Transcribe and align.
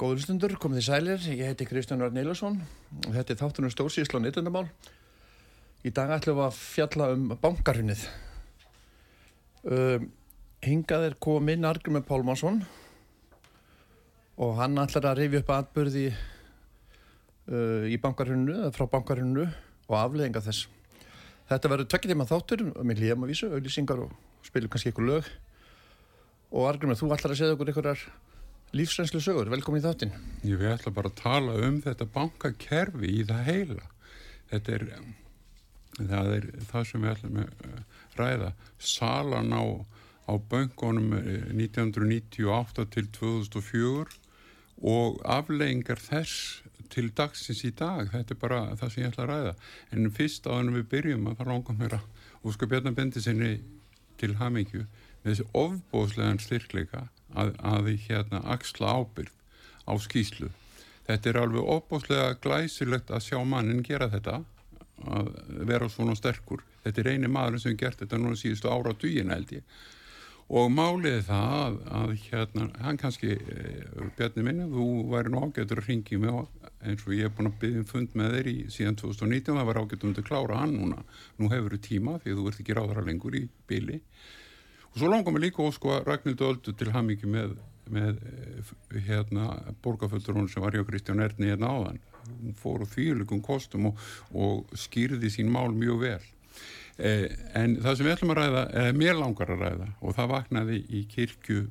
Góður 0.00 0.22
stundur, 0.24 0.54
komið 0.56 0.78
þið 0.78 0.84
sælir, 0.86 1.24
ég 1.36 1.48
heiti 1.50 1.66
Kristján 1.68 2.00
Örn 2.00 2.16
Eilarsson 2.16 2.54
og 3.02 3.10
þetta 3.12 3.34
er 3.34 3.36
þáttunum 3.36 3.72
stórsísla 3.74 4.16
og 4.16 4.22
nýttundamál. 4.24 4.62
Í 5.84 5.92
dag 5.92 6.08
ætlum 6.14 6.38
við 6.38 6.46
að 6.46 6.56
fjalla 6.56 7.08
um 7.12 7.26
bankarunnið. 7.42 8.04
Um, 9.68 10.06
hingað 10.64 11.04
er 11.10 11.16
kominn 11.20 11.68
Argrymur 11.68 12.06
Pálmarsson 12.08 12.62
og 14.40 14.54
hann 14.62 14.80
ætlar 14.80 15.10
að 15.10 15.20
rifja 15.20 15.44
upp 15.44 15.52
atbyrði 15.58 16.06
uh, 16.14 17.84
í 17.84 18.00
bankarunnu, 18.00 18.56
frá 18.72 18.88
bankarunnu 18.96 19.44
og 19.50 19.98
afleðinga 20.00 20.40
þess. 20.48 20.64
Þetta 21.52 21.74
verður 21.74 21.92
tvekki 21.92 22.14
tíma 22.14 22.30
þáttur 22.32 22.70
með 22.80 23.04
líðum 23.04 23.28
að 23.28 23.34
vísu, 23.34 23.52
auðlýsingar 23.52 24.00
og 24.06 24.16
spilum 24.48 24.72
kannski 24.72 24.94
ykkur 24.94 25.10
lög. 25.12 25.30
Og 26.56 26.72
Argrymur, 26.72 26.96
þú 26.96 27.12
ætlar 27.12 27.36
að 27.36 27.42
segja 27.44 27.60
okkur 27.60 27.76
ykkurar 27.76 28.08
Lífsrenslu 28.70 29.18
sögur, 29.18 29.48
velkomin 29.50 29.80
í 29.80 29.82
þáttinn. 29.82 30.12
Ég 30.46 30.60
vil 30.60 30.68
ætla 30.70 30.92
bara 30.94 31.10
að 31.10 31.16
tala 31.18 31.56
um 31.66 31.80
þetta 31.82 32.06
bankakerfi 32.14 33.08
í 33.18 33.24
það 33.26 33.40
heila. 33.48 33.86
Þetta 34.52 34.74
er 34.76 34.84
það, 35.96 36.30
er, 36.36 36.46
það 36.68 36.84
sem 36.86 37.02
við 37.02 37.10
ætlum 37.10 37.40
að 37.42 37.64
ræða. 38.20 38.50
Salan 38.92 39.50
á, 39.50 39.64
á 40.30 40.32
bankonum 40.52 41.16
1998 41.18 42.86
til 42.94 43.10
2004 43.18 44.06
og 44.86 45.18
afleggingar 45.26 45.98
þess 45.98 46.62
til 46.94 47.08
dagsins 47.10 47.64
í 47.66 47.72
dag. 47.74 48.06
Þetta 48.14 48.36
er 48.36 48.42
bara 48.46 48.62
það 48.78 48.94
sem 48.94 49.02
ég 49.02 49.10
ætla 49.10 49.26
að 49.26 49.32
ræða. 49.34 49.56
En 49.90 50.14
fyrst 50.14 50.46
á 50.46 50.54
þannig 50.54 50.78
við 50.78 50.88
byrjum 50.94 51.26
að 51.32 51.42
það 51.42 51.52
langar 51.56 51.80
mér 51.82 51.98
að 51.98 52.46
óska 52.46 52.70
Bjarnar 52.70 52.94
bendi 52.94 53.26
sinni 53.26 53.52
til 54.20 54.36
hamingju 54.40 54.86
þessi 55.24 55.46
ofbóðslegan 55.56 56.40
styrkleika 56.40 57.06
að, 57.34 57.52
að 57.60 57.92
hérna 58.06 58.40
axla 58.54 58.94
ábyrg 59.00 59.32
á 59.86 59.92
skýslu. 60.00 60.50
Þetta 61.08 61.30
er 61.30 61.38
alveg 61.42 61.70
opbóslega 61.74 62.34
glæsilegt 62.42 63.10
að 63.10 63.24
sjá 63.26 63.38
mannin 63.44 63.84
gera 63.86 64.10
þetta, 64.12 64.40
að 65.10 65.30
vera 65.68 65.88
svona 65.90 66.14
sterkur. 66.18 66.62
Þetta 66.84 67.02
er 67.02 67.10
eini 67.14 67.30
maður 67.30 67.64
sem 67.64 67.78
gert 67.78 68.00
þetta 68.00 68.20
núna 68.20 68.38
síðustu 68.38 68.70
ára 68.70 68.94
á 68.94 69.00
dýjina 69.00 69.36
held 69.36 69.56
ég. 69.58 69.80
Og 70.50 70.70
málið 70.74 71.20
það 71.28 71.56
að, 71.56 71.76
að 71.98 72.12
hérna, 72.24 72.64
hann 72.82 72.96
kannski, 72.98 73.36
eh, 73.38 74.06
Bjarni 74.18 74.42
minni, 74.46 74.66
þú 74.70 74.86
væri 75.12 75.30
nú 75.30 75.44
ágættur 75.44 75.82
að 75.82 75.90
ringi 75.92 76.18
mig 76.18 76.40
eins 76.80 77.06
og 77.06 77.14
ég 77.14 77.28
hef 77.28 77.36
búin 77.36 77.50
að 77.50 77.58
byggja 77.62 77.80
um 77.82 77.88
fund 77.88 78.14
með 78.16 78.36
þeir 78.36 78.50
í 78.50 78.56
síðan 78.72 78.98
2019, 79.00 79.56
það 79.58 79.68
var 79.68 79.80
ágættur 79.80 80.08
um 80.08 80.14
að 80.16 80.28
klára 80.28 80.60
hann 80.62 80.76
núna. 80.76 81.02
Nú 81.38 81.50
hefur 81.52 81.76
þú 81.76 81.80
tíma 81.86 82.18
því 82.22 82.36
þú 82.36 82.46
ert 82.50 82.62
ekki 82.62 82.76
ráðra 82.78 83.04
lengur 83.06 83.36
í 83.36 83.46
byli 83.68 84.00
og 84.90 84.98
svo 84.98 85.10
langar 85.10 85.34
mér 85.34 85.46
líka 85.46 85.62
ósku 85.62 85.92
að 85.94 86.08
Ragnhildur 86.08 86.50
Öldu 86.50 86.74
til 86.74 86.90
hamingi 86.94 87.28
með, 87.30 87.54
með 87.94 88.22
eh, 88.26 88.72
hérna 89.06 89.52
borgarföldurón 89.84 90.50
sem 90.50 90.64
var 90.64 90.74
hjá 90.74 90.82
Kristján 90.88 91.22
Erni 91.22 91.52
hérna 91.52 91.70
áðan. 91.70 92.00
Hún 92.26 92.56
fór 92.58 92.82
á 92.82 92.86
þýrleikum 92.90 93.42
kostum 93.44 93.90
og, 93.92 94.04
og 94.34 94.72
skýrði 94.78 95.30
sín 95.30 95.52
mál 95.52 95.70
mjög 95.70 96.02
vel. 96.02 96.22
Eh, 96.98 97.28
en 97.56 97.78
það 97.80 97.96
sem 97.96 98.08
við 98.08 98.16
ætlum 98.16 98.34
að 98.34 98.40
ræða 98.40 98.64
er 98.82 98.96
mér 98.98 99.20
langar 99.20 99.54
að 99.54 99.62
ræða 99.64 99.92
og 100.00 100.16
það 100.18 100.32
vaknaði 100.34 100.80
í 100.90 101.04
kirkju 101.12 101.62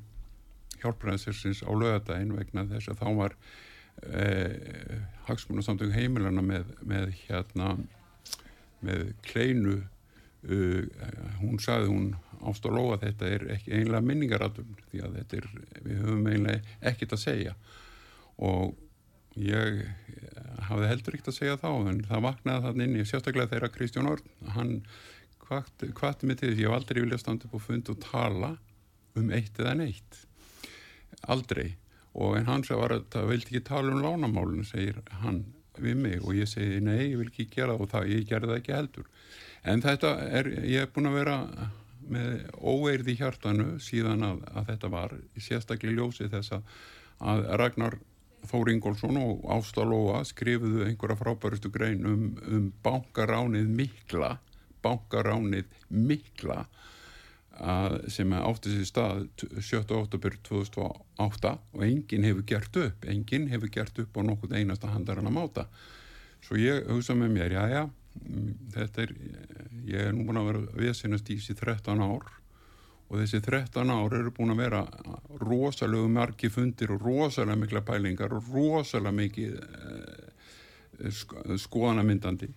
hjálpræðsinsins 0.80 1.60
á 1.62 1.70
lögadaginn 1.76 2.32
vegna 2.38 2.64
þess 2.72 2.90
að 2.90 3.02
þá 3.02 3.08
var 3.18 3.36
eh, 4.08 5.00
hagsmunasamtöng 5.28 5.94
heimilana 5.94 6.42
með, 6.44 6.70
með 6.82 7.14
hérna 7.26 7.74
með 8.84 9.10
kleinu 9.26 9.76
uh, 9.80 10.84
hún 11.40 11.60
sagði 11.60 11.90
hún 11.90 12.06
ást 12.48 12.64
og 12.68 12.76
lóa 12.76 12.98
þetta 13.02 13.28
er 13.28 13.46
ekki 13.56 13.74
einlega 13.76 14.00
minningaratum 14.04 14.70
því 14.90 15.02
að 15.04 15.18
þetta 15.18 15.40
er, 15.40 15.48
við 15.84 15.98
höfum 16.00 16.30
einlega 16.30 16.78
ekkit 16.92 17.16
að 17.16 17.22
segja. 17.26 17.56
Og 18.40 18.72
ég 19.36 19.82
hafði 20.70 20.88
heldur 20.88 21.16
ekkert 21.16 21.32
að 21.32 21.36
segja 21.36 21.58
þá 21.60 21.68
en 21.92 22.00
það 22.08 22.24
vaknaði 22.26 22.66
þannig 22.66 22.88
inn 22.88 23.02
í 23.02 23.06
sérstaklega 23.08 23.52
þeirra 23.52 23.72
Kristján 23.74 24.08
Orn, 24.10 24.32
hann 24.56 24.72
hvati 25.50 26.28
mig 26.28 26.40
til 26.40 26.54
því 26.54 26.54
að 26.54 26.62
ég 26.62 26.70
hef 26.70 26.78
aldrei 26.78 27.02
vilja 27.02 27.20
standa 27.20 27.48
upp 27.48 27.58
og 27.58 27.64
funda 27.64 27.92
og 27.92 28.02
tala 28.04 28.50
um 29.18 29.32
eitt 29.34 29.60
eða 29.60 29.76
neitt. 29.76 30.20
Aldrei 31.28 31.74
og 32.14 32.36
en 32.38 32.48
hann 32.50 32.64
sem 32.66 32.78
var 32.80 32.94
að 32.94 33.06
það 33.14 33.28
vildi 33.30 33.50
ekki 33.54 33.66
tala 33.68 33.94
um 33.94 34.02
lánamálun 34.04 34.66
segir 34.66 34.98
hann 35.22 35.44
við 35.78 36.00
mig. 36.02 36.18
Og 36.24 36.34
ég 36.38 36.48
segi 36.50 36.80
nei, 36.82 37.12
ég 37.12 37.18
vil 37.20 37.28
ekki 37.30 37.48
gera 37.52 37.76
það. 37.76 37.84
Og 37.84 37.92
það, 37.92 38.08
ég 38.14 38.26
gerði 38.28 38.50
það 38.50 38.60
ekki 38.60 38.76
heldur. 38.76 39.10
En 39.70 39.84
þetta 39.84 40.12
er, 40.26 40.50
ég 40.66 40.84
hef 40.84 40.94
búin 40.94 41.10
að 41.10 41.18
vera 41.20 41.36
með 42.10 42.30
óeirði 42.58 43.16
hjartanu 43.20 43.66
síðan 43.82 44.24
að, 44.26 44.44
að 44.50 44.70
þetta 44.72 44.92
var 44.92 45.16
sérstaklega 45.38 45.98
ljósi 45.98 46.30
þess 46.32 46.56
að 46.56 47.44
Ragnar 47.60 48.00
Þór 48.50 48.70
Ingólfsson 48.72 49.18
og 49.20 49.44
Ásta 49.52 49.84
Lóa 49.84 50.22
skrifuðu 50.24 50.86
einhverja 50.86 51.18
frábærustu 51.20 51.68
grein 51.72 52.06
um, 52.08 52.22
um 52.48 52.70
bankaránið 52.82 53.68
mikla 53.68 54.38
bankaránið 54.80 55.68
mikla 55.92 56.64
sem 58.08 58.32
átti 58.32 58.72
sér 58.72 58.86
stað 58.88 59.22
7. 59.36 59.82
oktober 59.98 60.36
2008 60.48 61.54
og 61.76 61.82
enginn 61.84 62.24
hefur 62.24 62.44
gert 62.48 62.76
upp, 62.80 63.04
enginn 63.04 63.50
hefur 63.52 63.72
gert 63.74 63.98
upp 64.00 64.16
á 64.16 64.20
nokkuð 64.24 64.54
einasta 64.56 64.92
handar 64.92 65.20
hann 65.20 65.28
að 65.28 65.36
máta. 65.36 65.66
Svo 66.40 66.56
ég 66.56 66.86
hugsa 66.88 67.16
með 67.18 67.34
mér, 67.34 67.56
já 67.58 67.64
já, 67.68 67.82
þetta 68.74 69.02
er, 69.04 69.16
ég 69.88 70.06
er 70.08 70.14
nú 70.16 70.24
búin 70.28 70.40
að 70.40 70.48
vera 70.50 70.62
viðsynast 70.80 71.28
í 71.30 71.36
þessi 71.40 71.58
13 71.58 72.00
ár 72.00 72.30
og 73.10 73.18
þessi 73.18 73.40
13 73.42 73.90
ár 73.92 74.16
eru 74.16 74.32
búin 74.34 74.54
að 74.54 74.62
vera 74.62 74.80
rosalega 75.42 76.10
margi 76.10 76.50
fundir 76.52 76.94
og 76.94 77.04
rosalega 77.04 77.58
mikla 77.58 77.82
pælingar 77.86 78.34
og 78.36 78.48
rosalega 78.54 79.16
mikið 79.18 79.56
eh, 79.58 80.30
skoðanamyndandi 81.58 82.50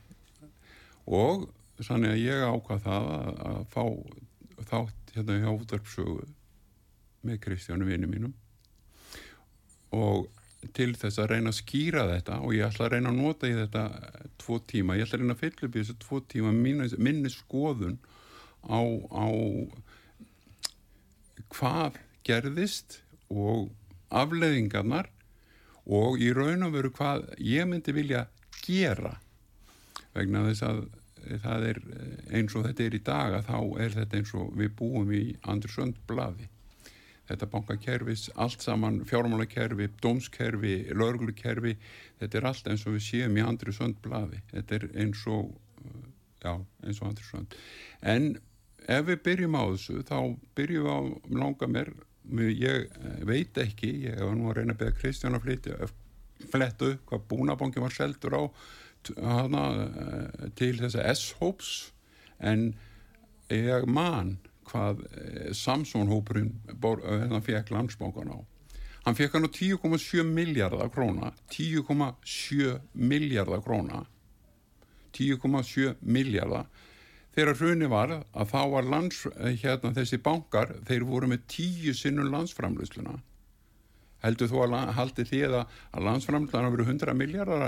og 1.09 1.47
þannig 1.81 2.13
að 2.13 2.21
ég 2.21 2.45
ákvað 2.45 2.83
það 2.85 3.09
að, 3.17 3.41
að 3.49 3.63
fá 3.73 3.83
þátt 4.69 5.13
hérna 5.15 5.39
hjá 5.41 5.49
útvarpsögu 5.51 6.23
með 7.23 7.41
Kristjánu 7.43 7.87
vinnu 7.87 8.09
mínum. 8.09 8.33
Og 9.93 10.27
til 10.75 10.93
þess 10.95 11.19
að 11.19 11.33
reyna 11.33 11.51
að 11.51 11.59
skýra 11.59 12.05
þetta 12.09 12.39
og 12.43 12.55
ég 12.55 12.67
ætla 12.67 12.87
að 12.87 12.93
reyna 12.95 13.11
að 13.11 13.19
nota 13.19 13.49
í 13.49 13.55
þetta 13.57 13.83
tvo 14.41 14.59
tíma, 14.71 14.97
ég 14.97 15.07
ætla 15.07 15.19
að 15.19 15.23
reyna 15.23 15.35
að 15.35 15.43
fylla 15.43 15.67
upp 15.67 15.75
í 15.75 15.81
þessu 15.81 15.97
tvo 16.03 16.21
tíma 16.33 16.53
minni, 16.55 16.87
minni 16.97 17.31
skoðun 17.31 17.97
á, 18.63 18.79
á 19.11 19.27
hvað 21.53 21.99
gerðist 22.23 23.01
og 23.33 23.73
afleðingarnar 24.13 25.09
og 25.83 26.21
í 26.23 26.31
raun 26.35 26.63
og 26.67 26.75
veru 26.77 26.93
hvað 26.95 27.27
ég 27.43 27.67
myndi 27.67 27.95
vilja 27.95 28.27
gera 28.63 29.17
vegna 30.13 30.45
þess 30.47 30.65
að 30.67 30.83
það 31.43 31.67
er 31.69 31.79
eins 32.33 32.55
og 32.55 32.65
þetta 32.67 32.85
er 32.85 32.97
í 32.97 33.03
dag 33.05 33.37
að 33.37 33.47
þá 33.49 33.59
er 33.85 33.95
þetta 33.97 34.19
eins 34.19 34.33
og 34.39 34.51
við 34.59 34.73
búum 34.79 35.13
í 35.15 35.23
Andersund 35.49 35.99
blaði 36.09 36.49
þetta 37.23 37.47
bankakerfis, 37.47 38.27
allt 38.35 38.61
saman 38.61 38.99
fjármálakerfi, 39.07 39.87
dómskerfi, 40.03 40.73
lögurkerfi 40.91 41.77
þetta 42.19 42.39
er 42.39 42.47
allt 42.49 42.67
eins 42.67 42.83
og 42.87 42.97
við 42.97 43.05
séum 43.07 43.37
í 43.39 43.45
Andersund 43.45 44.01
blaði 44.03 44.41
þetta 44.51 44.79
er 44.79 44.87
eins 45.05 45.23
og 45.31 45.53
já, 46.43 46.57
eins 46.83 46.99
og 46.99 47.13
Andersund 47.13 47.55
en 48.01 48.33
ef 48.83 49.07
við 49.07 49.23
byrjum 49.29 49.55
á 49.55 49.63
þessu 49.71 50.03
þá 50.03 50.17
byrjum 50.57 50.87
við 50.87 50.91
á 50.91 50.99
langa 51.39 51.71
mér 51.71 51.93
ég 52.59 52.87
veit 53.27 53.57
ekki 53.59 53.93
ég 54.09 54.19
var 54.19 54.35
nú 54.35 54.49
að 54.51 54.59
reyna 54.59 54.75
að 54.75 54.83
beða 54.83 54.97
Kristján 54.99 55.37
að 55.37 55.47
flytja 55.47 55.91
flettu 56.51 56.95
hvað 57.07 57.27
búnabanki 57.31 57.83
var 57.83 57.95
seldur 57.95 58.35
á 58.35 58.43
hana, 59.17 59.63
til 60.55 60.77
þessa 60.79 61.03
S-hóps 61.13 61.73
en 62.39 62.71
ég 63.53 63.85
man 63.89 64.37
hvað 64.69 65.03
Samsung-hópurinn 65.57 66.53
hérna 66.71 67.41
fekk 67.43 67.73
landsbókan 67.73 68.31
á. 68.31 68.39
Hann 69.03 69.17
fekk 69.19 69.35
hann 69.35 69.47
á 69.47 69.51
10,7 69.51 70.23
miljardar 70.23 70.89
króna 70.93 71.33
10,7 71.51 72.79
miljardar 72.93 73.61
króna. 73.65 74.05
10,7 75.13 75.99
miljardar 75.99 76.69
þegar 77.35 77.57
hruni 77.59 77.89
var 77.89 78.15
að 78.31 78.49
þá 78.53 78.61
var 78.71 78.87
lands, 78.87 79.25
hérna 79.61 79.93
þessi 79.93 80.21
bankar 80.21 80.75
þeir 80.87 81.05
voru 81.09 81.29
með 81.29 81.45
tíu 81.49 81.93
sinnum 81.97 82.31
landsframlýsluna 82.33 83.19
heldur 84.23 84.51
þú 84.51 84.63
að 84.65 84.93
haldi 84.97 85.27
því 85.29 85.41
að, 85.49 85.59
að 85.91 86.07
landsframlýsluna 86.07 86.63
hafa 86.63 86.75
verið 86.77 86.91
100 86.95 87.19
miljardar 87.19 87.65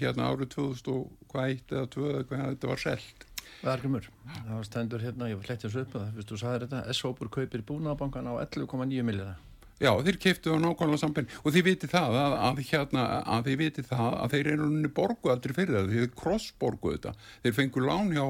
hérna 0.00 0.28
árið 0.32 0.52
2001 0.56 1.74
eða 1.76 1.88
2002 1.94 2.12
eða 2.12 2.28
hvað 2.30 2.46
þetta 2.50 2.72
var 2.72 2.84
selt? 2.84 3.26
Verkumur, 3.62 4.06
það 4.26 4.52
var 4.52 4.66
stendur 4.68 5.02
hérna, 5.02 5.30
ég 5.30 5.38
var 5.40 5.50
hlættið 5.50 5.70
þessu 5.70 5.84
upp 5.86 5.94
að 6.00 6.24
þú 6.28 6.38
sagði 6.42 6.66
þetta, 6.66 6.82
S-hópur 6.92 7.30
kaupir 7.32 7.64
búnaðabankan 7.66 8.28
á 8.28 8.34
11,9 8.44 9.06
miljardar 9.06 9.45
Já, 9.76 9.90
þeir 10.00 10.16
keftu 10.16 10.54
á 10.54 10.58
nákvæmlega 10.60 11.02
sampenn 11.02 11.26
og 11.42 11.52
þið 11.52 11.64
viti 11.66 11.88
það 11.92 12.14
að, 12.16 12.34
að, 12.46 12.60
hérna, 12.70 13.02
að 13.28 13.42
þið 13.50 13.56
viti 13.60 13.82
það 13.84 14.14
að 14.22 14.30
þeir 14.32 14.48
eru 14.54 14.68
unni 14.70 14.90
borgu 14.96 15.32
aldrei 15.34 15.52
fyrir 15.58 15.76
það, 15.76 15.90
þeir 15.92 16.14
krossborgu 16.16 16.92
þetta. 16.94 17.12
Þeir 17.42 17.54
fengur 17.58 17.84
lán 17.84 18.08
hjá 18.16 18.24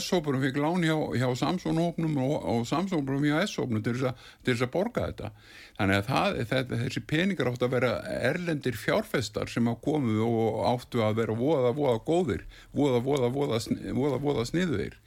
S-hópurum 0.00 0.42
fengur 0.42 0.66
lán 0.66 0.88
hjá, 0.88 0.96
hjá 1.22 1.28
Samsung-hópnum 1.44 2.18
og, 2.24 2.34
og 2.50 2.66
Samsung-hópnum 2.66 3.28
hjá 3.30 3.38
S-hópnum 3.44 3.86
til 3.86 3.94
þess 3.94 4.66
að 4.66 4.74
borga 4.74 5.06
þetta. 5.12 5.32
Þannig 5.78 6.02
að 6.02 6.10
það, 6.10 6.42
það, 6.50 6.76
þessi 6.82 7.06
peningar 7.14 7.52
áttu 7.52 7.70
að 7.70 7.74
vera 7.78 7.94
erlendir 8.32 8.82
fjárfestar 8.82 9.54
sem 9.54 9.70
að 9.70 9.80
komu 9.86 10.18
og 10.26 10.60
áttu 10.74 11.06
að 11.06 11.22
vera 11.22 11.38
voða, 11.38 11.74
voða 11.78 12.02
góðir 12.10 12.46
voða, 12.74 12.98
voða, 13.06 13.30
voða, 13.38 13.62
voða, 13.94 14.22
voða 14.26 14.50
sniðuðir 14.50 14.98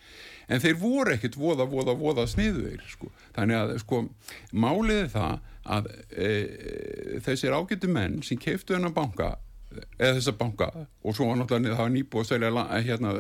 en 0.52 0.60
þeir 0.64 0.78
voru 0.80 1.14
ekkit 1.16 1.36
voða, 1.40 1.68
voða, 1.70 1.94
voða 1.96 2.26
sniðuðir 2.28 2.84
sko. 2.92 3.12
Að 5.66 5.92
e, 6.10 6.30
þessir 7.26 7.54
ágættu 7.54 7.90
menn 7.92 8.22
sem 8.26 8.40
keiftu 8.42 8.76
hennar 8.76 8.94
banka 8.96 9.36
eða 9.72 10.16
þessa 10.18 10.34
banka 10.40 10.70
og 10.76 11.16
svo 11.16 11.30
var 11.30 11.40
náttúrulega 11.40 11.78
það 11.78 11.86
var 11.86 11.94
nýbúið 11.96 12.24
að 12.24 12.32
selja 12.32 12.66
hérna, 12.88 13.14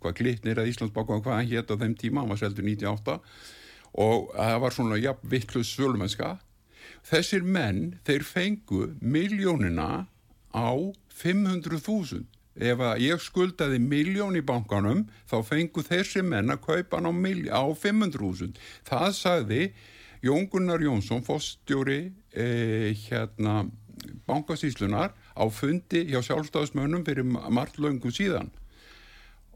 hvað 0.00 0.16
glitnir 0.20 0.60
að 0.60 0.70
Íslandsbanka 0.72 1.20
hvað 1.20 1.38
hann 1.38 1.50
hétt 1.52 1.70
á 1.70 1.80
þeim 1.82 1.94
tíma, 2.00 2.22
hann 2.22 2.32
var 2.32 2.40
seldur 2.40 2.66
98 2.66 3.18
og 4.04 4.32
það 4.34 4.58
var 4.64 4.74
svona 4.74 4.98
jafn 4.98 5.30
vittlust 5.30 5.76
svölmennska 5.76 6.36
þessir 7.06 7.44
menn, 7.44 7.98
þeir 8.06 8.24
fengu 8.26 8.88
miljónina 9.00 10.06
á 10.54 10.70
500.000 11.14 12.24
ef 12.54 12.82
að 12.86 13.02
ég 13.02 13.22
skuldaði 13.22 13.80
miljón 13.82 14.38
í 14.38 14.42
bankanum 14.46 15.04
þá 15.30 15.40
fengu 15.46 15.82
þessi 15.86 16.22
menn 16.22 16.52
að 16.54 16.62
kaupa 16.66 17.00
hann 17.00 17.10
á, 17.10 17.12
á 17.50 17.64
500.000 17.74 18.54
það 18.86 19.08
sagði 19.18 19.62
Jón 20.24 20.48
Gunnar 20.48 20.80
Jónsson 20.80 21.20
fórstjóri 21.22 22.14
eh, 22.32 22.96
hérna 22.96 23.66
bankasíslunar 24.24 25.12
á 25.36 25.44
fundi 25.52 26.06
hjá 26.08 26.22
sjálfstafsmönnum 26.24 27.04
fyrir 27.04 27.26
margt 27.28 27.76
löngum 27.78 28.12
síðan. 28.14 28.48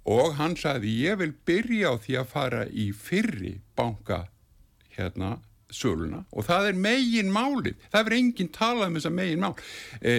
Og 0.04 0.36
hann 0.36 0.56
sagði 0.60 0.92
ég 1.08 1.18
vil 1.20 1.32
byrja 1.48 1.92
á 1.92 1.94
því 1.96 2.18
að 2.20 2.30
fara 2.32 2.62
í 2.68 2.92
fyrri 2.92 3.54
banka 3.76 4.26
hérna 4.96 5.38
söluna. 5.72 6.24
Og 6.32 6.44
það 6.48 6.70
er 6.70 6.80
megin 6.84 7.32
málið 7.32 7.76
það 7.88 8.04
er 8.04 8.18
enginn 8.18 8.52
talað 8.52 8.88
um 8.90 8.96
þessa 8.98 9.12
megin 9.16 9.44
mál 9.44 9.54
e, 10.00 10.14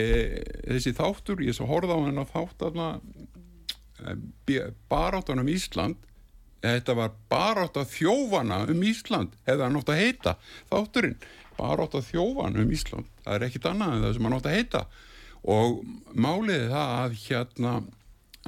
þessi 0.65 0.97
þáttur 0.97 1.45
ég 1.45 1.57
svo 1.57 1.69
horfði 1.69 1.93
á 1.93 2.05
henn 2.05 2.21
að 2.21 2.33
þátt 2.33 2.59
baráttan 4.89 5.41
um 5.41 5.49
Ísland 5.51 6.08
þetta 6.63 6.95
var 6.97 7.13
barátt 7.31 7.77
að 7.79 7.93
þjófana 7.93 8.63
um 8.71 8.81
Ísland 8.87 9.35
hefði 9.47 9.65
hann 9.65 9.79
átt 9.79 9.93
að 9.93 10.01
heita 10.03 10.35
þátturinn. 10.71 11.19
Barátt 11.59 11.95
að 11.99 12.09
þjófana 12.13 12.63
um 12.63 12.73
Ísland 12.75 13.07
það 13.23 13.35
er 13.35 13.47
ekkit 13.49 13.69
annað 13.69 13.95
en 13.95 14.03
það 14.05 14.17
sem 14.17 14.27
hann 14.27 14.37
átt 14.39 14.49
að 14.49 14.57
heita. 14.57 14.83
Og 15.49 15.79
máliði 16.15 16.67
það 16.71 16.95
að 16.97 17.19
hérna 17.25 17.75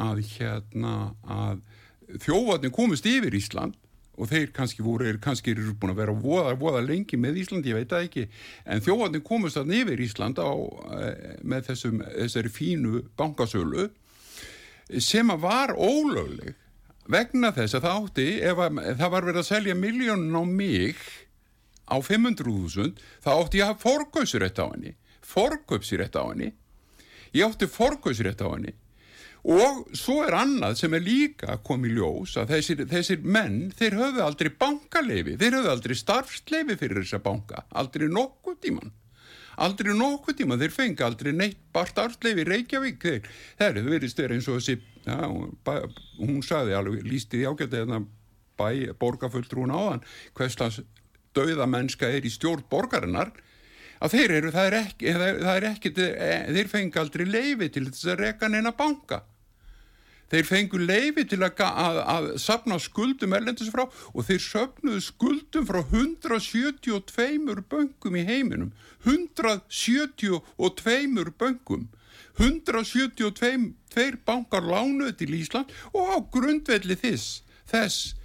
að 0.01 0.24
hérna 0.36 0.96
að 1.27 1.62
þjófarnir 2.22 2.74
komist 2.75 3.08
yfir 3.08 3.36
Ísland 3.36 3.77
og 4.22 4.27
þeir 4.30 4.51
kannski 4.53 4.84
voru, 4.86 5.08
er 5.08 5.18
kannski 5.22 5.53
eru 5.56 5.74
búin 5.80 5.94
að 5.94 6.01
vera 6.03 6.13
voða, 6.13 6.53
voða 6.60 6.82
lengi 6.84 7.18
með 7.18 7.39
Ísland, 7.41 7.65
ég 7.65 7.80
veit 7.80 7.89
það 7.89 8.08
ekki. 8.08 8.25
En 8.70 8.84
þjóðarnir 8.84 9.24
komast 9.25 9.58
þann 9.58 9.74
yfir 9.80 10.03
Ísland 10.03 10.41
á, 10.41 10.51
með 11.41 11.72
þessum, 11.72 12.03
þessari 12.20 12.51
fínu 12.53 13.06
bankasölu 13.18 13.88
sem 15.00 15.32
að 15.32 15.46
var 15.46 15.74
ólögleg 15.74 16.58
vegna 17.10 17.51
þess 17.55 17.77
að 17.77 17.86
það 17.88 18.00
átti 18.01 18.29
ef 18.51 18.63
að, 18.65 18.81
það 19.00 19.13
var 19.15 19.27
verið 19.29 19.43
að 19.43 19.50
selja 19.50 19.75
miljónun 19.77 20.38
á 20.38 20.43
mig 20.46 21.05
á 21.91 21.98
500.000 22.00 22.93
þá 23.24 23.31
átti 23.36 23.62
ég 23.62 23.65
að 23.65 23.74
hafa 23.74 23.88
forgauðsrétt 23.89 24.62
á 24.62 24.65
henni 24.70 24.96
forgauðsrétt 25.31 26.17
á 26.17 26.24
henni. 26.29 26.53
Ég 27.36 27.48
átti 27.48 27.70
forgauðsrétt 27.70 28.43
á 28.43 28.50
henni. 28.51 28.74
Og 29.41 29.88
svo 29.98 30.20
er 30.22 30.36
annað 30.38 30.75
sem 30.84 30.93
er 30.93 31.01
líka 31.01 31.55
komið 31.65 31.96
ljós 31.98 32.36
að 32.38 32.51
þessir, 32.55 32.84
þessir 32.91 33.24
menn 33.25 33.72
þeir 33.74 33.96
höfðu 33.98 34.22
aldrei 34.22 34.51
bankaleifi 34.53 35.34
þeir 35.41 35.55
höfðu 35.58 35.72
aldrei 35.72 35.96
starfsleifi 35.98 36.75
fyrir 36.77 37.01
þessa 37.01 37.22
banka 37.25 37.63
aldrei 37.81 38.05
nokkuð 38.05 38.60
tíman 38.62 38.93
aldrei 39.58 39.93
nokkuð 39.98 40.38
tíma, 40.39 40.58
þeir 40.62 40.74
fengi 40.75 41.03
aldrei 41.05 41.34
neitt. 41.36 41.60
Bara 41.74 41.89
starfsleifi 41.91 42.48
Reykjavík 42.48 43.03
þeir, 43.03 43.29
þeir 43.60 43.84
verðist 43.88 44.20
þeir 44.20 44.36
eins 44.36 44.50
og 44.51 44.60
þessi 44.60 44.79
já, 45.05 45.20
hún 46.20 46.41
saði 46.46 46.75
alveg, 46.77 47.05
lísti 47.08 47.39
því 47.41 47.48
ágætti 47.51 47.84
að 47.86 48.10
bæ, 48.60 48.93
borgarfulltrún 49.00 49.74
áðan 49.74 50.03
hverslas 50.38 50.81
dauða 51.36 51.67
mennska 51.70 52.10
er 52.12 52.25
í 52.27 52.31
stjórn 52.31 52.65
borgarinnar 52.70 53.31
að 54.01 54.15
þeir 54.15 54.34
eru, 54.39 54.51
það 54.53 54.67
er 54.67 54.77
ekki, 54.81 55.12
það 55.15 55.51
er 55.53 55.67
ekki 55.70 55.93
þeir 55.96 56.72
fengi 56.72 57.01
aldrei 57.01 57.25
leifi 57.27 57.70
til 57.72 57.86
þess 57.89 58.10
að 58.12 58.24
reka 58.25 58.50
neina 58.51 58.74
banka 58.75 59.22
þeir 60.32 60.46
fengu 60.48 60.80
leifi 60.82 61.26
til 61.28 61.42
að, 61.44 61.62
að, 61.62 61.98
að 62.16 62.28
sapna 62.42 62.78
skuldum 62.82 63.36
erlendis 63.38 63.72
frá 63.74 63.84
og 63.86 64.22
þeir 64.28 64.42
söpnuðu 64.46 65.02
skuldum 65.06 65.68
frá 65.68 65.82
172 65.84 67.62
böngum 67.72 68.16
í 68.18 68.24
heiminum 68.28 68.72
172 69.04 70.42
böngum 71.42 71.84
172 72.40 74.18
bankar 74.26 74.64
lánuði 74.64 75.14
til 75.20 75.36
Ísland 75.36 75.68
og 75.92 76.04
á 76.16 76.18
grundvelli 76.34 76.96
þess, 76.96 77.44
þess 77.68 78.16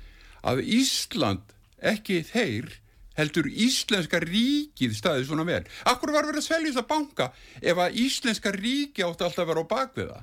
að 0.47 0.63
Ísland 0.63 1.55
ekki 1.83 2.23
þeir 2.25 2.81
heldur 3.17 3.49
íslenska 3.49 4.21
ríkið 4.21 4.97
staðið 4.97 5.29
svona 5.31 5.47
vel. 5.49 5.63
Akkur 5.89 6.13
var 6.13 6.27
verið 6.29 6.43
að 6.43 6.49
svelja 6.51 6.71
þess 6.71 6.83
að 6.83 6.91
banka 6.91 7.29
ef 7.63 7.81
að 7.81 8.01
íslenska 8.05 8.53
ríki 8.57 9.05
átti 9.07 9.25
alltaf 9.25 9.45
að 9.45 9.53
vera 9.53 9.65
á 9.65 9.73
bakviða? 9.73 10.19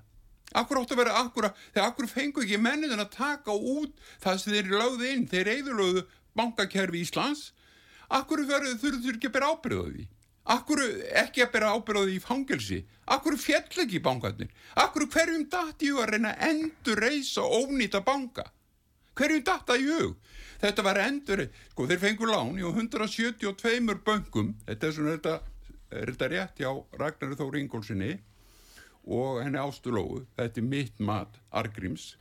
Akkur 0.54 0.82
átti 0.82 0.96
að 0.96 1.02
vera, 1.02 1.14
akkur, 1.24 1.50
þegar 1.74 1.90
akkur 1.90 2.10
fengu 2.10 2.44
ekki 2.44 2.60
mennin 2.62 2.96
að 3.00 3.14
taka 3.16 3.54
út 3.54 3.94
það 4.24 4.42
sem 4.42 4.56
þeir 4.56 4.74
lögðu 4.74 5.12
inn, 5.12 5.28
þeir 5.30 5.52
eðurlögðu 5.58 6.04
bankakerfi 6.38 7.04
Íslands, 7.04 7.46
akkur 8.10 8.44
þurfur 8.50 9.16
ekki 9.16 9.30
að 9.32 9.36
bera 9.38 9.54
ábyrðað 9.54 9.94
því? 9.94 10.08
Akkur 10.54 10.82
ekki 11.24 11.46
að 11.46 11.54
bera 11.54 11.72
ábyrðað 11.78 12.10
því 12.10 12.18
í 12.18 12.24
fangelsi? 12.24 12.80
Akkur 13.16 13.38
fjell 13.40 13.64
ekki 13.86 14.00
í 14.00 14.04
bankarnir? 14.04 14.52
Akkur 14.84 15.08
hverjum 15.08 15.48
dætti 15.52 15.94
að 15.94 16.12
reyna 16.12 16.34
að 16.34 16.50
endur 16.50 17.00
reysa 17.00 17.46
ónýta 17.48 18.04
banka? 18.04 18.50
Hverjum 19.16 19.46
dætta 19.48 19.78
í 19.80 19.88
hug? 19.88 20.20
Þetta 20.64 20.84
var 20.86 21.00
endur, 21.04 21.48
sko 21.72 21.88
þeir 21.90 22.02
fengur 22.02 22.32
lán 22.32 22.54
í 22.60 22.64
172 22.64 23.98
böngum, 24.06 24.54
þetta 24.68 24.88
er 24.88 24.96
svona, 24.96 25.16
þetta 25.18 25.34
er 25.94 26.12
þetta 26.14 26.30
rétt 26.32 26.62
hjá 26.62 26.70
Ragnar 27.00 27.36
Þóri 27.38 27.64
Ingólfsinni 27.64 28.14
og 29.04 29.42
henni 29.44 29.60
ástulóðu, 29.60 30.24
þetta 30.38 30.62
er 30.62 30.68
mitt 30.68 31.02
mat, 31.04 31.40
Argríms, 31.52 32.14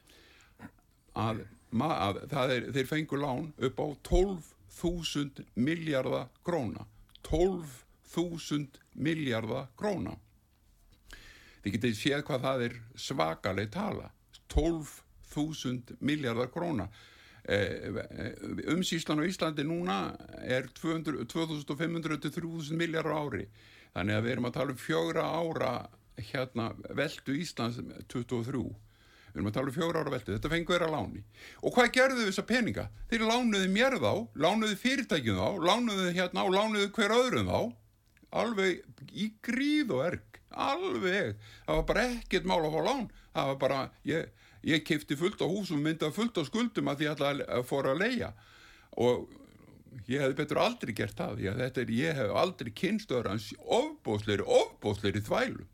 að, 1.14 1.44
að 1.72 2.54
er, 2.56 2.66
þeir 2.74 2.90
fengur 2.90 3.22
lán 3.22 3.52
upp 3.62 3.78
á 3.78 3.86
12.000 4.08 5.44
miljardar 5.54 6.32
króna, 6.44 6.86
12.000 7.28 8.82
miljardar 8.94 9.70
króna. 9.78 10.16
Þið 11.62 11.76
getið 11.76 11.96
séð 12.00 12.26
hvað 12.26 12.44
það 12.48 12.66
er 12.66 12.76
svakaleg 12.98 13.72
tala, 13.72 14.10
12.000 14.50 16.02
miljardar 16.02 16.50
króna. 16.50 16.90
Eh, 17.42 17.90
umsýslan 18.70 19.18
á 19.18 19.26
Íslandi 19.26 19.64
núna 19.66 20.14
er 20.46 20.68
2500-3000 20.78 22.78
miljardar 22.78 23.18
ári 23.18 23.48
þannig 23.96 24.14
að 24.14 24.22
við 24.22 24.32
erum 24.34 24.46
að 24.46 24.56
tala 24.56 24.70
um 24.70 24.78
fjögra 24.78 25.24
ára 25.26 25.72
hérna 26.18 26.72
veldu 26.96 27.36
Íslands 27.38 27.78
23 28.12 28.62
við 29.32 29.40
erum 29.40 29.48
að 29.48 29.54
tala 29.56 29.70
um 29.70 29.76
fjögra 29.76 30.00
ára 30.02 30.12
veldu, 30.12 30.34
þetta 30.34 30.50
fengur 30.52 30.82
að 30.84 30.90
láni. 30.92 31.22
Og 31.64 31.72
hvað 31.72 31.94
gerðu 31.96 32.26
þessar 32.26 32.44
peninga? 32.50 32.82
þeir 33.08 33.22
lánuðu 33.30 33.70
mér 33.72 33.96
þá, 33.96 34.12
lánuðu 34.44 34.76
fyrirtækjum 34.82 35.38
þá 35.40 35.48
lánuðu 35.70 36.10
hérna 36.12 36.44
og 36.44 36.52
lánuðu 36.52 36.90
hver 36.92 37.14
öðrum 37.16 37.48
þá. 37.48 37.60
Alveg 38.42 39.08
í 39.16 39.30
gríð 39.44 39.94
og 39.96 40.04
erg 40.10 40.40
alveg, 40.52 41.40
það 41.64 41.78
var 41.78 41.88
bara 41.88 42.04
ekkert 42.10 42.48
mál 42.48 42.60
að 42.60 42.76
fá 42.76 42.80
lán. 42.90 43.08
Það 43.32 43.48
var 43.48 43.58
bara, 43.64 43.80
ég 44.04 44.28
ég 44.62 44.82
kefti 44.86 45.18
fullt 45.18 45.42
á 45.42 45.46
húsum 45.46 45.82
myndað 45.82 46.16
fullt 46.16 46.38
á 46.38 46.42
skuldum 46.46 46.90
að 46.90 47.06
ég 47.06 47.14
ætla 47.14 47.34
að 47.50 47.64
fóra 47.66 47.94
að 47.94 48.04
leia 48.04 48.30
og 49.02 49.30
ég 50.08 50.22
hef 50.22 50.36
betur 50.38 50.62
aldrei 50.62 50.94
gert 50.96 51.18
það 51.18 51.40
því 51.40 51.48
að 51.50 51.62
þetta 51.64 51.82
er, 51.82 51.92
ég 51.98 52.18
hef 52.20 52.34
aldrei 52.42 52.70
kynstöður 52.78 53.30
hans 53.32 53.48
ofbóðsleiri, 53.58 54.46
ofbóðsleiri 54.46 55.24
þvælu 55.26 55.66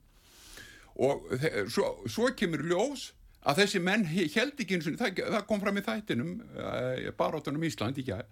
og 0.98 1.30
svo, 1.70 1.92
svo 2.10 2.28
kemur 2.36 2.64
ljós 2.66 3.12
að 3.48 3.62
þessi 3.62 3.80
menn 3.84 4.04
held 4.08 4.58
ekki 4.58 4.76
eins 4.76 4.88
og 4.90 4.98
það, 4.98 5.22
það 5.36 5.46
kom 5.48 5.62
fram 5.62 5.78
í 5.78 5.86
þættinum 5.86 6.34
uh, 6.58 7.08
barátunum 7.18 7.64
Ísland 7.68 8.00
ekki 8.02 8.16
að 8.16 8.26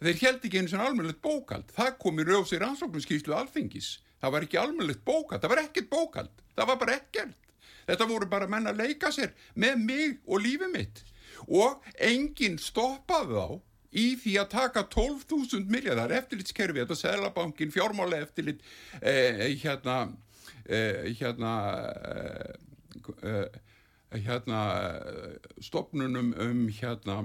þeir 0.00 0.20
held 0.22 0.44
ekki 0.48 0.62
eins 0.62 0.74
og 0.74 0.84
almennilegt 0.86 1.22
bókald 1.22 1.72
það 1.76 1.96
kom 2.02 2.20
í 2.22 2.26
ljós 2.26 2.54
í 2.54 2.60
rannsóknarskíslu 2.62 3.34
alþingis. 3.36 3.98
Það 4.18 4.34
var 4.34 4.46
ekki 4.46 4.58
almennilegt 4.58 5.04
bókald, 5.06 5.42
það 5.42 5.52
var 5.52 5.64
ekkert 5.66 5.90
bókald 5.92 6.44
það 6.58 6.72
var 6.72 6.80
bara 6.82 6.98
ekkert. 6.98 7.46
Þetta 7.88 8.08
voru 8.10 8.28
bara 8.28 8.50
menn 8.50 8.68
að 8.68 8.82
leika 8.82 9.12
sér 9.14 9.32
með 9.56 9.80
mig 9.86 10.18
og 10.26 10.44
lífið 10.44 10.74
mitt. 10.74 11.02
Og 11.46 11.84
enginn 12.04 12.58
stoppaði 12.60 13.38
þá 13.38 13.58
í 13.98 14.06
því 14.20 14.34
að 14.42 14.50
taka 14.52 14.84
12.000 14.92 15.70
miljardar 15.72 16.12
eftirlitskerfi, 16.18 16.82
þetta 16.82 16.98
Sælabankin, 16.98 17.72
fjármála 17.72 18.20
eftirlit, 18.26 18.60
eh, 19.00 19.46
hérna, 19.62 20.10
eh, 20.68 21.08
hérna, 21.18 21.52
eh, 23.22 23.60
hérna, 24.24 24.62
stopnunum 25.64 26.32
um 26.44 26.64
hérna, 26.68 27.20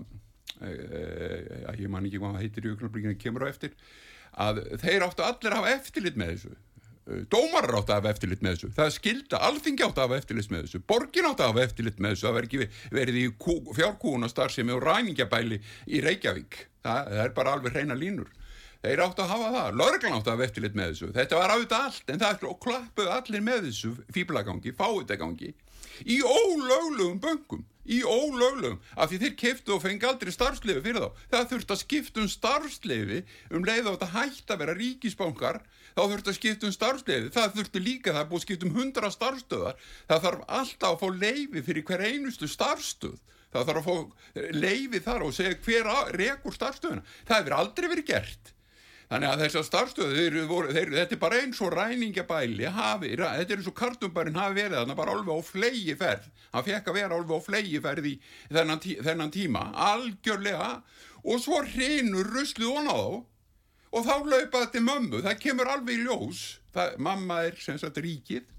ég 0.63 1.89
man 1.91 2.05
ekki 2.05 2.19
hvað 2.21 2.35
það 2.35 2.43
heitir 2.43 2.67
í 2.67 2.73
auðvitað, 2.73 3.17
kemur 3.21 3.47
á 3.47 3.51
eftir, 3.51 3.73
að 4.33 4.61
þeir 4.81 5.07
áttu 5.07 5.25
allir 5.25 5.53
að 5.53 5.59
hafa 5.61 5.73
eftirlit 5.77 6.19
með 6.19 6.35
þessu. 6.35 6.55
Eh, 7.03 7.25
dómarar 7.27 7.81
átt 7.81 7.89
að 7.91 7.97
hafa 7.99 8.11
eftirlit 8.13 8.43
með 8.43 8.53
þessu. 8.55 8.69
Það 8.77 8.85
er 8.85 8.93
skilda, 8.95 9.39
alþingi 9.47 9.83
átt 9.83 9.97
að 9.97 10.05
hafa 10.07 10.19
eftirlit 10.21 10.53
með 10.53 10.61
þessu. 10.67 10.79
Borgin 10.87 11.27
átt 11.27 11.41
að 11.43 11.51
hafa 11.51 11.65
eftirlit 11.67 11.99
með 11.99 12.13
þessu. 12.13 12.25
Það 12.27 12.37
verður 12.37 12.47
ekki 12.49 12.95
verið 12.97 13.17
í 13.19 13.25
fjárkúunastarfsemi 13.79 14.75
og 14.75 14.85
ræningabæli 14.87 15.59
í 15.87 16.03
Reykjavík. 16.05 16.59
Það, 16.83 17.11
það 17.11 17.25
er 17.25 17.35
bara 17.35 17.57
alveg 17.57 17.75
reyna 17.75 17.97
línur 17.99 18.31
þeir 18.83 19.03
átt 19.05 19.21
að 19.23 19.33
hafa 19.33 19.51
það, 19.55 19.75
laurglan 19.79 20.17
átt 20.17 20.29
að 20.29 20.35
hafa 20.35 20.47
eftirlit 20.47 20.77
með 20.77 20.93
þessu. 20.93 21.11
Þetta 21.17 21.41
var 21.41 21.53
auðvitað 21.55 21.85
allt 21.89 22.13
en 22.13 22.23
það 22.23 22.33
er 22.33 22.57
klappuð 22.65 23.13
allir 23.17 23.45
með 23.45 23.67
þessu 23.69 23.93
fýblagangi, 24.15 24.73
fáitagangi 24.77 25.53
í 26.09 26.17
ólöglegum 26.25 27.21
böngum 27.21 27.63
í 27.83 27.99
ólöglegum, 28.07 28.79
af 28.95 29.11
því 29.11 29.17
þeir 29.21 29.33
keftu 29.39 29.73
og 29.75 29.81
fengi 29.83 30.07
aldrei 30.07 30.31
starfsleifi 30.31 30.81
fyrir 30.85 31.03
þá. 31.03 31.23
Það 31.33 31.49
þurft 31.51 31.73
að 31.73 31.81
skipta 31.81 32.21
um 32.23 32.29
starfsleifi 32.31 33.19
um 33.51 33.67
leið 33.67 33.89
á 33.91 33.93
þetta 33.93 34.11
hægt 34.13 34.53
að 34.53 34.61
vera 34.63 34.75
ríkisbankar 34.77 35.59
þá 35.93 36.01
þurft 36.01 36.31
að 36.31 36.37
skipta 36.37 36.69
um 36.69 36.75
starfsleifi 36.75 37.33
það 37.33 37.57
þurfti 37.57 37.83
líka, 37.83 38.13
það 38.13 38.23
er 38.23 38.29
búið 38.31 38.41
að 38.41 38.45
skipta 38.47 38.67
um 38.67 38.77
hundra 38.77 39.11
starfstöðar 39.13 39.85
það 40.09 40.25
þarf 40.25 40.47
alltaf 40.59 40.89
að 40.89 41.03
fá 41.03 41.19
leifi 41.25 41.63
fyrir 41.67 41.87
hver 41.89 42.05
einustu 42.07 42.49
starfstöð 42.49 43.19
það 43.53 43.69
þarf 43.69 43.81
að 43.81 43.87
fá 43.89 44.39
leifi 44.63 45.03
þar 45.05 45.27
og 45.27 45.35
segja 45.37 45.59
hver 45.67 45.91
rekur 46.17 46.57
starfstöðuna 46.57 47.05
það 47.27 47.37
hefur 47.37 47.57
aldrei 47.59 47.89
verið 47.91 48.09
gert 48.09 48.52
Þannig 49.13 49.29
að 49.29 49.41
þessar 49.43 49.65
starfstöðu, 49.67 50.69
þetta 50.73 51.13
er 51.13 51.19
bara 51.21 51.37
eins 51.43 51.59
og 51.61 51.75
ræningabæli, 51.75 52.65
hafi, 52.73 53.11
þetta 53.13 53.43
er 53.53 53.59
eins 53.59 53.67
og 53.69 53.75
kartumbærin 53.77 54.39
hafi 54.39 54.55
verið 54.57 54.79
þarna 54.79 54.95
bara 54.97 55.13
alveg 55.13 55.37
á 55.37 55.41
flegi 55.45 55.93
ferð, 55.99 56.23
hann 56.55 56.65
fekk 56.65 56.89
að 56.89 56.97
vera 56.97 57.19
alveg 57.19 57.37
á 57.37 57.45
flegi 57.45 57.81
ferð 57.83 58.07
í 58.09 58.13
þennan, 58.47 58.81
tí, 58.81 58.95
þennan 59.05 59.33
tíma, 59.35 59.67
algjörlega, 59.91 60.71
og 61.29 61.43
svo 61.45 61.61
hrinur 61.61 62.31
rusluð 62.33 62.73
á 62.73 62.81
þá 62.89 62.97
og 63.93 64.07
þá 64.07 64.13
laupa 64.33 64.63
þetta 64.63 64.81
mömmu, 64.87 65.21
það 65.27 65.39
kemur 65.45 65.69
alveg 65.75 65.99
í 65.99 66.07
ljós, 66.07 66.41
það, 66.73 66.97
mamma 67.05 67.43
er 67.51 67.61
sem 67.61 67.77
sagt 67.77 68.01
ríkið, 68.01 68.49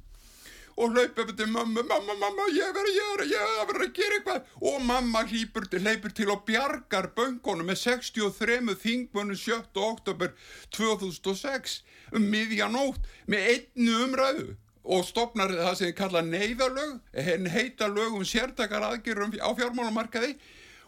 og 0.77 0.95
hlaupa 0.95 1.23
upp 1.23 1.33
til 1.39 1.51
mamma, 1.51 1.83
mamma, 1.87 2.17
mamma, 2.19 2.49
ég 2.55 2.75
verður 2.75 2.91
að 2.91 2.99
gera, 2.99 3.27
ég 3.31 3.69
verður 3.69 3.87
að 3.87 3.95
gera 3.99 4.19
eitthvað. 4.19 4.51
Og 4.71 4.81
mamma 4.89 5.23
hleypur 5.31 6.15
til 6.15 6.33
og 6.35 6.43
bjargar 6.49 7.11
böngunum 7.17 7.71
með 7.71 7.81
63 7.85 8.75
þingmönu 8.83 9.39
7. 9.39 9.63
oktober 9.87 10.35
2006 10.75 11.81
um 12.15 12.29
miðjanótt 12.31 13.07
með 13.31 13.49
einnu 13.55 13.97
umræðu 14.09 14.51
og 14.85 15.07
stopnar 15.09 15.53
það 15.55 15.79
sem 15.81 15.95
kalla 15.97 16.21
neyðalög, 16.27 16.99
henn 17.17 17.49
heita 17.49 17.89
lög 17.89 18.19
um 18.19 18.27
sértakar 18.29 18.85
aðgerðum 18.91 19.33
á 19.41 19.51
fjármálumarkaði 19.57 20.35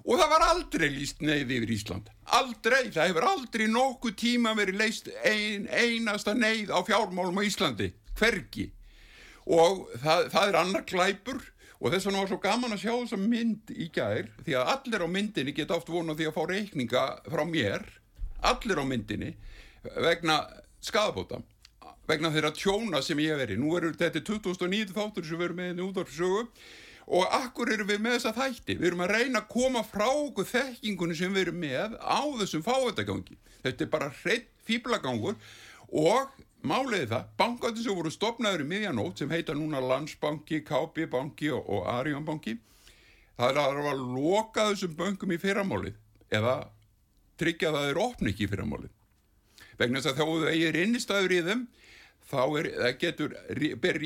og 0.04 0.20
það 0.20 0.32
var 0.34 0.44
aldrei 0.50 0.88
líst 0.92 1.24
neyði 1.24 1.56
yfir 1.56 1.72
Ísland, 1.78 2.10
aldrei, 2.36 2.90
það 2.92 3.08
hefur 3.08 3.28
aldrei 3.30 3.66
nokkuð 3.72 4.18
tíma 4.20 4.52
verið 4.58 4.82
leist 4.82 5.08
ein, 5.24 5.66
einasta 5.72 6.36
neyð 6.36 6.70
á 6.76 6.78
fjármálum 6.86 7.40
á 7.40 7.48
Íslandi, 7.48 7.90
hvergi 8.20 8.68
og 9.46 9.86
það, 10.02 10.30
það 10.34 10.48
er 10.48 10.58
annar 10.62 10.86
glæpur. 10.88 11.44
Og 11.76 11.92
þess 11.92 12.08
vegna 12.08 12.22
var 12.22 12.30
svo 12.30 12.38
gaman 12.40 12.72
að 12.72 12.82
sjá 12.86 12.92
þessa 12.94 13.18
mynd 13.20 13.72
í 13.76 13.90
gær 13.92 14.30
því 14.46 14.54
að 14.56 14.70
allir 14.72 15.02
á 15.04 15.08
myndinni 15.12 15.52
geta 15.56 15.76
oft 15.76 15.90
vonað 15.92 16.22
því 16.22 16.28
að 16.30 16.36
fá 16.38 16.42
reikninga 16.48 17.02
frá 17.28 17.42
mér. 17.44 17.84
Allir 18.48 18.80
á 18.80 18.84
myndinni 18.88 19.34
vegna 20.00 20.38
skadabóta 20.80 21.42
vegna 22.06 22.30
þeirra 22.30 22.52
tjóna 22.54 23.02
sem 23.02 23.20
ég 23.22 23.34
hef 23.34 23.42
verið 23.42 23.60
nú 23.60 23.76
er 23.76 23.88
þetta 23.98 24.22
2009 24.24 24.94
þáttur 24.94 25.26
sem 25.26 25.40
við 25.40 25.48
erum 25.48 25.60
með 25.60 25.80
í 25.80 25.86
útvarpsögu 25.86 26.42
og 27.16 27.36
akkur 27.38 27.70
erum 27.74 27.90
við 27.90 28.02
með 28.02 28.16
þessa 28.16 28.32
þætti? 28.34 28.76
Við 28.80 28.88
erum 28.90 29.04
að 29.04 29.12
reyna 29.14 29.42
að 29.42 29.50
koma 29.52 29.82
frá 29.86 30.06
okkur 30.08 30.48
þekkingunni 30.50 31.18
sem 31.18 31.34
við 31.34 31.46
erum 31.46 31.60
með 31.62 31.96
á 32.02 32.20
þessum 32.40 32.64
fáetagangi 32.66 33.38
þetta 33.62 33.86
er 33.86 33.92
bara 33.92 34.12
hreitt 34.22 34.50
fýblagangur 34.66 35.38
og 35.86 36.45
Máliði 36.64 37.10
það, 37.10 37.26
bankandi 37.38 37.82
sem 37.84 37.96
voru 37.96 38.10
stopnaður 38.10 38.64
í 38.64 38.68
miðjanótt 38.70 39.20
sem 39.20 39.30
heita 39.30 39.54
núna 39.54 39.82
Landsbanki, 39.84 40.62
KB 40.66 41.06
banki 41.12 41.50
og, 41.54 41.68
og 41.68 41.86
Arjón 41.92 42.24
banki, 42.26 42.56
það 43.36 43.50
er 43.52 43.60
að, 43.62 43.80
að 43.92 44.04
loka 44.16 44.68
þessum 44.70 44.96
bankum 44.96 45.34
í 45.36 45.40
fyrramálið 45.42 45.98
eða 46.34 46.56
tryggja 47.38 47.72
það 47.74 47.90
er 47.90 48.00
opn 48.02 48.30
ekki 48.30 48.46
í 48.46 48.50
fyrramálið. 48.50 48.92
Vegna 49.76 50.00
þess 50.00 50.12
að 50.12 50.20
þá 50.20 50.24
þú 50.24 50.50
eigir 50.50 50.78
innistæður 50.80 51.34
í 51.36 51.42
þeim, 51.50 51.66
þá 52.26 52.40
er, 52.58 52.68
getur, 53.00 53.34
ber, 53.80 53.98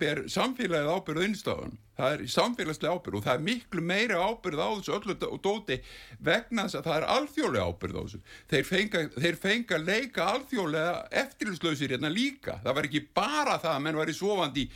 ber 0.00 0.20
samfélagið 0.32 0.92
ábyrðu 0.94 1.26
innstæðunum. 1.28 1.80
Það 1.94 2.14
er 2.14 2.22
samfélagslega 2.32 2.94
ábyrð 2.96 3.18
og 3.18 3.24
það 3.26 3.36
er 3.36 3.44
miklu 3.48 3.84
meira 3.84 4.22
ábyrð 4.24 4.62
á 4.64 4.68
þessu 4.72 4.94
öllu 4.96 5.16
og 5.28 5.42
dóti 5.44 5.76
vegna 6.24 6.64
þess 6.64 6.78
að 6.80 6.88
það 6.88 6.96
er 6.96 7.06
alþjóðlega 7.14 7.68
ábyrð 7.68 8.00
á 8.00 8.02
þessu. 8.02 8.20
Þeir 8.50 8.66
fenga, 8.70 9.04
þeir 9.14 9.38
fenga 9.44 9.80
leika 9.82 10.28
alþjóðlega 10.32 10.96
eftirluslausir 11.22 11.94
hérna 11.94 12.10
líka. 12.10 12.58
Það 12.64 12.78
var 12.80 12.88
ekki 12.90 13.04
bara 13.20 13.60
það 13.60 13.76
að 13.76 13.84
menn 13.86 14.00
var 14.00 14.10
í 14.10 14.16
sofandi 14.18 14.66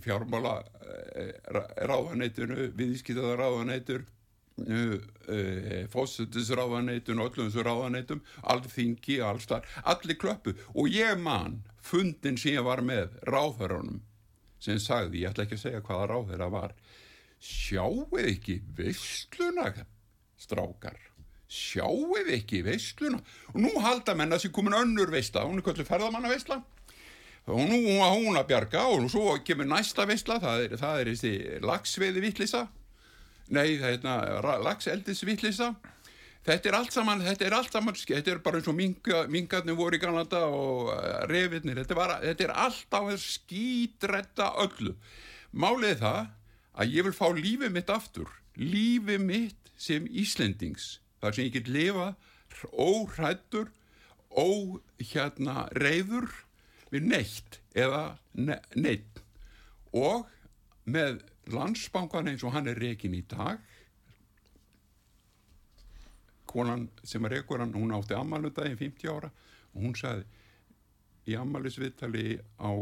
fjármála 0.00 0.54
eh, 0.86 1.34
ráðanætunu, 1.90 2.70
viðskiptaða 2.78 3.36
ráðanætur 3.42 4.06
uh, 4.66 4.94
uh, 5.30 5.82
fósettisráðaneytun 5.92 7.20
og 7.22 7.30
öllum 7.30 7.50
þessu 7.50 7.64
ráðaneytum 7.66 8.22
alþingi, 8.52 9.20
allstar, 9.24 9.66
allir 9.84 10.18
klöppu. 10.20 10.54
Og 10.74 10.90
ég 10.92 11.18
man 11.20 11.60
fundin 11.82 12.38
sem 12.40 12.56
ég 12.58 12.66
var 12.66 12.82
með 12.84 13.16
ráðherranum 13.28 14.00
sem 14.60 14.80
sagði, 14.80 15.24
ég 15.24 15.32
ætla 15.32 15.46
ekki 15.46 15.56
að 15.56 15.62
segja 15.62 15.84
hvaða 15.84 16.08
ráðherra 16.10 16.50
var 16.52 16.74
sjáuð 17.40 18.18
ekki 18.26 18.58
vissluna 18.76 19.70
strákar? 20.40 20.98
Sjáuð 21.50 22.28
ekki 22.36 22.60
vissluna 22.66 23.22
og 23.54 23.62
nú 23.64 23.72
halda 23.82 24.14
menna 24.14 24.38
sem 24.38 24.52
komin 24.52 24.76
önnur 24.76 25.10
veistla, 25.10 25.46
hún 25.48 25.58
er 25.58 25.66
kvöldu 25.66 25.86
ferðamanna 25.88 26.30
veistla 26.30 26.60
og 27.50 27.64
nú 27.70 27.78
hún 27.96 28.36
að 28.38 28.50
bjarga 28.52 28.84
og 28.92 29.08
svo 29.10 29.32
kemur 29.44 29.66
næsta 29.66 30.04
er, 30.04 30.76
það 30.76 31.00
er 31.00 31.10
þessi 31.10 31.32
lagsveiði 31.64 32.22
vittlisa 32.26 32.66
nei, 33.50 33.78
hérna 33.80 34.40
lagseldis 34.64 35.24
vittlisa 35.26 35.74
þetta 36.46 36.70
er 36.70 36.78
allt 36.78 36.94
saman 36.94 37.24
þetta 37.24 37.46
er 37.46 37.56
allt 37.56 37.74
saman, 37.74 37.98
þetta 37.98 38.34
er 38.34 38.42
bara 38.44 38.60
eins 38.60 38.70
og 38.70 38.76
minga, 38.78 39.24
mingarnir 39.32 39.78
voru 39.78 39.98
í 39.98 40.02
Kanada 40.02 40.44
og 40.48 40.90
uh, 40.94 41.22
revirnir, 41.30 41.82
þetta, 41.82 41.98
bara, 41.98 42.18
þetta 42.24 42.46
er 42.46 42.54
allt 42.66 42.96
á 42.96 43.02
skýtretta 43.20 44.52
öllu. 44.64 44.94
Málið 45.50 46.00
það 46.04 46.20
að 46.80 46.94
ég 46.96 47.06
vil 47.08 47.16
fá 47.16 47.26
lífið 47.36 47.74
mitt 47.74 47.92
aftur. 47.92 48.30
Lífið 48.56 49.24
mitt 49.24 49.72
sem 49.80 50.06
Íslendings 50.08 50.98
þar 51.20 51.36
sem 51.36 51.48
ég 51.48 51.56
get 51.58 51.70
lifa 51.70 52.14
óhrættur 52.72 53.70
ó 54.30 54.78
hérna 54.98 55.66
reyður 55.76 56.28
við 56.90 57.06
neitt 57.10 57.58
eða 57.78 58.18
ne 58.34 58.58
neitt 58.74 59.20
og 59.96 60.26
með 60.84 61.20
landsbankan 61.48 62.28
eins 62.28 62.44
og 62.44 62.54
hann 62.54 62.68
er 62.68 62.80
rekin 62.80 63.14
í 63.16 63.22
dag 63.28 63.62
konan 66.50 66.88
sem 67.06 67.24
er 67.24 67.38
rekur 67.38 67.62
hann 67.62 67.74
hún 67.74 67.94
átti 67.94 68.16
ammálundagi 68.18 68.76
50 68.76 69.12
ára 69.12 69.30
og 69.72 69.82
hún 69.84 69.96
sagði 69.98 70.26
í 71.30 71.36
ammælisviðtali 71.38 72.40
á 72.58 72.72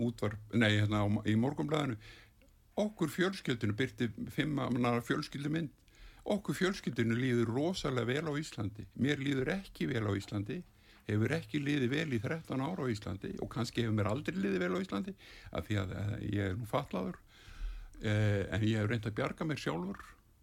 útvarp, 0.00 0.38
nei 0.56 0.80
hérna 0.80 1.04
á, 1.04 1.06
í 1.28 1.36
morgumblæðinu 1.38 1.98
okkur 2.80 3.12
fjölskyldinu 3.12 3.76
byrti 3.76 4.08
fimm 4.32 4.56
mannar 4.56 5.02
fjölskyldumynd 5.04 5.76
okkur 6.34 6.56
fjölskyldinu 6.56 7.16
líður 7.16 7.54
rosalega 7.54 8.08
vel 8.08 8.30
á 8.30 8.34
Íslandi. 8.40 8.86
Mér 9.00 9.22
líður 9.22 9.54
ekki 9.56 9.88
vel 9.90 10.04
á 10.06 10.12
Íslandi. 10.16 10.60
Hefur 11.08 11.32
ekki 11.34 11.58
liðið 11.62 11.90
vel 11.94 12.12
í 12.14 12.20
13 12.22 12.62
ára 12.62 12.86
á 12.86 12.92
Íslandi 12.92 13.32
og 13.40 13.50
kannski 13.50 13.84
hefur 13.84 13.96
mér 13.96 14.10
aldrei 14.12 14.36
liðið 14.36 14.64
vel 14.64 14.76
á 14.76 14.82
Íslandi 14.84 15.14
af 15.50 15.66
því 15.66 15.80
að 15.82 15.94
ég 16.28 16.52
er 16.52 16.58
nú 16.58 16.68
fallaður 16.70 17.16
eh, 17.16 17.29
en 18.00 18.64
ég 18.64 18.78
hef 18.80 18.88
reynd 18.88 19.06
að 19.06 19.16
bjarga 19.18 19.44
mér 19.44 19.60
sjálfur. 19.60 20.00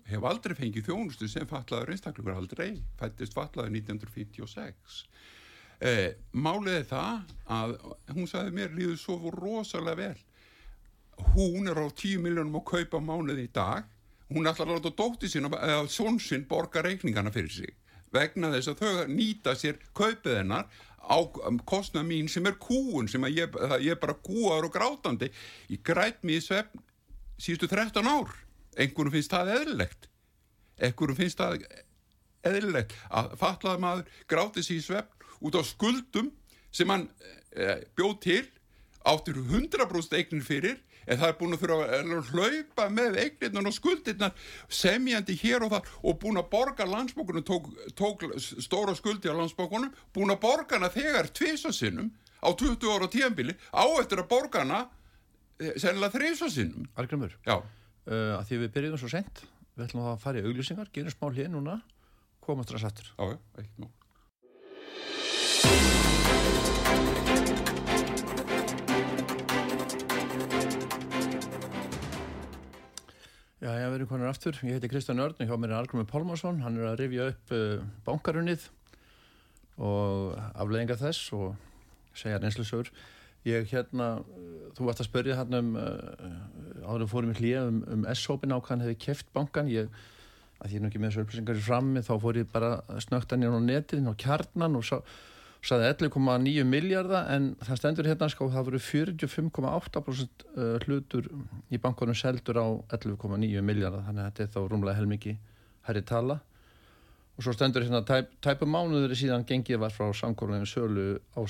Hef 0.07 0.23
aldrei 0.23 0.55
fengið 0.55 0.87
þjónustu 0.87 1.27
sem 1.27 1.47
fallaður 1.49 1.91
einstaklega 1.91 2.37
aldrei, 2.39 2.69
fættist 2.99 3.35
fallaður 3.35 3.73
1956 3.75 5.01
eh, 5.79 6.15
málið 6.31 6.79
er 6.79 6.87
það 6.89 7.35
að 7.57 7.75
hún 8.13 8.29
sagði 8.29 8.55
mér 8.55 8.73
líður 8.75 8.97
svo 9.01 9.33
rosalega 9.33 9.99
vel. 9.99 10.23
Hún 11.33 11.69
er 11.69 11.79
á 11.81 11.87
10 11.89 12.21
miljónum 12.23 12.59
að 12.59 12.67
kaupa 12.71 13.01
mánuð 13.01 13.43
í 13.43 13.49
dag. 13.53 13.87
Hún 14.29 14.49
ætlar 14.49 14.67
að 14.67 14.77
láta 14.77 14.95
dótti 14.97 15.29
sín 15.31 15.47
eða 15.49 15.85
són 15.89 16.19
sín 16.21 16.45
borga 16.49 16.83
reikningana 16.85 17.31
fyrir 17.33 17.53
sig. 17.53 17.73
Vegna 18.13 18.51
þess 18.53 18.71
að 18.71 18.83
þau 18.83 19.07
nýta 19.11 19.55
sér 19.57 19.79
kaupið 19.97 20.41
hennar 20.41 20.67
á 21.07 21.17
kostna 21.67 22.03
mín 22.03 22.27
sem 22.29 22.45
er 22.47 22.57
kúun 22.59 23.07
sem 23.07 23.23
ég, 23.31 23.55
ég 23.83 23.99
bara 24.01 24.17
kúar 24.19 24.67
og 24.67 24.73
grátandi. 24.73 25.31
Ég 25.71 25.83
græt 25.83 26.23
mér 26.23 26.41
í 26.41 26.43
svefn 26.43 26.83
síðustu 27.41 27.69
13 27.71 28.07
ár. 28.07 28.33
Einhverjum 28.77 29.15
finnst 29.15 29.33
það 29.33 29.53
eðlilegt. 29.55 30.09
Einhverjum 30.77 31.19
finnst 31.19 31.41
það 31.41 31.65
eðlilegt 32.47 32.93
að 33.09 33.31
fatlaði 33.41 33.83
maður 33.83 34.11
gráti 34.29 34.63
sér 34.65 34.79
í 34.79 34.85
svefn 34.85 35.47
út 35.47 35.57
á 35.57 35.61
skuldum 35.65 36.31
sem 36.73 36.89
hann 36.91 37.07
e, 37.53 37.81
bjóð 37.97 38.19
til 38.25 38.43
áttir 39.07 39.39
100% 39.39 40.17
eignir 40.17 40.45
fyrir 40.45 40.77
en 41.07 41.19
það 41.21 41.29
er 41.29 41.37
búin 41.39 41.55
að 41.55 41.61
fyrir 41.61 41.81
að 41.85 42.31
hlaupa 42.33 42.87
með 42.91 43.19
eignirnar 43.23 43.69
og 43.69 43.75
skuldirnar 43.75 44.47
semjandi 44.67 45.37
hér 45.39 45.63
og 45.65 45.73
þar 45.75 45.91
og 46.03 46.17
búin 46.21 46.41
að 46.41 46.49
borga 46.51 46.87
landsbókunum, 46.89 47.45
tók, 47.47 47.69
tók 47.95 48.25
stóra 48.37 48.95
skuldi 48.97 49.31
á 49.31 49.35
landsbókunum, 49.37 49.93
búin 50.13 50.33
að 50.35 50.41
borga 50.43 50.77
hana 50.77 50.91
þegar 50.91 51.31
tvísasinnum 51.31 52.11
á 52.43 52.49
20 52.51 52.91
ára 52.91 53.07
tíanbili 53.11 53.55
á 53.71 53.87
eftir 54.01 54.21
að 54.21 54.29
borga 54.33 54.65
hana 54.65 54.83
eh, 55.59 55.75
sennilega 55.75 56.13
þrísasinnum 56.15 56.89
Argrimur, 56.99 57.37
Já, 57.47 57.59
uh, 57.59 58.33
að 58.39 58.47
því 58.49 58.63
við 58.63 58.73
byrjum 58.77 58.99
svo 59.01 59.11
sent 59.11 59.45
við 59.77 59.87
ætlum 59.87 60.09
að 60.09 60.19
fara 60.23 60.41
í 60.41 60.47
auglýsingar, 60.47 60.91
gerum 60.93 61.13
smá 61.13 61.29
hlið 61.29 61.53
núna 61.53 61.79
komast 62.43 62.73
ræðs 62.73 62.89
aftur 62.89 63.13
já, 63.13 63.37
eitt 63.61 63.79
nú 63.81 63.91
Já, 73.57 73.71
ég 73.73 73.89
verður 73.89 74.07
konar 74.11 74.29
aftur. 74.29 74.53
Ég 74.61 74.77
heiti 74.77 74.87
Kristján 74.87 75.17
Örn 75.19 75.41
og 75.41 75.49
hjá 75.49 75.55
mér 75.57 75.71
er 75.73 75.79
Argrumi 75.79 76.05
Pálmarsson. 76.07 76.59
Hann 76.61 76.75
er 76.77 76.91
að 76.91 76.99
rifja 77.01 77.23
upp 77.31 77.53
uh, 77.57 77.81
bankarunnið 78.05 78.67
og 79.81 80.37
afleðinga 80.53 80.95
þess 81.01 81.31
og 81.33 81.55
segja 82.15 82.37
reynslusögur. 82.37 82.91
Ég 83.45 83.69
hérna, 83.71 84.09
þú 84.75 84.89
varst 84.89 85.03
að 85.03 85.09
spörja 85.09 85.37
hérna 85.37 85.61
um, 85.63 85.75
uh, 85.79 86.83
áður 86.87 87.09
fórum 87.11 87.31
í 87.31 87.37
hlýja 87.37 87.63
um, 87.69 87.79
um 87.93 88.05
S-hópin 88.11 88.55
á 88.55 88.57
hvað 88.57 88.73
hann 88.73 88.85
hefði 88.87 88.99
keft 89.05 89.31
bankan. 89.35 89.71
Ég, 89.71 89.87
að 90.57 90.73
ég 90.73 90.79
er 90.79 90.83
nú 90.83 90.91
ekki 90.91 91.01
með 91.03 91.13
þessu 91.13 91.25
upplýsingar 91.25 91.61
í 91.61 91.65
frammi, 91.69 92.03
þá 92.03 92.13
fór 92.23 92.41
ég 92.41 92.51
bara 92.51 92.71
snögtan 93.05 93.45
í 93.45 93.51
netið 93.67 94.09
á 94.09 94.13
kjarnan 94.19 94.79
og 94.79 94.87
saði 95.67 95.87
11,9 95.89 96.65
miljardar 96.69 97.29
en 97.33 97.49
það 97.61 97.79
stendur 97.81 98.07
hérna 98.07 98.29
sko 98.31 98.47
það 98.53 98.67
voru 98.69 98.81
45,8% 98.83 100.45
hlutur 100.85 101.29
í 101.73 101.79
bankunum 101.81 102.17
seldur 102.17 102.59
á 102.61 102.67
11,9 102.95 103.63
miljardar 103.65 104.05
þannig 104.05 104.23
að 104.23 104.29
þetta 104.29 104.45
er 104.45 104.53
þá 104.53 104.59
rúmlega 104.71 104.99
helmikið 104.99 105.39
herri 105.89 106.03
tala 106.07 106.39
og 107.37 107.45
svo 107.45 107.53
stendur 107.53 107.85
hérna 107.85 108.01
tæp, 108.05 108.31
tæpum 108.41 108.73
mánuður 108.73 109.13
síðan 109.17 109.45
gengið 109.47 109.81
var 109.83 109.93
frá 109.93 110.09
samkórleginu 110.17 110.69
sölu 110.69 111.05
á 111.37 111.41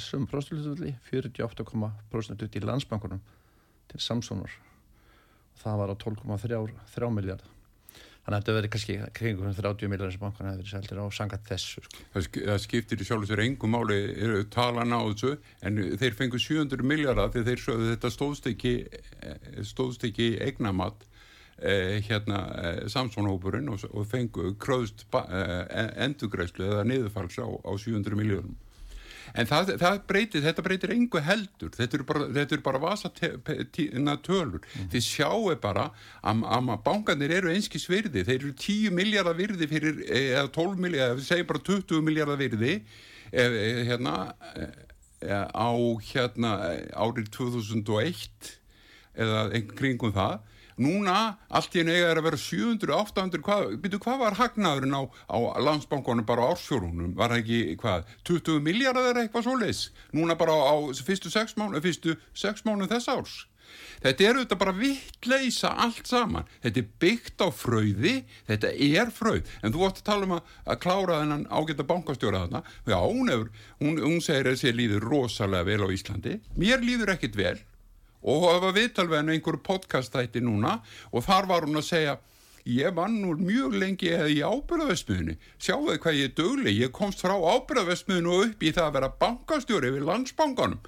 sum 0.00 0.26
próstulutuðli 0.30 0.94
48,% 1.10 2.46
út 2.46 2.56
í 2.56 2.64
landsbankunum 2.64 3.20
til 3.92 4.00
Samsonar 4.00 4.56
og 5.52 5.62
það 5.62 5.78
var 5.82 5.92
á 5.92 5.96
12,3 6.00 7.12
miljardar 7.12 7.54
Þannig 8.28 8.42
að 8.42 8.42
þetta 8.42 8.54
verður 8.54 8.70
kannski 8.74 8.94
kringum 9.16 9.52
30 9.56 9.88
miljónir 9.88 10.12
sem 10.12 10.20
bankan 10.20 10.46
hefur 10.50 10.58
verið 10.60 10.72
seldir 10.74 10.98
á 11.00 11.04
sangat 11.16 11.46
þessu. 11.48 11.80
Sko. 11.80 12.42
Það 12.44 12.58
skiptir 12.60 13.00
í 13.00 13.06
sjálf 13.08 13.24
sér 13.24 13.40
engum 13.40 13.72
máli 13.72 13.96
talan 14.52 14.92
á 14.92 15.00
þessu 15.00 15.30
en 15.64 15.78
þeir 15.96 16.16
fengu 16.18 16.40
700 16.44 16.84
miljardar 16.84 17.32
þegar 17.32 17.46
þeir 17.48 17.62
sögðu 17.62 17.86
þetta 17.94 18.10
stóðst 18.12 18.50
ekki, 18.50 18.74
stóðst 19.64 20.04
ekki 20.10 20.26
eignamatt 20.44 21.08
eh, 21.62 21.98
hérna 22.06 22.40
eh, 22.62 22.88
Samsónhópurinn 22.88 23.68
og, 23.72 23.84
og 23.90 24.06
fengu 24.06 24.54
kröðst 24.60 25.06
eh, 25.14 25.92
endugreislu 26.04 26.66
eða 26.68 26.86
niðurfalls 26.88 27.38
á, 27.42 27.46
á 27.46 27.72
700 27.76 28.18
miljónum 28.18 28.56
en 29.36 29.48
það, 29.48 29.74
það 29.80 29.98
breytir, 30.08 30.44
þetta 30.44 30.64
breytir 30.64 30.92
engu 30.94 31.20
heldur. 31.20 31.72
Þetta 31.74 31.98
eru 31.98 32.06
bara, 32.08 32.28
eru 32.44 32.62
bara 32.64 32.80
vasatölur 32.82 34.60
mm. 34.64 34.88
þið 34.92 35.04
sjáu 35.04 35.52
bara 35.60 35.90
að, 36.22 36.44
að 36.48 36.70
bankanir 36.86 37.34
eru 37.38 37.52
einski 37.52 37.80
svirði, 37.82 38.24
þeir 38.24 38.38
eru 38.38 38.52
10 38.56 38.96
miljardar 38.96 39.36
virði 39.38 39.68
fyrir, 39.70 40.02
eða 40.08 40.48
12 40.54 40.84
miljardar 40.84 41.18
við 41.18 41.28
segjum 41.28 41.50
bara 41.52 41.64
20 41.68 42.04
miljardar 42.08 42.40
virði 42.40 42.74
eða 43.28 43.64
hérna 43.90 44.14
eða, 45.20 45.42
á 45.52 45.70
hérna 46.12 46.54
árið 46.96 47.32
2001 47.36 48.54
eða 49.18 49.40
kringum 49.74 50.14
það 50.14 50.38
núna 50.78 51.18
allt 51.48 51.76
í 51.76 51.84
nega 51.86 52.12
er 52.12 52.20
að 52.20 52.28
vera 52.28 52.40
700, 52.44 52.94
800 52.94 53.44
hvað, 53.46 53.76
byrju 53.82 54.00
hvað 54.04 54.22
var 54.22 54.38
hagnaðurinn 54.38 54.96
á, 54.98 55.02
á 55.06 55.38
landsbankonum 55.66 56.26
bara 56.28 56.46
á 56.46 56.50
ársfjórunum 56.54 57.14
var 57.18 57.34
ekki 57.36 57.76
hvað, 57.80 58.08
20 58.28 58.64
miljardar 58.64 59.22
eitthvað 59.22 59.48
svo 59.48 59.58
leis, 59.58 59.84
núna 60.14 60.38
bara 60.38 60.54
á, 60.54 60.72
á 60.72 60.76
fyrstu 61.04 61.32
6 61.34 61.58
mánu, 61.60 61.82
fyrstu 61.84 62.18
6 62.32 62.66
mánu 62.68 62.90
þess 62.90 63.12
árs 63.12 63.38
Þetta 64.02 64.24
er 64.24 64.38
auðvitað 64.38 64.60
bara 64.62 64.74
vittleisa 64.76 65.70
allt 65.84 66.08
saman. 66.08 66.46
Þetta 66.62 66.82
er 66.82 66.90
byggt 67.02 67.42
á 67.44 67.48
fröði, 67.54 68.14
þetta 68.48 68.70
er 68.72 69.12
fröð. 69.14 69.50
En 69.62 69.74
þú 69.74 69.82
vart 69.82 70.00
að 70.00 70.06
tala 70.08 70.28
um 70.28 70.36
að, 70.38 70.52
að 70.64 70.80
klára 70.84 71.20
þennan 71.22 71.46
ágæta 71.50 71.88
bankastjóra 71.88 72.44
þarna. 72.44 72.62
Já, 72.86 72.98
hún, 73.02 73.32
hefur, 73.32 73.50
hún, 73.82 73.98
hún 74.04 74.22
segir 74.24 74.46
að 74.46 74.56
þessi 74.56 74.76
líður 74.76 75.08
rosalega 75.10 75.68
vel 75.68 75.82
á 75.84 75.88
Íslandi. 75.98 76.38
Mér 76.58 76.84
líður 76.86 77.14
ekkit 77.16 77.38
vel 77.38 77.56
og 78.22 78.46
það 78.46 78.64
var 78.64 78.74
viðtalveginn 78.78 79.34
einhverju 79.34 79.62
podcastætti 79.66 80.42
núna. 80.42 80.78
Og 81.12 81.24
þar 81.26 81.48
var 81.50 81.66
hún 81.68 81.80
að 81.80 81.88
segja 81.88 82.16
ég 82.68 82.94
vann 82.96 83.20
nú 83.22 83.32
mjög 83.38 83.76
lengi 83.80 84.10
eða 84.12 84.28
í 84.28 84.40
ábyrðavestmiðinu 84.44 85.36
sjáu 85.56 85.86
þið 85.86 86.00
hvað 86.04 86.18
ég 86.18 86.34
dögli 86.36 86.74
ég 86.76 86.92
komst 86.94 87.22
frá 87.24 87.36
ábyrðavestmiðinu 87.36 88.34
og 88.34 88.46
upp 88.48 88.64
í 88.64 88.72
það 88.74 88.88
að 88.88 88.96
vera 88.98 89.12
bankastjóri 89.22 89.92
við 89.94 90.08
landsbankanum. 90.08 90.80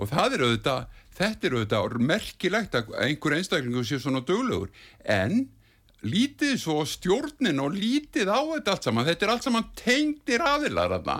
Og 0.00 0.08
það 0.08 0.36
er 0.38 0.44
auðvitað 0.46 1.00
þetta 1.18 1.48
er 1.48 1.56
auðvitað 1.58 1.98
merkilegt 2.12 2.78
að 2.78 2.94
einhver 3.04 3.36
einstaklingu 3.36 3.84
sé 3.84 3.98
svona 4.00 4.22
döglegur 4.24 4.70
en 5.04 5.44
lítið 6.02 6.56
svo 6.58 6.80
stjórnin 6.88 7.60
og 7.62 7.76
lítið 7.76 8.30
á 8.32 8.40
þetta 8.40 8.74
allt 8.74 8.86
saman. 8.88 9.06
Þetta 9.06 9.26
er 9.26 9.34
allt 9.34 9.46
saman 9.46 9.68
tengdir 9.78 10.42
aðilar 10.46 10.96
þarna. 10.96 11.18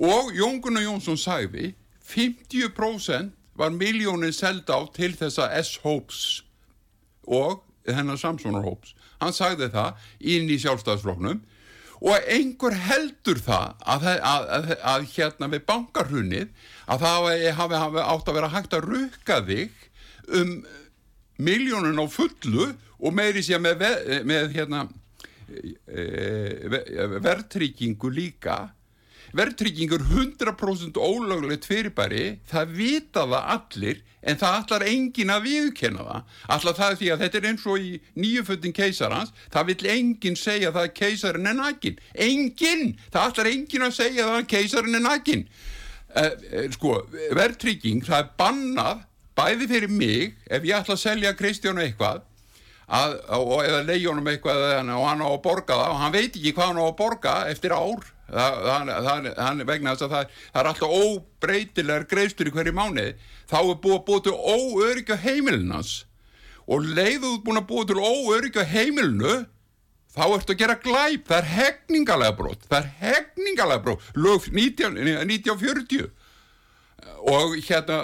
Og 0.00 0.32
Jón 0.36 0.60
Gunnar 0.64 0.84
Jónsson 0.84 1.18
sagði 1.20 1.74
50% 2.10 3.36
var 3.60 3.74
miljónin 3.76 4.32
seld 4.34 4.70
á 4.72 4.80
til 4.96 5.12
þessa 5.18 5.50
S-Hopes 5.60 6.40
og 7.28 7.60
hennar 7.86 8.18
Samsonar 8.20 8.64
Hopes. 8.64 8.94
Hann 9.20 9.36
sagði 9.36 9.68
það 9.74 10.10
inn 10.32 10.48
í 10.48 10.58
sjálfstæðsfloknum 10.62 11.42
og 12.00 12.28
einhver 12.32 12.76
heldur 12.86 13.40
það 13.44 13.74
að, 13.84 14.06
að, 14.16 14.46
að, 14.56 14.70
að 14.92 15.06
hérna 15.12 15.50
við 15.52 15.66
bankarhunnið 15.68 16.46
að 16.88 17.04
það 17.04 17.26
hafi, 17.58 17.80
hafi, 17.82 18.04
átt 18.04 18.30
að 18.30 18.38
vera 18.38 18.52
hægt 18.54 18.76
að 18.76 18.86
rukka 18.88 19.40
þig 19.44 19.84
um 20.40 20.54
miljónin 21.40 22.00
á 22.00 22.06
fullu 22.08 22.70
og 23.00 23.16
meiri 23.16 23.44
sé 23.44 23.60
með, 23.60 23.84
með 24.28 24.56
hérna 24.56 24.86
e, 25.48 26.02
e, 26.02 27.06
verðtryggingu 27.20 28.12
líka 28.16 28.62
verðtryggingur 29.36 30.04
100% 30.10 31.00
ólöglegt 31.00 31.66
fyrirbæri 31.68 32.24
það 32.50 32.76
vita 32.76 33.26
það 33.26 33.50
allir 33.56 34.00
en 34.20 34.38
það 34.40 34.56
allar 34.58 34.84
engin 34.90 35.32
að 35.32 35.44
viðkenna 35.48 36.06
það. 36.06 36.24
Allar 36.56 36.78
það 36.78 36.96
því 37.00 37.10
að 37.10 37.22
þetta 37.24 37.38
er 37.40 37.48
eins 37.50 37.66
og 37.66 37.84
í 37.84 37.92
nýjuföldin 38.20 38.76
keisarans 38.76 39.34
það 39.52 39.70
vil 39.70 39.90
engin 39.94 40.38
segja 40.38 40.72
það 40.74 40.88
að 40.88 40.96
keisarin 41.00 41.50
er 41.52 41.60
nakin 41.60 42.00
engin, 42.28 42.96
það 43.12 43.28
allar 43.28 43.52
engin 43.52 43.86
að 43.86 43.94
segja 43.96 44.26
það 44.28 44.40
að 44.40 44.50
keisarin 44.54 44.98
er 44.98 45.06
nakin 45.06 45.46
eh, 46.14 46.32
eh, 46.50 46.66
sko, 46.74 46.96
verðtrygging 47.38 48.04
það 48.08 48.24
er 48.24 48.34
bannað 48.40 49.06
bæði 49.38 49.70
fyrir 49.70 49.94
mig 49.94 50.34
ef 50.50 50.66
ég 50.68 50.76
ætla 50.76 50.98
að 50.98 51.04
selja 51.04 51.36
Kristjánu 51.38 51.84
eitthvað 51.84 52.26
að, 52.90 53.16
og 53.38 53.60
eða 53.62 53.82
leiðjónum 53.86 54.30
eitthvað 54.32 54.64
og 54.96 55.04
hann 55.06 55.22
á 55.22 55.28
að 55.30 55.42
borga 55.44 55.76
það 55.78 55.92
og 55.92 56.00
hann 56.02 56.16
veit 56.16 56.32
ekki 56.34 56.54
hvað 56.56 56.72
hann 56.72 56.82
á 56.82 56.86
að 56.86 56.96
borga 56.98 57.34
eftir 57.52 57.74
ár 57.76 58.08
það, 58.34 58.60
það, 58.66 59.30
það, 59.38 59.64
vegna 59.70 59.94
þess 59.94 60.06
að 60.06 60.14
það, 60.16 60.34
er 60.54 60.70
alltaf 60.70 60.98
óbreytilegar 61.00 62.06
greifstur 62.10 62.50
í 62.50 62.54
hverju 62.54 62.76
mánu 62.76 63.06
þá 63.50 63.58
er 63.60 63.80
búið 63.82 63.96
að 63.96 64.04
búið 64.10 64.26
til 64.26 64.36
óörygga 64.38 65.20
heimilinans 65.24 65.94
og 66.70 66.86
leiðuð 66.86 67.40
búin 67.46 67.60
að 67.60 67.70
búið 67.70 67.90
til 67.90 68.04
óörygga 68.04 68.66
heimilinu 68.70 69.40
þá 70.14 70.24
ertu 70.26 70.54
að 70.54 70.62
gera 70.62 70.78
glæp. 70.82 71.26
Það 71.28 71.36
er 71.38 71.50
hegningalega 71.56 72.36
brot. 72.38 72.64
Það 72.70 72.80
er 72.80 72.88
hegningalega 73.04 73.84
brot. 73.84 74.08
Lög 74.18 74.48
19, 74.50 74.98
1940 74.98 76.10
og 77.30 77.56
hérna 77.66 78.00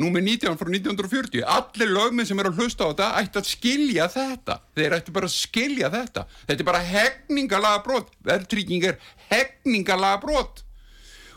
númið 0.00 0.26
19 0.28 0.58
frá 0.60 0.70
1940 0.72 1.46
allir 1.56 1.94
lögmið 1.94 2.28
sem 2.30 2.42
eru 2.42 2.52
að 2.52 2.60
hlusta 2.60 2.86
á 2.86 2.90
þetta 2.90 3.08
ætti 3.20 3.40
að 3.40 3.50
skilja 3.50 4.08
þetta. 4.12 4.58
Þeir 4.76 4.98
ætti 4.98 5.16
bara 5.16 5.30
að 5.30 5.36
skilja 5.36 5.90
þetta. 5.94 6.26
Þetta 6.44 6.64
er 6.64 6.70
bara 6.70 6.84
hegningalega 6.90 7.82
brot 7.86 8.12
verðtrygging 8.26 8.86
er 8.92 9.00
hegningalega 9.30 10.20
brot 10.22 10.62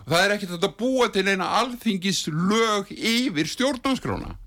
og 0.05 0.13
það 0.13 0.21
er 0.25 0.35
ekkert 0.35 0.63
að 0.63 0.77
búa 0.79 1.09
til 1.13 1.27
eina 1.27 1.49
alþingis 1.59 2.23
lög 2.33 2.89
yfir 2.95 3.49
stjórnanskrána 3.51 4.37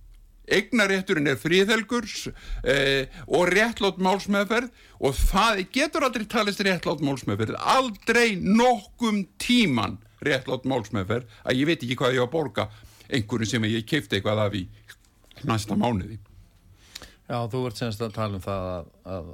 eignarétturinn 0.50 1.30
er 1.30 1.40
fríðhelgurs 1.40 2.28
eh, 2.66 3.10
og 3.26 3.50
réttlátt 3.52 4.00
málsmeðferð 4.02 4.70
og 5.02 5.18
það 5.18 5.64
getur 5.74 6.06
aldrei 6.06 6.26
talist 6.30 6.62
réttlátt 6.64 7.02
málsmeðferð. 7.04 7.58
Aldrei 7.58 8.36
nokkum 8.38 9.24
tíman 9.42 9.98
réttlátt 10.22 10.66
málsmeðferð 10.68 11.30
að 11.42 11.60
ég 11.62 11.70
veit 11.70 11.80
ekki 11.82 11.98
hvað 11.98 12.18
ég 12.18 12.24
á 12.24 12.26
að 12.26 12.34
borga 12.34 12.68
einhverju 13.12 13.48
sem 13.48 13.70
ég 13.70 13.86
keipti 13.88 14.18
eitthvað 14.18 14.44
af 14.46 14.58
í 14.58 14.66
næsta 15.48 15.78
mánuði. 15.78 16.18
Já, 17.28 17.38
þú 17.50 17.64
ert 17.68 17.80
semst 17.80 18.02
að 18.04 18.14
tala 18.16 18.38
um 18.38 18.44
það 18.44 18.66
að, 18.68 18.88
að, 19.14 19.30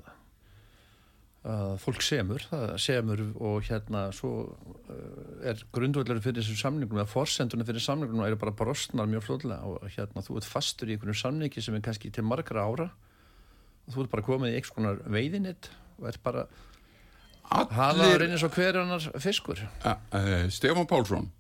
að 1.55 1.73
fólk 1.83 2.05
semur, 2.05 2.45
það 2.51 2.75
semur 2.85 3.23
og 3.49 3.57
hérna 3.67 4.05
svo 4.15 4.33
uh, 4.45 5.49
er 5.49 5.65
grundvöldlega 5.75 6.23
fyrir 6.25 6.43
þessum 6.43 6.61
samningum 6.61 7.01
eða 7.01 7.11
forsendunum 7.11 7.69
fyrir 7.69 7.85
samningum 7.85 8.23
eru 8.27 8.39
bara 8.41 8.55
brostnar 8.59 9.11
mjög 9.11 9.27
flóðlega 9.27 9.73
og 9.73 9.89
hérna 9.97 10.25
þú 10.27 10.39
ert 10.41 10.51
fastur 10.53 10.91
í 10.91 10.97
einhvern 10.97 11.19
samningi 11.19 11.65
sem 11.65 11.79
er 11.79 11.85
kannski 11.89 12.13
til 12.15 12.27
margra 12.29 12.67
ára 12.69 12.89
og 12.93 13.95
þú 13.97 14.05
ert 14.05 14.15
bara 14.15 14.29
komið 14.29 14.53
í 14.53 14.59
einhvers 14.61 14.77
konar 14.77 15.03
veiðinitt 15.09 15.71
og 15.99 16.11
ert 16.13 16.23
bara 16.23 16.47
Allir... 17.49 17.73
halaður 17.73 18.27
eins 18.29 18.45
og 18.45 18.53
hverjarnar 18.53 19.11
fiskur. 19.25 19.65
Uh, 19.81 19.95
uh, 20.13 20.47
Stefán 20.53 20.87
Pálsson 20.87 21.33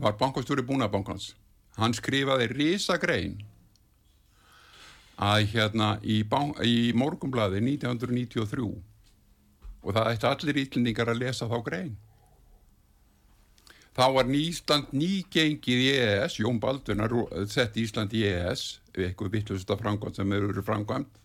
var 0.00 0.16
bankastúri 0.20 0.64
búnabankans 0.66 1.32
hann 1.80 1.94
skrifaði 1.96 2.48
risagrein 2.52 3.38
að 5.20 5.46
hérna 5.54 5.94
í, 6.02 6.22
í 6.66 6.76
morgumblaði 6.98 7.62
1993 7.62 8.66
og 9.84 9.94
það 9.94 10.10
ætti 10.10 10.28
allir 10.30 10.60
ítlendingar 10.64 11.10
að 11.12 11.20
lesa 11.20 11.48
þá 11.50 11.58
grein. 11.66 11.92
Þá 13.94 14.06
var 14.16 14.30
Ísland 14.34 14.94
nýgengið 14.96 15.82
í 15.84 15.90
EES 16.02 16.40
Jón 16.40 16.56
Baldunar 16.62 17.12
sett 17.50 17.76
Ísland 17.78 18.14
í 18.16 18.24
EES 18.26 18.80
eitthvað 18.96 19.36
vittlusta 19.36 19.76
framkvæmt 19.78 20.18
sem 20.18 20.32
eru 20.34 20.64
framkvæmt 20.66 21.20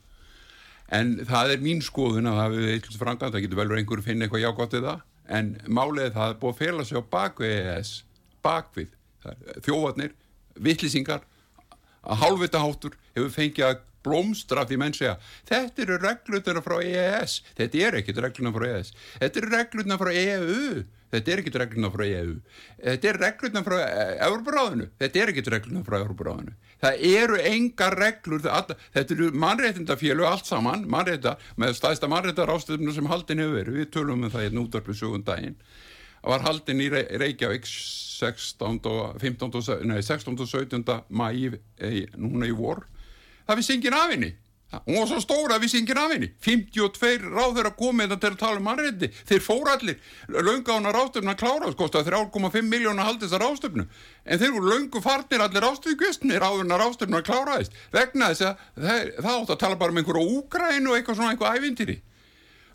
en 0.94 1.16
það 1.26 1.56
er 1.56 1.64
mín 1.64 1.82
skoðun 1.86 2.30
að 2.30 2.38
það 2.40 2.60
er 2.60 2.70
vittlusta 2.76 3.02
framkvæmt 3.02 3.34
það 3.34 3.46
getur 3.46 3.62
vel 3.62 3.68
verið 3.72 3.82
einhverju 3.82 4.04
að 4.04 4.10
finna 4.10 4.28
eitthvað 4.28 4.46
jágótt 4.46 4.78
við 4.78 4.86
það. 4.90 5.02
En 5.30 5.50
málið 5.70 6.14
það 6.14 6.32
er 6.34 6.40
búið 6.42 6.54
að 6.54 6.62
fela 6.62 6.86
sig 6.86 7.02
á 7.02 7.04
baku 7.16 7.46
EES 7.46 7.92
bakvið. 8.46 8.96
Þjóvarnir, 9.66 10.14
vittlýsingar 10.56 11.26
að 12.04 12.22
hálfvita 12.24 12.64
háttur 12.64 12.96
hefur 13.16 13.34
fengið 13.34 13.68
að 13.68 13.82
blómstra 14.06 14.64
því 14.68 14.78
menn 14.80 14.96
segja 14.96 15.18
þetta 15.50 15.84
eru 15.84 15.98
reglurnar 16.00 16.64
frá 16.64 16.78
EES 16.84 17.42
þetta 17.58 17.84
er 17.88 18.00
ekkit 18.00 18.22
reglurnar 18.24 18.56
frá 18.56 18.70
EES 18.70 18.94
þetta 19.18 19.42
eru 19.42 19.52
reglurnar 19.56 20.00
frá 20.00 20.12
EU 20.14 20.86
þetta 21.10 21.34
er 21.34 21.42
ekkit 21.42 21.60
reglurnar 21.60 21.94
frá 21.96 22.06
EU 22.06 22.38
þetta 22.86 23.12
eru 23.12 23.22
reglurnar 23.26 23.68
frá 23.68 23.78
Európaráðinu 24.30 24.88
þetta 25.04 25.22
er 25.24 25.34
ekkit 25.34 25.52
reglurnar 25.56 25.88
frá 25.90 25.98
Európaráðinu 26.00 26.56
það 26.80 27.04
eru 27.12 27.42
enga 27.52 27.92
reglur 27.98 28.48
þetta 28.48 29.06
eru 29.18 29.30
mannréttindafélag 29.44 30.32
allt 30.32 30.48
saman 30.48 30.88
mannrétta, 30.88 31.36
með 31.60 31.76
staðista 31.82 32.12
mannréttar 32.12 32.54
ástöðum 32.56 32.96
sem 32.96 33.12
haldin 33.12 33.44
hefur 33.44 33.60
verið, 33.60 33.82
við 33.82 33.94
tölum 33.98 34.24
um 34.24 34.32
það 34.32 34.48
hérna 34.48 34.64
út 34.64 34.80
af 34.80 34.92
sögundaginn 34.96 35.60
var 36.24 36.46
haldin 36.46 36.84
í 36.84 36.90
Reykjavík 36.92 37.66
16. 38.20 38.80
og 38.92 39.20
15. 39.22 39.88
Nei, 39.88 40.02
16. 40.02 40.36
og 40.36 40.48
17. 40.48 40.84
mæi 41.10 41.56
núna 42.18 42.50
í 42.50 42.56
vor 42.56 42.86
það 43.48 43.60
við 43.60 43.68
syngin 43.70 43.98
af 43.98 44.14
henni 44.14 44.36
hún 44.70 45.00
var 45.00 45.08
svo 45.10 45.18
stóra 45.24 45.56
að 45.58 45.64
við 45.64 45.72
syngin 45.74 45.98
af 45.98 46.12
henni 46.14 46.28
52 46.46 47.32
ráður 47.34 47.72
að 47.72 47.78
koma 47.80 48.06
þetta 48.06 48.20
til 48.22 48.30
að 48.30 48.42
tala 48.44 48.60
um 48.60 48.68
mannreiti 48.70 49.10
þeir 49.32 49.42
fór 49.42 49.72
allir 49.72 50.12
löngána 50.30 50.92
rástöfna 50.94 51.34
að 51.34 51.42
klára 51.42 51.72
kostaði 51.80 52.12
3,5 52.12 52.68
miljónu 52.70 53.02
að 53.02 53.10
halda 53.10 53.26
þessa 53.26 53.42
rástöfnu 53.42 53.88
en 54.26 54.44
þeir 54.44 54.54
voru 54.58 54.74
löngu 54.76 55.02
farnir 55.02 55.46
allir 55.46 55.66
rástöfnir 55.66 56.44
ráðurna 56.44 56.78
rástöfna 56.78 57.24
að 57.24 57.32
kláraðist 57.32 57.82
vegna 57.96 58.30
þess 58.30 58.46
að 58.52 58.62
það, 58.86 59.34
átt 59.34 59.56
að 59.56 59.62
tala 59.66 59.82
bara 59.82 59.96
um 59.96 60.02
einhverju 60.04 60.38
úgrænu 60.38 60.92
og 60.92 61.00
eitthvað 61.00 61.18
svona 61.18 61.34
einhverju 61.34 61.64
ævindýri 61.64 61.98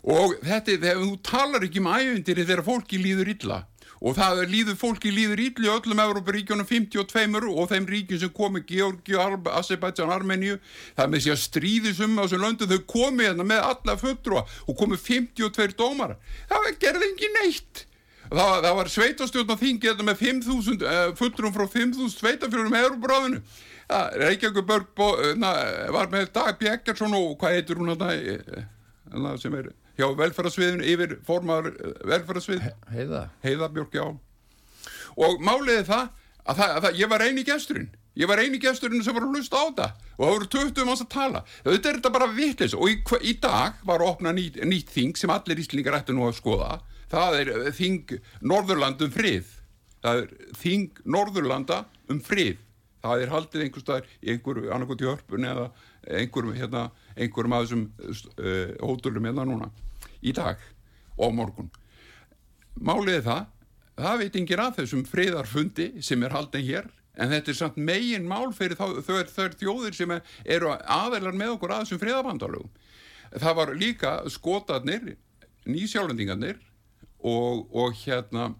og 0.05 0.35
þetta, 0.45 0.75
þegar 0.81 0.99
þú 1.01 1.15
talar 1.25 1.65
ekki 1.65 1.81
um 1.81 1.89
ævindýri 1.89 2.45
þegar 2.45 2.67
fólki 2.67 2.99
líður 3.01 3.31
illa. 3.33 3.63
Og 4.05 4.13
það 4.17 4.41
líður 4.51 4.75
fólki 4.77 5.09
líður 5.13 5.41
ítli 5.41 5.69
öllum 5.71 6.01
Európaríkjónum 6.03 6.67
52 6.67 7.49
og 7.49 7.69
þeim 7.71 7.87
ríkjum 7.89 8.19
sem 8.21 8.33
komi 8.35 8.61
Georgi, 8.67 9.15
Azerbaijan, 9.15 10.11
Armeníu. 10.13 10.59
Það 10.97 11.11
með 11.13 11.23
sér 11.25 11.39
stríðisum 11.41 12.19
á 12.19 12.27
þessum 12.27 12.43
löndu 12.43 12.67
þau 12.69 12.81
komi 12.91 13.25
hérna 13.25 13.47
með 13.47 13.63
alla 13.71 13.95
föttrua 13.97 14.43
og 14.67 14.77
komi 14.77 14.99
52 14.99 15.77
dómar 15.79 16.17
það 16.51 16.69
gerði 16.83 17.11
ekki 17.13 17.31
neitt. 17.39 17.85
Það, 18.25 18.53
það 18.65 18.75
var 18.81 18.91
sveitastjórn 18.91 19.53
á 19.53 19.57
þingi 19.61 19.89
hérna 19.89 20.05
með 20.09 20.21
5.000 20.25 20.85
uh, 20.85 21.01
föttrum 21.17 21.53
frá 21.55 21.65
5.000 21.69 22.09
sveitafjörnum 22.13 22.77
Európaráðinu 22.81 23.41
Reykjavík 23.85 24.65
Börg 24.65 24.87
var 25.93 26.09
með 26.09 26.31
Dag 26.33 26.57
Bjekkarsson 26.57 27.13
og 27.13 27.35
hvað 27.37 27.59
heitur 27.59 27.77
hún 27.77 27.93
þetta 27.93 29.37
sem 29.37 29.53
er 29.53 29.69
hjá 29.95 30.07
velferðarsviðinu 30.19 30.87
yfir 30.91 31.17
formar 31.27 31.69
eh, 31.71 31.99
velferðarsvið. 32.09 32.69
Heiða. 32.93 33.27
Heiðabjörg, 33.45 33.95
já. 33.95 34.07
Og 35.15 35.43
máliði 35.43 35.85
það 35.87 36.09
að, 36.43 36.57
það, 36.57 36.65
að 36.65 36.81
það, 36.85 36.97
ég 36.99 37.11
var 37.11 37.23
eini 37.25 37.45
gesturinn. 37.47 37.93
Ég 38.15 38.29
var 38.31 38.39
eini 38.39 38.59
gesturinn 38.63 39.03
sem 39.03 39.15
var 39.15 39.25
að 39.27 39.35
hlusta 39.35 39.59
á 39.59 39.65
það 39.75 40.03
og 40.15 40.21
það 40.21 40.33
voru 40.33 40.49
20 40.53 40.87
manns 40.87 41.03
að 41.03 41.11
tala. 41.11 41.41
Þetta 41.65 41.89
er 41.89 41.97
þetta 41.97 42.11
bara 42.15 42.31
vittlis 42.31 42.75
og 42.77 42.91
í, 42.91 42.99
í 43.27 43.33
dag 43.43 43.81
var 43.87 44.03
að 44.03 44.11
opna 44.13 44.31
nýtt, 44.35 44.61
nýtt 44.63 44.93
þing 44.95 45.19
sem 45.19 45.33
allir 45.33 45.59
íslingar 45.59 45.97
ættu 45.99 46.15
nú 46.15 46.27
að 46.27 46.37
skoða. 46.39 46.77
Það 47.11 47.39
er 47.41 47.53
eh, 47.55 47.71
þing 47.75 48.15
Norðurland 48.43 49.03
um 49.03 49.15
frið. 49.15 49.49
Það 50.05 50.21
er 50.21 50.53
þing 50.61 51.01
Norðurlanda 51.15 51.81
um 52.11 52.21
frið. 52.23 52.61
Það 53.05 53.21
er 53.21 53.33
haldið 53.33 53.65
einhver 53.65 53.83
staðar 53.83 54.07
í 54.17 54.31
einhverju 54.33 54.71
annarkot 54.73 55.03
í 55.03 55.09
hörpun 55.09 55.45
eða 55.45 55.65
einhverjum 56.05 56.55
hérna, 56.57 56.87
einhverjum 57.13 57.53
af 57.53 57.65
þessum 57.65 57.83
uh, 58.01 58.71
hótulum 58.81 59.27
hérna 59.27 59.45
núna 59.45 59.69
í 60.25 60.33
dag 60.35 60.61
og 61.15 61.35
morgun. 61.37 61.69
Málið 62.75 63.19
er 63.19 63.27
það 63.29 63.43
það 63.95 64.21
veit 64.21 64.37
engin 64.39 64.63
að 64.65 64.77
þessum 64.81 65.03
friðarfundi 65.07 65.87
sem 66.03 66.23
er 66.25 66.35
haldin 66.35 66.65
hér 66.67 66.89
en 67.15 67.31
þetta 67.31 67.51
er 67.51 67.57
samt 67.61 67.77
megin 67.79 68.27
mál 68.27 68.51
fyrir 68.55 68.75
þau 68.75 69.21
þjóðir 69.55 69.95
sem 69.95 70.11
eru 70.43 70.73
aðeinar 70.75 71.37
með 71.37 71.55
okkur 71.55 71.71
að 71.71 71.85
þessum 71.85 72.01
friðarbandalögum. 72.01 72.71
Það 73.35 73.57
var 73.59 73.73
líka 73.79 74.11
skotarnir, 74.31 75.15
nýsjálendingarnir 75.67 76.59
og, 77.23 77.65
og 77.71 77.95
hérna 78.03 78.51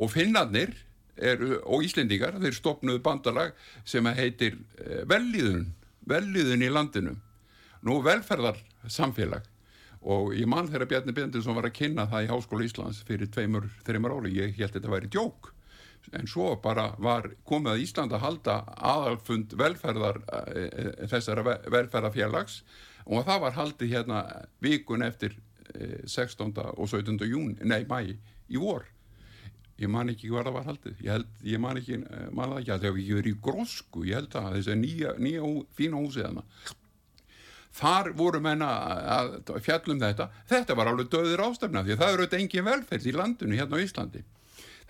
og 0.00 0.10
finnarnir 0.10 0.74
er, 1.20 1.42
og 1.62 1.84
Íslendingar, 1.84 2.38
þeir 2.40 2.56
stopnuðu 2.56 3.02
bandalag 3.04 3.54
sem 3.88 4.06
heitir 4.16 4.56
eh, 4.80 5.02
velliðun, 5.08 5.68
velliðun 6.08 6.64
í 6.64 6.70
landinu. 6.72 7.16
Nú 7.86 8.00
velferðar 8.04 8.58
samfélag 8.88 9.46
og 10.00 10.32
ég 10.32 10.48
mann 10.48 10.68
þegar 10.70 10.88
Bjarni 10.88 11.14
Bendilsson 11.16 11.56
var 11.56 11.68
að 11.68 11.76
kynna 11.76 12.06
það 12.08 12.24
í 12.24 12.28
Háskóla 12.30 12.64
Íslands 12.64 13.00
fyrir 13.04 13.28
tveimur, 13.32 13.66
þreimur 13.84 14.14
ári, 14.16 14.36
ég 14.38 14.54
held 14.56 14.70
að 14.70 14.78
þetta 14.78 14.94
væri 14.94 15.10
djók. 15.12 15.50
En 16.16 16.26
svo 16.26 16.54
bara 16.62 16.86
var 16.98 17.28
komið 17.46 17.74
að 17.74 17.82
Ísland 17.84 18.14
að 18.16 18.24
halda 18.24 18.54
aðalfund 18.76 19.52
velferðar 19.60 20.22
e, 20.24 20.62
e, 20.64 20.86
þessara 21.12 21.44
velferðarfélags. 21.44 22.62
Og 23.10 23.26
það 23.28 23.44
var 23.44 23.58
haldið 23.58 23.92
hérna 23.92 24.22
vikun 24.64 25.04
eftir 25.04 25.36
e, 25.74 26.00
16. 26.08 26.56
og 26.56 26.88
17. 26.88 27.20
jún, 27.28 27.52
nei 27.60 27.84
mæ 27.84 28.00
í 28.08 28.56
vor. 28.56 28.88
Ég 29.80 29.88
man 29.92 30.12
ekki 30.12 30.32
hvað 30.32 30.48
það 30.48 30.56
var 30.56 30.68
haldið. 30.72 30.98
Ég, 31.04 31.12
held, 31.12 31.28
ég 31.44 31.60
man 31.60 31.78
ekki, 31.80 32.00
man 32.32 32.54
það 32.54 32.58
ekki. 32.62 32.72
Að 32.72 32.80
það 32.80 32.88
hefur 32.88 33.02
ekki 33.04 33.18
verið 33.20 33.36
í 33.36 33.40
grósku, 33.46 34.08
ég 34.08 34.18
held 34.18 34.36
að 34.40 34.56
þessi 34.58 34.80
nýja, 34.80 35.14
nýja 35.20 35.52
fína 35.76 36.00
húsið 36.00 36.30
hana 36.30 36.44
þar 37.76 38.12
voru 38.18 38.40
menna 38.42 38.68
að 39.16 39.32
fjallum 39.64 40.00
þetta, 40.02 40.28
þetta 40.50 40.76
var 40.78 40.90
alveg 40.90 41.10
döður 41.12 41.44
ástafna 41.46 41.84
því 41.86 41.96
það 42.00 42.12
eru 42.12 42.26
auðvitað 42.26 42.44
engin 42.44 42.68
velferð 42.68 43.06
í 43.06 43.16
landinu 43.16 43.58
hérna 43.58 43.78
á 43.78 43.84
Íslandi. 43.84 44.22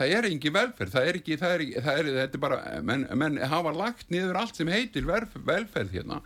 Það 0.00 0.12
er 0.16 0.28
engin 0.30 0.54
velferð, 0.56 0.94
það 0.94 1.08
er 1.08 1.18
ekki, 1.20 1.36
það 1.40 1.54
er, 1.54 1.64
það 1.84 1.98
er, 2.00 2.12
þetta 2.18 2.38
er 2.38 2.44
bara, 2.46 2.60
menn, 2.88 3.08
menn 3.20 3.40
hafa 3.52 3.74
lagt 3.76 4.12
niður 4.12 4.38
allt 4.40 4.56
sem 4.56 4.70
heitir 4.72 5.04
velferð 5.04 5.92
hérna 5.92 6.22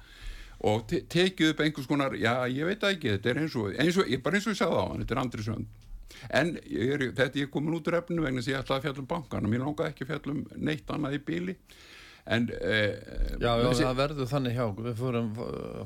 og 0.65 0.85
te 0.89 1.03
tekið 1.11 1.51
upp 1.51 1.65
einhvers 1.65 1.89
konar, 1.91 2.15
já 2.17 2.47
ég 2.49 2.69
veit 2.71 2.85
ekki, 2.87 3.17
þetta 3.17 3.33
er 3.33 3.41
eins 3.43 3.57
og, 3.59 3.73
eins 3.75 3.99
og 3.99 4.13
bara 4.23 4.39
eins 4.39 4.47
og 4.47 4.55
ég 4.55 4.61
sagði 4.61 4.79
á 4.79 4.85
hann, 4.87 5.03
þetta 5.03 5.17
er 5.17 5.23
andri 5.25 5.45
sönd 5.45 5.81
en 6.31 6.55
ég 6.71 6.95
er, 6.95 7.05
þetta 7.17 7.41
ég 7.41 7.49
er 7.49 7.53
komin 7.53 7.75
út 7.77 7.89
úr 7.91 7.99
efnu 7.99 8.23
vegna 8.25 8.43
að 8.43 8.53
ég 8.53 8.61
ætlaði 8.61 8.79
að 8.79 8.87
fjalla 8.87 9.03
um 9.03 9.11
bankan 9.11 9.47
og 9.47 9.53
mér 9.53 9.65
langaði 9.65 9.93
ekki 9.93 10.07
að 10.07 10.13
fjalla 10.13 10.35
um 10.35 10.43
neitt 10.69 10.93
annað 10.95 11.17
í 11.19 11.21
bíli 11.27 11.57
en 12.25 12.47
eh, 12.57 12.95
Já, 13.41 13.51
já 13.61 13.69
það 13.77 13.99
verður 13.99 14.29
þannig 14.31 14.55
hjá 14.57 14.65
við 14.79 14.95
fórum 14.99 15.31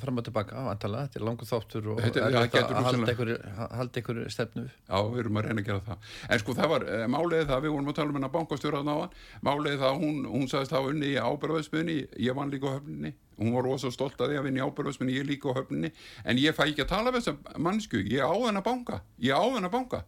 fram 0.02 0.20
og 0.20 0.26
tilbaka 0.28 0.64
antala, 0.72 1.04
þetta 1.06 1.18
er 1.18 1.24
langu 1.26 1.48
þáttur 1.48 1.88
og 1.94 2.02
þetta, 2.04 2.28
ja, 2.30 2.42
að 2.62 3.72
halda 3.78 4.02
ykkur, 4.02 4.20
stefnu. 4.32 4.66
Já, 4.68 4.98
við 5.08 5.22
erum 5.24 5.40
að 5.40 5.48
reyna 5.48 5.64
að 5.64 5.70
gera 5.70 5.84
það. 5.88 6.10
En 6.28 6.42
sko 6.42 6.56
það 6.58 6.72
var, 6.74 6.86
eh, 6.88 7.06
máliðið 7.14 7.48
það, 7.52 7.64
við 7.64 7.74
vorum 7.74 7.92
að 7.92 7.98
tala 7.98 8.12
um 8.12 8.18
hennar 8.20 8.34
bankastjóra 8.36 8.82
á 8.82 8.88
náðan, 8.88 9.16
máliðið 9.48 9.82
það 9.86 10.02
hún, 10.04 10.20
hún 10.34 10.50
sagðist 10.52 10.74
það 10.76 10.90
unni 10.92 11.08
í 11.14 11.16
ábyrðvæðsmunni 11.22 11.98
ég 12.28 12.38
vann 12.38 12.52
líka 12.54 12.70
á 12.70 12.76
höfninni, 12.78 13.14
hún 13.38 13.56
var 13.56 13.66
rosa 13.66 13.90
stolt 13.94 14.20
að 14.20 14.34
því 14.34 14.38
að 14.42 14.46
vinna 14.48 14.62
í 14.62 14.68
ábyrðvæðsmunni, 14.68 15.18
ég 15.18 15.26
líka 15.26 15.50
á 15.50 15.58
höfninni. 15.58 15.92
En 16.24 16.38
ég 16.38 16.54
fæ 16.54 16.68
ekki 16.68 16.86
að 16.86 16.92
tala 16.94 17.14
við 17.14 17.26
þessa 17.26 17.58
mannsku 17.58 18.04
ég 18.04 18.22
á 18.22 18.34
þennan 18.34 18.66
banka, 18.66 19.02
ég 19.18 19.34
á 19.34 19.42
þennan 19.42 19.74
banka 19.74 20.04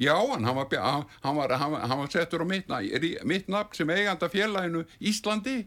Já, 0.00 0.14
hann, 0.16 0.44
hann, 0.48 0.56
var, 0.56 0.68
hann, 1.22 1.36
var, 1.36 1.56
hann 1.84 1.98
var 1.98 2.10
settur 2.10 2.40
á 2.40 2.46
mitt 2.48 3.48
nafn 3.52 3.76
sem 3.76 3.90
eiganda 3.92 4.30
félaginu 4.32 4.86
Íslandi 4.96 5.66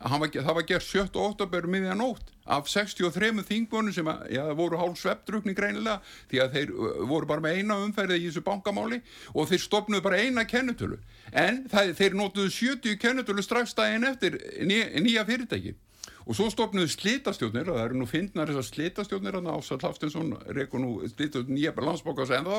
var, 0.00 0.28
það 0.28 0.54
var 0.56 0.66
gert 0.68 0.84
7. 0.84 1.08
óttabur 1.16 1.68
miðjan 1.68 2.00
nótt 2.00 2.30
af 2.50 2.68
63 2.68 3.44
þingbónu 3.48 3.92
sem 3.94 4.08
já, 4.32 4.42
voru 4.56 4.78
hálf 4.80 5.00
sveppdrukning 5.00 5.56
greinilega 5.56 6.00
því 6.30 6.40
að 6.44 6.56
þeir 6.56 6.72
voru 7.08 7.28
bara 7.28 7.44
með 7.44 7.60
eina 7.60 7.78
umferði 7.84 8.18
í 8.20 8.28
þessu 8.28 8.44
bankamáli 8.46 9.00
og 9.34 9.50
þeir 9.50 9.64
stopnuðu 9.64 10.04
bara 10.08 10.22
eina 10.24 10.44
kennutölu 10.48 10.98
en 11.32 11.64
það, 11.70 11.94
þeir 12.00 12.16
nótuðu 12.20 12.52
70 12.56 13.00
kennutölu 13.00 13.44
strax 13.44 13.76
daginn 13.76 14.08
eftir 14.08 14.40
nýja 14.64 15.24
fyrirtæki 15.28 15.76
og 16.30 16.36
svo 16.38 16.46
stopnuðu 16.52 16.86
slitastjónir 16.92 17.66
og 17.72 17.74
það 17.74 17.84
eru 17.88 17.96
nú 17.98 18.06
fyndnar 18.06 18.50
þessar 18.52 18.66
slitastjónir 18.68 19.34
þannig 19.34 19.50
að 19.50 19.64
Ásall 19.64 19.82
Haftinsson 19.82 20.28
reyku 20.54 20.78
nú 20.78 20.92
slitastjónir 21.10 21.56
nýja 21.56 21.72
landsbókast 21.74 22.36
en 22.36 22.46
þá 22.46 22.58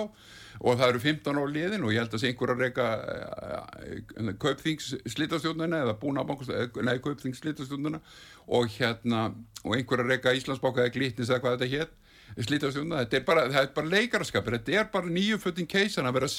og 0.60 0.82
það 0.82 0.86
eru 0.90 1.04
15 1.06 1.40
á 1.40 1.44
liðin 1.54 1.86
og 1.88 1.94
ég 1.96 2.04
held 2.04 2.18
að 2.18 2.26
einhver 2.28 2.52
að 2.52 2.64
reyka 2.66 2.90
uh, 3.00 4.34
kaupþings 4.44 4.92
slitastjónina 5.16 5.86
eða 5.86 5.96
búna 6.04 6.28
bankast 6.28 6.82
nei 6.84 6.98
kaupþings 7.00 7.40
slitastjónina 7.40 8.04
og 8.52 8.68
hérna 8.76 9.30
og 9.64 9.78
einhver 9.78 10.04
að 10.04 10.18
reyka 10.18 10.36
Íslandsbóka 10.36 10.84
eða 10.84 10.96
glitnis 10.98 11.32
eða 11.32 11.40
hvað 11.46 11.60
þetta 11.62 11.76
hétt 11.78 11.98
slítastjóna, 12.40 13.02
þetta 13.04 13.18
er 13.18 13.26
bara, 13.28 13.66
bara 13.76 13.92
leikarskapur, 13.92 14.56
þetta 14.60 14.78
er 14.80 14.88
bara 14.94 15.12
nýjuföttin 15.12 15.68
keisan 15.70 16.08
að 16.08 16.20
vera 16.20 16.30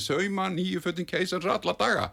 sauma 0.00 0.48
nýjuföttin 0.52 1.08
keisans 1.08 1.46
alla 1.48 1.74
daga 1.78 2.08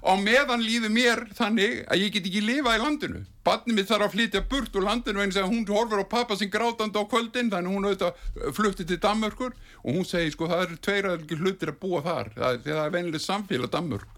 og 0.00 0.22
meðan 0.22 0.62
líður 0.64 0.92
mér 0.94 1.24
þannig 1.36 1.82
að 1.90 2.04
ég 2.04 2.14
get 2.14 2.28
ekki 2.30 2.42
lifa 2.44 2.76
í 2.76 2.80
landinu. 2.80 3.24
Barnið 3.44 3.76
mitt 3.76 3.90
þarf 3.90 4.06
að 4.06 4.14
flytja 4.14 4.44
burt 4.48 4.76
úr 4.76 4.86
landinu 4.86 5.24
en 5.24 5.34
hún 5.50 5.66
horfur 5.68 6.04
á 6.04 6.12
pappa 6.12 6.36
sin 6.36 6.52
grátandi 6.52 7.00
á 7.00 7.04
kvöldin 7.08 7.50
þannig 7.52 7.74
hún 7.74 7.88
auðvitað 7.88 8.54
flutti 8.56 8.86
til 8.86 9.00
Danmörkur. 9.02 9.52
Og 9.84 9.98
hún 9.98 10.08
segi 10.08 10.32
sko 10.32 10.48
það 10.48 10.64
eru 10.66 10.80
tveiraðilgi 10.86 11.40
hlutir 11.40 11.74
að 11.74 11.80
búa 11.82 12.00
þar. 12.06 12.32
Það, 12.36 12.62
það 12.68 12.82
er 12.84 12.96
vennileg 12.96 13.24
samfélag 13.24 13.74
Danmörk 13.74 14.16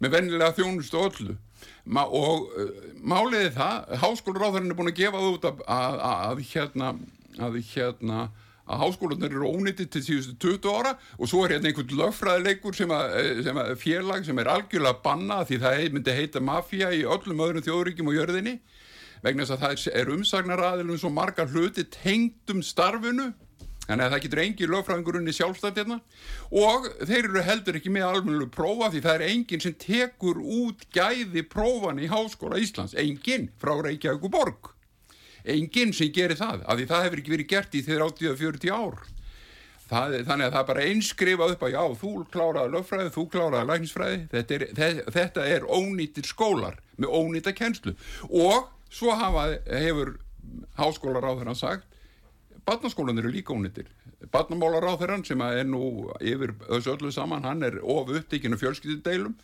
með 0.00 0.14
vennilega 0.16 0.56
þjónustu 0.56 1.00
öllu. 1.00 1.38
Ma, 1.84 2.06
og 2.06 2.46
uh, 2.56 2.70
máliði 3.04 3.50
það 3.56 3.96
háskólaráðarinn 4.00 4.72
er 4.72 4.78
búin 4.78 4.92
að 4.92 5.00
gefa 5.00 5.20
það 5.20 5.34
út 5.34 5.48
að, 5.50 5.64
að, 5.68 5.98
að 6.08 6.44
hérna 6.54 6.92
að 7.40 7.58
hérna 7.72 8.28
að 8.70 8.84
háskólanar 8.84 9.34
eru 9.34 9.50
ónýttið 9.50 9.90
til 9.90 10.02
síðustu 10.06 10.36
20 10.44 10.70
ára 10.70 10.92
og 11.18 11.30
svo 11.30 11.42
er 11.44 11.56
hérna 11.56 11.70
einhvern 11.70 11.96
lögfræðileikur 12.00 12.76
sem 12.78 12.94
að, 12.94 13.14
eh, 13.18 13.42
sem 13.46 13.58
að 13.58 13.74
félag 13.82 14.24
sem 14.26 14.38
er 14.38 14.52
algjörlega 14.54 15.02
banna 15.02 15.42
því 15.44 15.60
það 15.64 15.92
myndi 15.96 16.16
heita 16.16 16.40
mafja 16.40 16.90
í 16.94 17.02
öllum 17.02 17.44
öðrum 17.46 17.66
þjóðuríkjum 17.66 18.10
og 18.12 18.18
jörðinni. 18.18 18.58
Vegna 19.22 19.44
þess 19.44 19.56
að 19.56 19.62
það 19.64 20.00
er 20.00 20.12
umsagnar 20.14 20.64
aðilum 20.70 20.98
svo 20.98 21.10
margar 21.10 21.50
hluti 21.50 21.84
tengdum 21.84 22.62
starfinu. 22.62 23.32
Þannig 23.90 24.06
að 24.06 24.12
það 24.12 24.22
getur 24.22 24.42
engi 24.44 24.66
lögfræðingurunni 24.70 25.32
sjálfstætt 25.34 25.80
hérna. 25.80 26.00
Og 26.54 26.86
þeir 27.02 27.24
eru 27.26 27.42
heldur 27.42 27.74
ekki 27.74 27.90
með 27.90 28.06
almennileg 28.06 28.52
prófa 28.54 28.90
því 28.92 29.00
það 29.02 29.14
er 29.16 29.26
enginn 29.26 29.64
sem 29.64 29.74
tekur 29.74 30.38
út 30.38 30.86
gæði 30.94 31.42
prófan 31.42 31.98
í 31.98 32.06
háskóla 32.06 32.60
Íslands, 32.62 32.94
enginn 32.94 33.50
frá 33.58 33.74
Reykjavík 33.82 34.28
og 34.30 34.30
Borg 34.30 34.76
enginn 35.44 35.94
sem 35.96 36.12
gerir 36.14 36.38
það 36.38 36.64
af 36.66 36.78
því 36.78 36.86
það 36.90 37.06
hefur 37.06 37.22
ekki 37.22 37.34
verið 37.36 37.50
gert 37.54 37.74
í 37.74 37.82
þeirra 37.86 38.10
80-40 38.12 38.74
ár. 38.74 39.00
Það, 39.90 40.16
þannig 40.28 40.46
að 40.46 40.52
það 40.54 40.60
er 40.60 40.66
bara 40.68 40.86
einskrifað 40.86 41.52
upp 41.56 41.62
að 41.66 41.72
já, 41.74 41.80
þú 41.98 42.10
kláraði 42.30 42.72
löffræði, 42.76 43.12
þú 43.16 43.24
kláraði 43.32 43.68
læknisfræði 43.70 44.18
þetta 44.30 44.54
er, 44.56 44.98
þetta 45.16 45.46
er 45.50 45.66
ónýttir 45.66 46.28
skólar 46.30 46.76
með 46.94 47.16
ónýtta 47.18 47.54
kennslu. 47.58 47.96
Og 48.30 48.68
svo 48.90 49.16
hafa, 49.18 49.48
hefur 49.66 50.14
háskólar 50.78 51.26
á 51.26 51.32
þeirra 51.34 51.56
sagt 51.58 51.88
barnaskólan 52.66 53.18
eru 53.18 53.32
líka 53.32 53.54
ónýttir 53.56 53.88
barnamálar 54.28 54.84
á 54.86 54.94
þeirra 55.00 55.18
sem 55.24 55.42
er 55.46 55.66
nú 55.68 56.10
yfir 56.20 56.52
þessu 56.68 56.94
öllu 56.94 57.12
saman, 57.14 57.46
hann 57.46 57.64
er 57.66 57.80
of 57.80 58.10
upptíkinu 58.12 58.58
fjölskyldudeilum. 58.60 59.34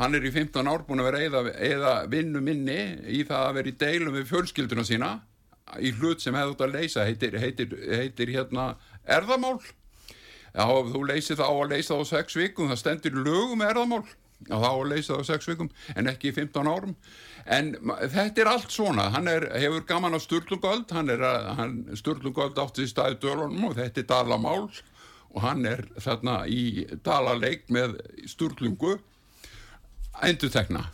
Hann 0.00 0.16
er 0.16 0.24
í 0.26 0.32
15 0.34 0.66
ár 0.66 0.82
búin 0.88 1.02
að 1.02 1.10
vera 1.10 1.20
eða, 1.22 1.42
eða 1.62 1.92
vinnu 2.10 2.40
minni 2.42 2.78
í 3.14 3.22
það 3.28 3.44
að 3.44 3.56
vera 3.58 3.70
í 3.70 3.76
deilum 3.84 4.16
við 4.16 4.30
fjölskylduna 4.32 4.86
sína 4.88 5.10
í 5.80 5.92
hlut 5.98 6.22
sem 6.22 6.36
hefur 6.36 6.54
þetta 6.54 6.66
að 6.68 6.76
leysa 6.78 7.06
heitir, 7.08 7.38
heitir, 7.40 7.72
heitir 8.00 8.32
hérna 8.34 8.74
erðamál. 9.04 9.58
Já, 10.54 10.66
þú 10.66 11.00
leysir 11.08 11.38
það 11.40 11.50
á 11.50 11.54
að 11.54 11.72
leysa 11.72 11.94
það 11.94 12.04
á 12.04 12.12
6 12.12 12.36
vikum 12.38 12.70
það 12.70 12.80
stendur 12.82 13.16
lögum 13.26 13.64
erðamál 13.66 14.04
og 14.44 14.60
þá 14.60 14.68
að 14.70 14.90
leysa 14.92 15.14
það 15.14 15.22
á 15.24 15.30
6 15.30 15.48
vikum 15.50 15.70
en 15.94 16.10
ekki 16.12 16.30
í 16.30 16.34
15 16.36 16.70
árum. 16.70 16.96
En 17.44 17.72
þetta 18.12 18.44
er 18.44 18.50
allt 18.52 18.72
svona, 18.72 19.08
hann 19.12 19.28
er, 19.28 19.48
hefur 19.60 19.86
gaman 19.88 20.16
á 20.16 20.20
Sturlungöld 20.22 20.94
hann 20.94 21.12
er 21.12 21.24
að 21.26 21.96
Sturlungöld 22.00 22.60
átti 22.60 22.86
í 22.86 22.90
staði 22.90 23.18
dölunum 23.24 23.70
og 23.70 23.78
þetta 23.80 24.04
er 24.04 24.10
dalamál. 24.12 24.68
Og 25.34 25.42
hann 25.42 25.64
er 25.66 25.82
þarna 25.98 26.44
í 26.46 26.84
dalaleik 27.02 27.66
með 27.74 27.96
Sturlungu 28.30 29.00
endur 30.22 30.52
tekna 30.54 30.84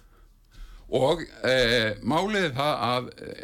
og 0.90 1.22
e, 1.46 1.94
málið 2.02 2.48
það 2.56 2.80
að 2.86 3.10
e, 3.22 3.34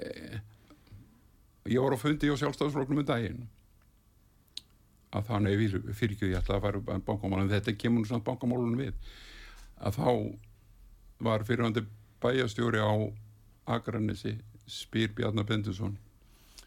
ég 1.70 1.82
var 1.82 1.96
á 1.96 1.98
fundi 1.98 2.30
á 2.30 2.36
sjálfstafsfloknum 2.38 3.02
um 3.02 3.08
daginn. 3.08 3.46
Að 5.16 5.28
þá 5.28 5.36
nefnir 5.44 5.94
fyrir 5.96 6.16
ekki 6.16 6.32
ég 6.32 6.40
ætla 6.40 6.58
að 6.58 6.66
fara 6.66 7.00
bankamálun 7.06 7.52
þetta 7.52 7.76
kemur 7.78 8.02
nú 8.02 8.10
samt 8.10 8.26
bankamálunum 8.26 8.82
við. 8.82 8.96
Að 9.80 10.00
þá 10.00 10.10
var 11.26 11.44
fyrirhandi 11.48 11.86
bæjastjóri 12.22 12.82
á 12.82 12.92
Akranessi 13.76 14.36
spyr 14.66 15.14
Bjarnar 15.14 15.46
Bendusson 15.46 15.96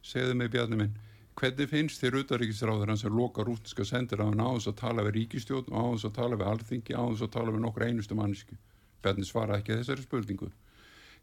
segðu 0.01 0.35
mig 0.39 0.51
Bjarnar 0.51 0.79
minn 0.79 0.97
hvernig 1.39 1.69
finnst 1.71 2.01
þér 2.03 2.19
utaríkisráður 2.23 2.91
hans 2.91 3.05
að 3.07 3.15
loka 3.15 3.43
rútinska 3.47 3.85
sendir 3.88 4.19
að 4.19 4.33
hann 4.33 4.43
áðans 4.43 4.67
að 4.67 4.79
tala 4.81 5.05
við 5.07 5.15
ríkistjórn 5.19 5.71
og 5.71 5.85
áðans 5.85 6.07
að 6.07 6.15
tala 6.17 6.39
við 6.39 6.49
alþingi 6.51 6.95
áðans 6.95 7.23
að 7.23 7.31
tala 7.35 7.53
við 7.55 7.63
nokkur 7.63 7.85
einustu 7.88 8.17
mannsku 8.19 8.57
Bjarnar 9.03 9.27
svara 9.27 9.59
ekki 9.59 9.77
þessari 9.79 10.03
spurningu. 10.03 10.49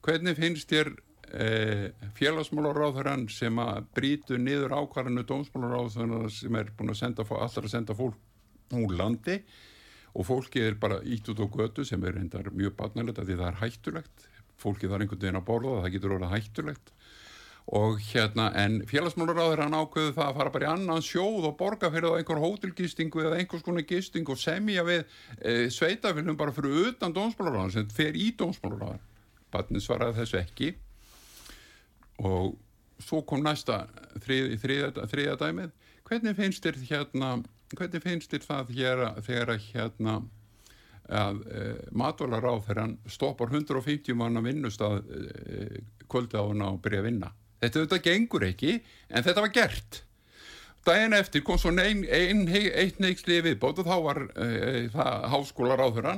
Hvernig 0.04 0.38
finnst 0.38 0.70
þér 0.72 0.94
félagsmálaráðurann 2.16 3.26
sem 3.32 3.58
að 3.58 3.88
brítu 3.96 4.38
niður 4.38 4.76
ákvarðinu 4.78 5.24
dómsmálaráðurann 5.26 6.30
sem 6.32 6.58
er 6.58 6.70
búin 6.76 6.92
að 6.94 7.00
senda, 7.00 7.26
allar 7.26 7.66
að 7.66 7.72
senda 7.72 7.96
fólk 7.98 8.74
úr 8.76 8.96
landi 8.98 9.40
og 10.16 10.26
fólki 10.26 10.62
er 10.64 10.78
bara 10.80 11.02
ítt 11.04 11.28
út 11.28 11.42
á 11.42 11.46
götu 11.46 11.84
sem 11.84 12.02
er 12.06 12.16
hendar 12.16 12.48
mjög 12.54 12.76
barnalegt 12.78 13.20
að 13.20 13.30
því 13.30 13.38
það 13.40 13.48
er 13.50 13.60
hættulegt. 13.62 14.28
Fólki 14.56 14.88
þarf 14.88 15.04
einhvern 15.04 15.20
veginn 15.20 15.40
að 15.42 15.48
borða 15.50 15.80
það 15.82 15.94
getur 15.96 16.14
orðið 16.16 16.32
hættulegt. 16.32 16.92
Og 17.76 17.98
hérna, 17.98 18.46
en 18.54 18.78
félagsmálaráður 18.86 19.64
hann 19.64 19.74
ákveðu 19.74 20.14
það 20.14 20.28
að 20.28 20.36
fara 20.38 20.52
bara 20.54 20.66
í 20.66 20.70
annan 20.70 21.02
sjóð 21.02 21.48
og 21.50 21.56
borga 21.58 21.90
fyrir 21.90 22.06
það 22.06 22.20
einhver 22.20 22.42
hótelgistingu 22.44 23.24
eða 23.24 23.40
einhvers 23.40 23.66
konar 23.66 23.86
gisting 23.90 24.30
og 24.30 24.38
semja 24.38 24.86
við 24.86 25.02
e, 25.42 25.66
sveitafélum 25.74 26.38
bara 26.38 26.54
fyrir 26.54 26.92
utan 26.92 27.16
dómsmálaráður 27.16 27.74
sem 27.74 27.90
fer 27.90 28.14
í 28.14 28.30
dómsmálaráður 28.38 29.02
Batnin 29.50 29.82
svaraði 29.82 30.20
þessu 30.20 30.38
ekki 30.38 30.70
og 32.22 32.55
svo 33.02 33.20
kom 33.29 33.42
næsta 33.44 33.85
þrið, 34.24 34.57
þriða, 34.62 35.09
þriða 35.11 35.37
dæmið. 35.42 35.74
Hvernig 36.07 36.37
finnst 36.38 36.64
þér 36.64 36.83
hérna 36.87 37.31
hvernig 37.74 38.02
finnst 38.05 38.33
þér 38.33 38.46
það 38.46 38.72
hér, 38.76 39.05
þegar 39.26 39.52
hérna 39.72 40.16
að 41.07 41.42
e, 41.46 41.66
matvalar 41.94 42.46
á 42.46 42.55
þegar 42.59 42.81
hann 42.83 42.96
stoppar 43.11 43.52
150 43.52 44.16
manna 44.18 44.42
vinnustaf 44.42 44.98
e, 45.07 45.83
kvöldi 46.11 46.38
á 46.38 46.42
hann 46.42 46.64
að 46.66 46.81
byrja 46.87 47.02
að 47.02 47.09
vinna? 47.11 47.31
Þetta 47.62 47.83
auðvitað 47.83 48.05
gengur 48.07 48.46
ekki 48.46 48.72
en 48.76 49.26
þetta 49.26 49.44
var 49.44 49.55
gert. 49.55 50.00
Daginn 50.87 51.16
eftir 51.18 51.42
kom 51.46 51.59
svo 51.59 51.72
ein, 51.74 52.05
ein, 52.05 52.44
eitt 52.46 53.00
neiksli 53.02 53.40
viðbót 53.42 53.83
og 53.83 53.88
þá 53.88 53.96
var 54.05 54.22
e, 54.35 54.48
það 54.94 55.29
háskólar 55.35 55.83
á 55.83 55.88
þeirra 55.88 56.16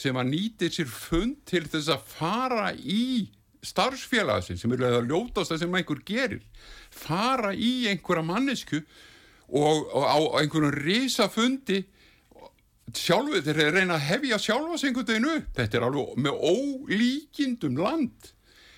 sem 0.00 0.16
að 0.18 0.30
nýti 0.30 0.70
sér 0.72 0.90
fund 0.90 1.42
til 1.50 1.66
þess 1.70 1.90
að 1.94 2.06
fara 2.14 2.70
í 2.74 3.28
starfsfélagsin 3.66 4.58
sem 4.58 4.72
er 4.72 4.84
að 4.88 5.10
ljótast 5.10 5.52
það 5.52 5.62
sem 5.62 5.78
einhver 5.78 6.02
gerir 6.08 6.66
fara 6.90 7.52
í 7.54 7.88
einhverja 7.90 8.24
mannesku 8.26 8.80
og, 8.80 9.88
og 9.92 10.04
á 10.06 10.18
einhvern 10.40 10.72
risafundi 10.76 11.82
sjálfu 12.96 13.42
þeir 13.44 13.74
reyna 13.74 13.96
að 13.98 14.06
hefja 14.08 14.38
sjálfa 14.42 14.78
sig 14.78 14.90
einhvern 14.90 15.08
veginn 15.10 15.30
upp. 15.30 15.48
Þetta 15.56 15.78
er 15.78 15.86
alveg 15.86 16.20
með 16.24 16.44
ólíkindum 16.50 17.78
land. 17.78 18.30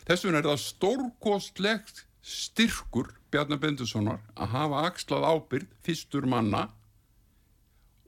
Þess 0.06 0.26
vegna 0.26 0.42
er 0.42 0.48
það 0.50 0.64
stórkostlegt 0.66 2.04
styrkur 2.22 3.12
Bjarnar 3.32 3.60
Bendussonar 3.62 4.20
að 4.36 4.52
hafa 4.52 4.84
axlað 4.88 5.26
ábyrð 5.26 5.70
fyrstur 5.86 6.26
manna 6.28 6.66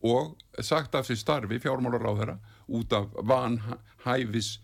og 0.05 0.35
sagt 0.61 0.95
af 0.95 1.09
sér 1.09 1.19
starfi 1.19 1.59
fjármálar 1.63 2.05
á 2.05 2.13
þeirra 2.13 2.37
út 2.77 2.93
af 2.93 3.15
vanhæfis 3.25 4.59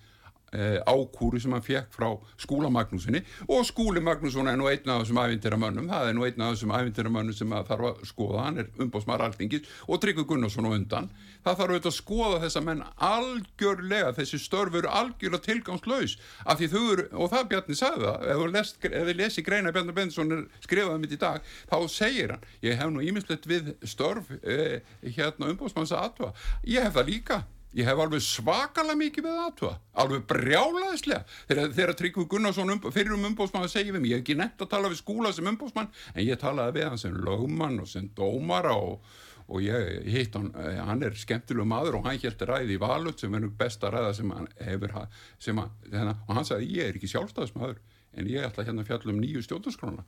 ákúru 0.50 1.40
sem 1.40 1.52
hann 1.54 1.62
fekk 1.64 1.92
frá 1.94 2.08
skúla 2.40 2.70
Magnúsinni 2.72 3.22
og 3.48 3.62
skúli 3.68 4.02
Magnússon 4.02 4.50
er 4.50 4.58
nú 4.58 4.66
einn 4.70 4.88
af 4.90 5.04
þessum 5.04 5.20
æfintiramönnum, 5.22 5.90
það 5.90 6.08
er 6.08 6.16
nú 6.16 6.24
einn 6.26 6.42
af 6.42 6.54
þessum 6.54 6.74
æfintiramönnum 6.74 7.36
sem 7.36 7.54
þarf 7.68 7.86
að 7.90 8.00
skoða, 8.08 8.46
hann 8.46 8.62
er 8.62 8.70
umbóðsmar 8.82 9.22
alltingis 9.26 9.68
og 9.86 10.00
Tryggvi 10.02 10.24
Gunnarsson 10.26 10.66
og 10.66 10.74
undan. 10.78 11.10
Það 11.44 11.60
þarf 11.60 11.74
auðvitað 11.74 11.90
að 11.92 11.96
skoða 11.96 12.40
þessa 12.44 12.64
menn 12.66 12.82
algjörlega, 13.10 14.10
þessi 14.18 14.40
störfur 14.42 14.88
algjörlega 14.90 15.46
tilgangslaus, 15.46 16.16
af 16.44 16.58
því 16.60 16.70
þau 16.74 16.82
eru 16.94 17.06
og 17.12 17.32
það 17.32 17.46
Bjarni 17.52 17.78
sagði 17.78 18.10
það, 18.10 18.66
ef 18.90 19.06
þið 19.10 19.14
lesi 19.20 19.46
greina 19.46 19.72
Bjarni 19.74 19.96
Bensson 19.96 20.34
skrifaði 20.64 21.04
mitt 21.04 21.14
í 21.16 21.20
dag, 21.20 21.46
þá 21.70 21.78
segir 21.88 22.34
hann, 22.34 22.50
ég 22.66 22.76
hef 22.80 22.92
nú 22.92 23.04
ímislegt 23.04 23.48
við 23.50 23.72
störf 23.88 24.34
eh, 24.42 24.82
hérna 25.06 25.52
umbóðsmanns 25.54 25.94
aðtva, 25.96 26.34
ég 26.68 26.84
hef 26.84 26.98
það 26.98 27.10
líka 27.14 27.42
Ég 27.70 27.87
hef 27.87 28.00
alveg 28.02 28.22
svakalega 28.26 28.98
mikið 28.98 29.26
með 29.28 29.37
aðtöða, 29.44 29.74
alveg 30.02 30.22
brjálaðislega. 30.33 31.22
Þegar, 31.46 31.68
þegar 31.76 31.92
Tryggvi 32.00 32.24
Gunnarsson 32.33 32.72
um, 32.74 32.80
fyrir 32.90 33.14
um 33.14 33.26
umbóðsmann 33.28 33.66
að 33.68 33.74
segja 33.76 33.94
við 33.94 34.02
mig, 34.02 34.11
ég 34.11 34.18
hef 34.18 34.24
ekki 34.24 34.35
nefnt 34.40 34.64
að 34.64 34.70
tala 34.72 34.88
við 34.90 34.98
skúla 34.98 35.30
sem 35.37 35.46
umbóðsmann, 35.46 35.90
en 36.16 36.24
ég 36.24 36.40
talaði 36.40 36.74
við 36.80 36.88
hann 36.88 36.98
sem 36.98 37.18
lögmann 37.28 37.76
og 37.78 37.87
sem 37.87 38.09
dómara 38.18 38.72
og, 38.74 39.12
og 39.46 39.62
ég 39.62 40.09
hitt 40.11 40.35
hann, 40.35 40.48
eh, 40.59 40.80
hann 40.83 41.06
er 41.06 41.14
skemmtilegu 41.20 41.68
maður 41.70 42.00
og 42.00 42.09
hann 42.09 42.18
helt 42.18 42.42
ræði 42.50 42.74
í 42.74 42.80
valut 42.83 43.22
sem 43.22 43.37
er 43.38 43.46
besta 43.61 43.92
ræða 43.94 44.16
sem 44.18 44.33
hann 44.35 44.48
hefur, 44.59 44.96
sem 45.38 45.61
hann, 45.62 45.76
hérna, 45.92 46.16
og 46.26 46.40
hann 46.40 46.48
sagði 46.48 46.72
ég 46.74 46.90
er 46.90 46.98
ekki 46.98 47.12
sjálfstæðismadur, 47.12 47.78
en 48.18 48.33
ég 48.33 48.48
ætla 48.48 48.66
hérna 48.66 48.83
að 48.83 48.90
fjalla 48.90 49.14
um 49.14 49.20
nýju 49.22 49.44
stjórnarskrána. 49.46 50.02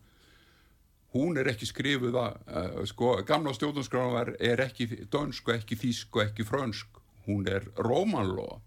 Hún 1.12 1.38
er 1.38 1.46
ekki 1.52 1.68
skrifuð 1.68 2.18
að, 2.18 2.42
uh, 2.48 2.82
sko, 2.88 3.12
gamla 3.28 3.54
stjórnarskrána 3.54 4.34
er 4.40 4.64
ekki 4.64 4.88
dönsk 5.12 5.46
og 5.46 5.60
ekki 5.60 5.78
þísk 5.78 6.18
og 6.18 6.24
ekki 6.24 6.48
frönsk 6.48 7.01
hún 7.26 7.48
er 7.48 7.66
Rómanlóa 7.76 8.60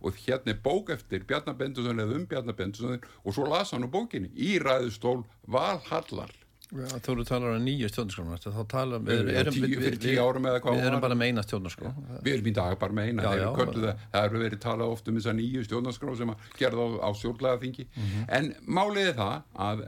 og 0.00 0.18
hérna 0.24 0.52
er 0.52 0.60
bók 0.62 0.90
eftir 0.92 1.24
Bjarnar 1.28 1.56
Bendusson 1.56 2.02
eða 2.02 2.18
um 2.18 2.26
Bjarnar 2.28 2.56
Bendusson 2.58 2.98
og 2.98 3.34
svo 3.34 3.48
las 3.48 3.72
hann 3.72 3.86
á 3.86 3.90
bókinni 3.90 4.30
í 4.36 4.58
ræðustól 4.62 5.24
Valhallar. 5.46 6.34
Ja, 6.68 6.98
Þú 7.00 7.22
talar 7.24 7.54
um 7.56 7.62
nýju 7.64 7.88
stjórnarskóna 7.88 8.36
þá 8.42 8.58
tala 8.68 8.98
við 9.00 9.22
erum, 9.22 9.30
erum, 9.40 9.54
tíu, 9.56 9.78
við, 9.80 9.94
við 10.04 10.82
erum 10.84 11.00
bara 11.00 11.16
með 11.16 11.30
eina 11.30 11.44
stjórnarskó 11.46 11.92
við 12.20 12.34
erum 12.34 12.50
í 12.50 12.52
dag 12.58 12.74
bara 12.82 12.96
með 12.98 13.08
eina 13.08 13.24
já, 13.24 13.40
já, 13.40 13.46
það, 13.56 13.78
það 14.12 14.26
eru 14.28 14.42
verið 14.42 14.60
talað 14.66 14.92
oft 14.92 15.08
um 15.08 15.16
þessa 15.16 15.34
nýju 15.38 15.64
stjórnarskó 15.64 16.16
sem 16.20 16.34
að 16.34 16.44
gerða 16.58 16.84
á, 16.84 16.88
á 17.08 17.10
stjórnlega 17.16 17.62
þingi 17.62 17.86
mm 17.88 18.04
-hmm. 18.04 18.28
en 18.36 18.50
málið 18.68 19.08
er 19.14 19.16
það 19.16 19.64
að 19.68 19.82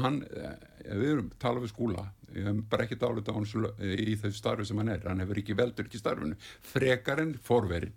hann, 0.00 0.18
eh, 0.42 0.56
við 0.90 1.12
erum 1.12 1.30
talað 1.38 1.68
við 1.68 1.74
skúla 1.76 2.08
ég 2.34 2.46
hef 2.48 2.62
bara 2.70 2.86
ekki 2.86 3.00
dálit 3.00 3.28
á 3.28 3.32
hans 3.34 3.52
í 3.54 4.14
þessu 4.20 4.38
starfi 4.38 4.68
sem 4.68 4.80
hann 4.80 4.94
er, 4.94 5.04
hann 5.08 5.22
hefur 5.24 5.40
ekki 5.42 5.56
veldur 5.58 5.88
ekki 5.88 6.00
starfinu, 6.00 6.38
frekarinn 6.74 7.36
forverinn 7.44 7.94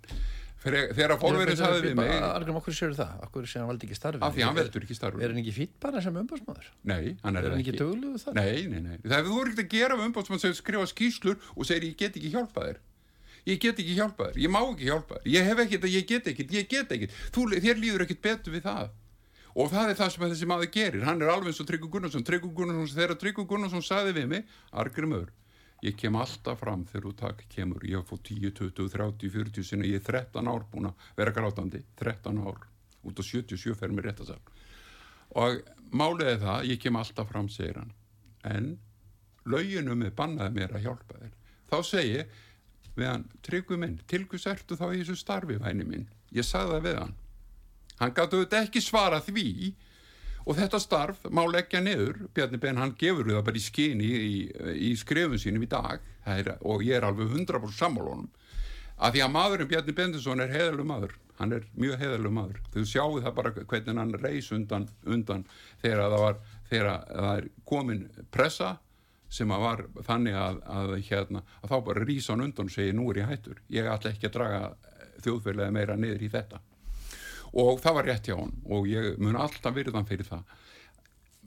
þegar 0.67 1.13
forverinn 1.21 1.57
saði 1.59 1.83
við 1.85 1.95
mig 1.99 2.11
Argrim, 2.17 2.57
okkur 2.59 2.75
séu 2.75 2.95
það? 2.97 3.13
Okkur 3.27 3.47
séu 3.47 3.61
hann 3.61 3.69
valdi 3.69 3.87
ekki 3.87 3.97
starfinu? 3.97 4.25
Af 4.25 4.35
því 4.35 4.45
hann 4.47 4.57
veldur 4.57 4.85
ekki 4.87 4.97
starfinu. 4.97 5.23
Er 5.23 5.31
hann 5.33 5.41
ekki 5.43 5.53
fýtt 5.55 5.77
bara 5.83 6.01
sem 6.03 6.17
umbásmaður? 6.21 6.67
Nei, 6.89 7.15
hann 7.23 7.39
er, 7.39 7.47
er 7.47 7.55
ekki? 7.61 7.77
Nei, 8.35 8.67
nei, 8.71 8.81
nei, 8.81 8.97
það 9.05 9.17
er 9.19 9.29
þú 9.29 9.39
ekki 9.45 9.65
að 9.65 9.71
gera 9.75 9.99
umbásmaður 10.07 10.43
sem 10.43 10.57
skrifa 10.57 10.89
skýslur 10.91 11.39
og 11.55 11.69
segir 11.69 11.91
ég 11.91 11.97
get 12.01 12.17
ekki 12.19 12.33
hjálpað 12.33 12.71
þér. 12.71 12.81
Ég 13.47 13.61
get 13.63 13.81
ekki 13.83 13.97
hjálpað 14.01 14.33
þér, 14.33 14.39
ég 14.43 14.51
má 14.51 14.59
ekki 14.65 14.89
hjálpað 14.89 15.21
þér. 15.21 15.33
Ég 15.37 15.51
hef 15.51 15.61
ekkert 15.63 15.87
að 15.87 15.93
ég 15.93 16.07
get 16.09 16.31
ekkert, 16.33 16.55
ég 16.57 16.71
get 16.73 16.95
ekkert. 16.97 17.19
Þér 17.37 17.83
líður 17.83 18.07
ekkert 18.07 18.25
betur 18.25 18.57
við 18.57 18.65
það 18.67 18.89
og 19.57 19.71
það 19.73 19.91
er 19.91 19.97
það 19.97 20.13
sem 20.13 20.25
þessi 20.27 20.47
maður 20.49 20.71
gerir. 20.75 21.03
Hann 21.07 21.21
er 21.23 21.33
alveg 21.33 21.51
eins 21.51 21.61
og 21.63 21.67
Tryggur 21.69 21.91
Gunnarsson. 21.95 22.25
Tryggur 22.27 22.53
Gunnarsson, 22.57 22.93
þegar 22.93 23.19
Tryggur 23.23 23.47
Gunnarsson 23.49 23.85
saði 23.85 24.13
við 24.17 24.27
mig 24.33 24.55
Argrimur, 24.83 25.31
ég 25.85 25.97
kem 25.97 26.17
alltaf 26.17 26.61
fram 26.61 26.85
þegar 26.89 27.07
þú 27.07 27.13
takk 27.21 27.43
kemur, 27.53 27.85
ég 27.89 28.01
haf 28.01 28.11
fótt 28.11 28.29
10, 28.29 28.53
20, 28.59 28.91
30, 28.93 29.33
40 29.33 29.65
sinna, 29.65 29.89
ég 29.89 30.01
er 30.01 30.05
13 30.05 30.51
ár 30.51 30.65
búin 30.71 30.91
að 30.91 31.09
vera 31.17 31.33
grátandi, 31.33 31.81
13 32.01 32.41
ár. 32.45 32.67
Út 33.07 33.21
á 33.21 33.23
77 33.23 33.77
fer 33.77 33.93
mér 33.93 34.09
rétt 34.09 34.23
að 34.25 34.33
sagja 34.33 34.55
og 35.37 35.61
málið 35.91 36.29
er 36.31 36.41
það 36.41 36.67
ég 36.71 36.81
kem 36.81 36.97
alltaf 36.99 37.29
fram, 37.31 37.49
segir 37.51 37.79
hann. 37.81 37.93
En 38.47 38.69
lauginum 39.47 40.03
er 40.07 40.15
bannaði 40.15 40.55
mér 40.55 40.75
að 40.77 40.87
hjálpa 40.87 41.19
þér. 41.19 41.33
Þá 41.67 41.77
segi 41.83 42.25
við 42.97 43.07
hann, 43.09 43.27
Tryggur 43.45 43.79
minn, 43.81 43.99
tilgus 44.09 44.47
ertu 44.49 44.77
þá 44.79 44.87
í 44.89 45.01
þessu 45.01 45.17
starfi 45.19 45.59
væni 45.61 45.85
minn, 45.87 46.07
ég 46.33 46.47
sagði 46.47 46.77
það 46.77 46.85
við 46.87 46.99
hann 47.03 47.15
hann 48.01 48.15
gætu 48.15 48.41
þetta 48.43 48.63
ekki 48.65 48.83
svara 48.83 49.21
því. 49.23 49.73
Og 50.47 50.55
þetta 50.55 50.79
starf 50.79 51.25
má 51.27 51.43
leggja 51.43 51.81
niður. 51.83 52.21
Bjarni 52.35 52.59
Ben 52.63 52.79
hann 52.79 52.95
gefur 52.99 53.27
það 53.27 53.45
bara 53.49 53.59
í 53.59 53.63
skyni 53.65 54.07
í, 54.07 54.35
í, 54.79 54.91
skrefun 54.95 55.41
sínum 55.41 55.65
í 55.65 55.71
dag. 55.71 56.03
Er, 56.27 56.53
og 56.63 56.83
ég 56.87 56.99
er 56.99 57.07
alveg 57.07 57.33
100% 57.33 57.75
sammálunum 57.75 58.29
að 58.97 59.13
því 59.13 59.23
að 59.23 59.33
maðurinn 59.33 59.69
Bjarni 59.69 59.93
Bendisson 59.93 60.41
er 60.41 60.53
heðalug 60.53 60.87
maður, 60.89 61.11
hann 61.37 61.53
er 61.53 61.67
mjög 61.77 61.99
heðalug 62.01 62.33
maður. 62.33 62.61
Þau 62.73 62.83
sjáu 62.89 63.19
það 63.21 63.35
bara 63.37 63.51
hvernig 63.59 64.01
hann 64.01 64.15
reys 64.23 64.49
undan, 64.55 64.87
undan 65.05 65.45
þegar 65.83 66.01
það 66.03 66.23
var 66.23 66.39
þegar 66.71 66.89
það 67.11 67.31
er 67.35 67.49
komin 67.69 68.03
pressa 68.33 68.71
sem 69.29 69.51
að 69.51 69.63
var 69.65 69.83
þannig 70.07 70.39
að, 70.39 70.59
að, 70.71 70.93
hérna, 71.09 71.43
að 71.61 71.73
þá 71.73 71.77
bara 71.89 72.07
rýsa 72.07 72.33
hann 72.33 72.45
undan 72.47 72.71
og 72.71 72.73
segja 72.73 72.95
nú 72.95 73.09
er 73.11 73.21
ég 73.21 73.31
hættur, 73.31 73.61
ég 73.69 73.89
ætla 73.91 74.13
ekki 74.13 74.29
að 74.29 74.37
draga 74.37 74.61
þjóðfélagi 75.25 75.75
meira 75.75 75.97
niður 75.99 76.23
í 76.23 76.31
þetta 76.31 76.61
og 77.53 77.81
það 77.83 77.99
var 77.99 78.09
rétt 78.09 78.29
hjá 78.29 78.37
hann 78.37 78.55
og 78.65 78.87
ég 78.89 79.19
mun 79.21 79.37
alltaf 79.39 79.75
virðan 79.75 80.07
fyrir 80.07 80.27
það. 80.27 80.43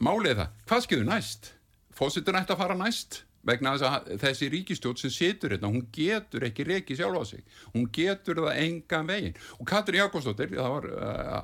Málið 0.00 0.38
það, 0.40 0.54
hvað 0.68 0.86
skilur 0.86 1.10
næst? 1.10 1.50
Fósittur 1.96 2.36
nætt 2.36 2.52
að 2.52 2.62
fara 2.62 2.78
næst? 2.78 3.24
Vegna 3.44 3.72
þess 3.72 3.86
að 3.88 4.08
þessi 4.20 4.48
ríkistjótt 4.52 5.00
sem 5.00 5.12
situr 5.12 5.54
hérna, 5.54 5.70
hún 5.72 5.86
getur 5.92 6.44
ekki 6.44 6.66
reiki 6.68 6.96
sjálf 6.96 7.20
á 7.20 7.24
sig. 7.24 7.44
Hún 7.72 7.86
getur 7.92 8.42
það 8.44 8.60
enga 8.66 9.00
vegin 9.08 9.38
og 9.56 9.68
Katri 9.68 10.00
Jakobsdóttir 10.00 10.52
það 10.56 10.74
var 10.74 10.88
uh, 10.90 11.38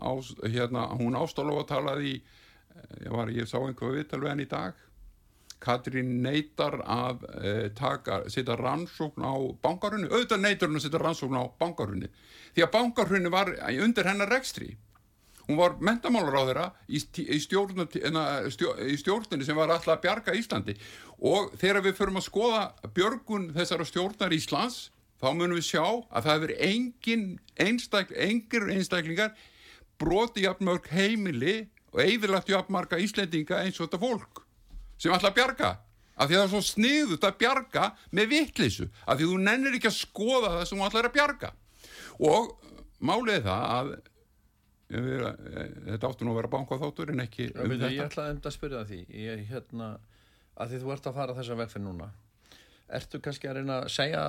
á, 0.00 0.12
hérna, 0.46 0.86
hún 0.96 1.18
ástála 1.18 1.58
og 1.60 1.68
talaði 1.68 2.14
í 2.14 2.16
eh, 2.16 2.94
ég, 3.04 3.12
var, 3.12 3.32
ég 3.32 3.48
sá 3.48 3.58
einhverju 3.60 3.98
viðtal 3.98 4.22
við 4.22 4.32
henni 4.32 4.48
í 4.48 4.52
dag 4.52 4.80
Katrín 5.62 6.16
neytar 6.24 6.80
að 6.82 7.26
uh, 7.28 7.66
taka, 7.78 8.22
setja 8.32 8.56
rannsókn 8.58 9.24
á 9.24 9.34
bankarunni, 9.62 10.10
auðvitað 10.10 10.42
neytar 10.44 10.70
hún 10.70 10.80
að 10.80 10.86
setja 10.86 11.02
rannsókn 11.02 11.38
á 11.38 11.44
bankarunni. 11.60 12.10
Því 12.56 12.66
að 12.66 12.72
bankarunni 12.74 13.32
var 13.32 13.52
undir 13.72 14.10
hennar 14.10 14.30
rekstri. 14.32 14.74
Hún 15.48 15.58
var 15.58 15.74
mentamálar 15.82 16.38
á 16.38 16.42
þeirra 16.46 16.66
í, 16.86 17.00
í, 17.26 17.38
stjórn, 17.42 17.82
í 17.82 18.96
stjórnini 19.00 19.46
sem 19.46 19.58
var 19.58 19.72
alltaf 19.74 19.96
að 19.96 20.04
bjarga 20.04 20.34
Íslandi. 20.38 20.76
Og 21.18 21.50
þegar 21.58 21.82
við 21.86 21.96
förum 21.98 22.20
að 22.20 22.28
skoða 22.28 22.62
björgun 22.94 23.48
þessara 23.56 23.86
stjórnar 23.88 24.34
Íslands 24.36 24.84
þá 25.22 25.28
munum 25.34 25.58
við 25.58 25.68
sjá 25.70 25.82
að 25.82 26.28
það 26.28 26.32
hefur 26.32 26.54
engin 26.68 27.26
einstakl, 27.62 28.14
engir 28.18 28.70
einstaklingar 28.74 29.34
broti 30.02 30.46
jafnmörg 30.46 30.88
heimili 30.90 31.56
og 31.92 32.00
eifirlagt 32.06 32.50
jafnmarga 32.50 32.98
Íslendinga 33.02 33.62
eins 33.62 33.78
og 33.78 33.86
þetta 33.86 34.02
fólk 34.02 34.41
sem 35.02 35.16
ætla 35.16 35.32
að 35.32 35.40
bjarga 35.40 35.72
af 36.12 36.28
því 36.28 36.36
það 36.36 36.44
er 36.44 36.52
svo 36.52 36.62
sniðut 36.68 37.26
að 37.26 37.36
bjarga 37.42 37.88
með 38.14 38.32
vittlisu 38.36 38.88
af 39.02 39.18
því 39.18 39.28
þú 39.32 39.42
nennir 39.42 39.76
ekki 39.78 39.90
að 39.90 39.98
skoða 39.98 40.54
það 40.54 40.64
sem 40.68 40.78
þú 40.78 40.88
ætlar 40.88 41.08
að 41.08 41.16
bjarga 41.18 41.52
og 42.30 42.50
málið 43.02 43.46
það 43.48 43.68
að 43.76 43.94
Við, 44.92 45.22
e, 45.24 45.62
þetta 45.86 46.08
áttu 46.10 46.26
nú 46.26 46.34
að 46.34 46.42
vera 46.42 46.48
bankaþáttur 46.52 47.12
en 47.14 47.22
ekki 47.24 47.46
um 47.54 47.70
þetta. 47.70 47.88
Ég 47.94 48.08
ætlaði 48.10 48.34
um 48.34 48.40
að 48.44 48.54
spyrja 48.58 48.82
því, 48.90 48.98
ég, 49.22 49.44
hérna, 49.48 49.86
að 50.52 50.72
því 50.72 50.80
þú 50.82 50.92
ert 50.92 51.08
að 51.08 51.16
fara 51.16 51.36
þessa 51.38 51.56
vegfinn 51.62 51.86
núna. 51.86 52.08
Ertu 52.98 53.20
kannski 53.24 53.48
að 53.48 53.60
reyna 53.60 53.78
að 53.80 53.88
segja 53.94 54.24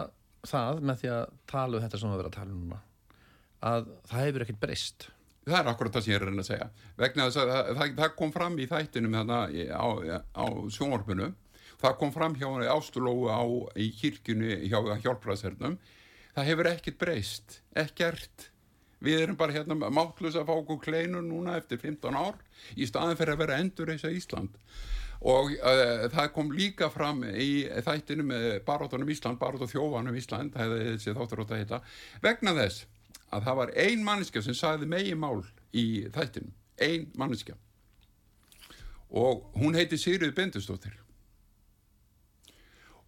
það 0.47 0.79
með 0.87 1.01
því 1.01 1.11
að 1.17 1.25
tala 1.51 1.77
um 1.79 1.83
þetta 1.83 1.99
sem 1.99 2.13
þú 2.13 2.19
verður 2.21 2.31
að 2.31 2.37
tala 2.37 2.55
um 2.55 2.61
núna, 2.61 2.79
að 3.73 3.91
það 4.11 4.25
hefur 4.27 4.45
ekkert 4.45 4.61
breyst? 4.63 5.07
Það 5.43 5.57
er 5.59 5.69
akkurat 5.73 5.95
það 5.97 6.05
sem 6.05 6.13
ég 6.13 6.21
er 6.21 6.29
að 6.31 6.45
segja. 6.47 6.67
Vegna 6.99 7.25
þess 7.27 7.41
að 7.41 7.49
það, 7.51 7.95
það, 7.97 8.13
kom 8.19 8.31
fram 8.31 8.55
í 8.55 8.67
þættinum 8.71 9.17
þarna 9.17 9.39
á, 9.75 9.87
á 10.39 10.45
sjónvarpinu, 10.71 11.27
það 11.81 11.97
kom 11.99 12.13
fram 12.15 12.37
hjá 12.39 12.47
ástulóu 12.71 13.27
á 13.27 13.43
í 13.75 13.89
kirkjunni 13.99 14.61
hjá 14.71 14.79
hjálpraðsernum, 15.03 15.75
það 16.37 16.49
hefur 16.51 16.71
ekkert 16.71 16.99
breyst, 17.01 17.59
ekkert. 17.75 18.49
Við 19.03 19.19
erum 19.25 19.35
bara 19.35 19.51
hérna 19.51 19.75
mátlus 19.91 20.37
að 20.39 20.47
fá 20.47 20.53
okkur 20.55 20.79
kleinur 20.85 21.25
núna 21.27 21.57
eftir 21.59 21.81
15 21.81 22.15
ár 22.15 22.37
í 22.79 22.87
staðin 22.87 23.19
fyrir 23.19 23.35
að 23.35 23.41
vera 23.41 23.57
endur 23.59 23.91
eins 23.91 24.05
að 24.07 24.15
Ísland. 24.15 24.53
Og 25.27 25.51
uh, 25.57 26.05
það 26.11 26.29
kom 26.35 26.53
líka 26.55 26.87
fram 26.91 27.19
í 27.27 27.65
þættinu 27.83 28.23
með 28.27 28.47
baróttunum 28.67 29.11
Ísland, 29.11 29.41
barótt 29.43 29.67
og 29.67 29.71
þjófanum 29.71 30.15
Ísland 30.19 30.55
það 30.55 30.63
hefði 30.63 30.87
þessi 30.93 31.15
þáttur 31.19 31.43
átt 31.43 31.51
að 31.51 31.61
heita. 31.65 31.81
Vegna 32.23 32.55
þess 32.61 32.87
að 33.33 33.47
það 33.47 33.59
var 33.61 33.71
ein 33.85 34.03
manniska 34.05 34.43
sem 34.45 34.57
sagði 34.57 34.89
megi 34.89 35.15
mál 35.17 35.43
í 35.73 35.85
þættinu 36.13 36.51
ein 36.83 37.07
manniska 37.19 37.55
og 39.13 39.47
hún 39.59 39.77
heiti 39.77 39.99
Sýrið 40.01 40.33
Bendustóttir 40.37 40.99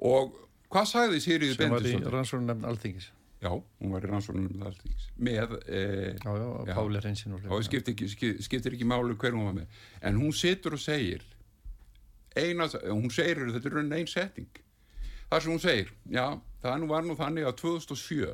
og 0.06 0.36
hvað 0.74 0.90
sagði 0.92 1.22
Sýrið 1.24 1.56
Bendustóttir? 1.62 1.94
sem 1.96 2.04
var 2.04 2.12
í 2.12 2.16
rannsóknum 2.18 2.50
nefn 2.52 2.68
alþingis. 2.70 3.12
Já, 3.46 3.52
hún 3.52 3.94
var 3.94 4.06
í 4.06 4.10
rannsóknum 4.10 4.76
með 5.28 5.56
eh, 5.68 6.16
Já, 6.18 6.32
já, 6.40 6.74
Páli 6.74 7.02
Reynsin 7.04 7.36
Já, 7.38 7.56
skiptir 7.68 7.94
ekki, 7.94 8.32
skiptir 8.42 8.78
ekki 8.78 8.88
málu 8.90 9.18
hver 9.22 9.36
hún 9.36 9.50
var 9.50 9.58
með. 9.60 9.82
En 10.02 10.22
hún 10.22 10.34
situr 10.34 10.78
og 10.78 10.82
segir 10.82 11.26
eina, 12.36 12.68
hún 12.90 13.12
segir 13.14 13.46
þetta 13.56 13.72
er 13.72 13.82
einn 13.84 14.10
setting 14.10 14.62
þar 15.30 15.44
sem 15.44 15.54
hún 15.54 15.62
segir, 15.62 15.92
já, 16.12 16.26
það 16.64 16.82
nú 16.82 16.90
var 16.92 17.06
nú 17.06 17.16
þannig 17.18 17.48
að 17.50 17.58
2007 17.64 18.34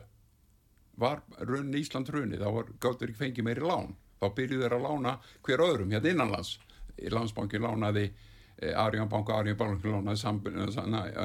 var 0.98 1.22
raun 1.39 1.74
Ísland 1.78 2.10
runni, 2.10 2.38
þá 2.38 2.74
gáttur 2.80 3.10
ekki 3.10 3.24
fengið 3.24 3.48
meiri 3.48 3.64
lán, 3.66 3.96
þá 4.22 4.28
byrjuð 4.36 4.66
þeir 4.66 4.76
að 4.78 4.86
lána 4.88 5.16
hver 5.46 5.66
öðrum 5.68 5.96
hérna 5.96 6.14
innanlands. 6.16 6.58
Landsbankin 7.02 7.64
lánaði 7.64 8.12
Eh, 8.62 8.76
Arjónbanka, 8.78 9.34
Arjónbanka 9.34 9.88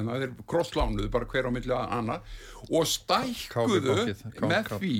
það 0.08 0.22
er 0.24 0.30
krosslánuð 0.48 1.08
bara 1.12 1.26
hver 1.28 1.48
á 1.48 1.50
milli 1.52 1.74
að 1.76 1.90
annar 1.98 2.22
og 2.70 2.86
stækkuðu 2.88 3.96
með 4.40 4.70
því 4.72 4.92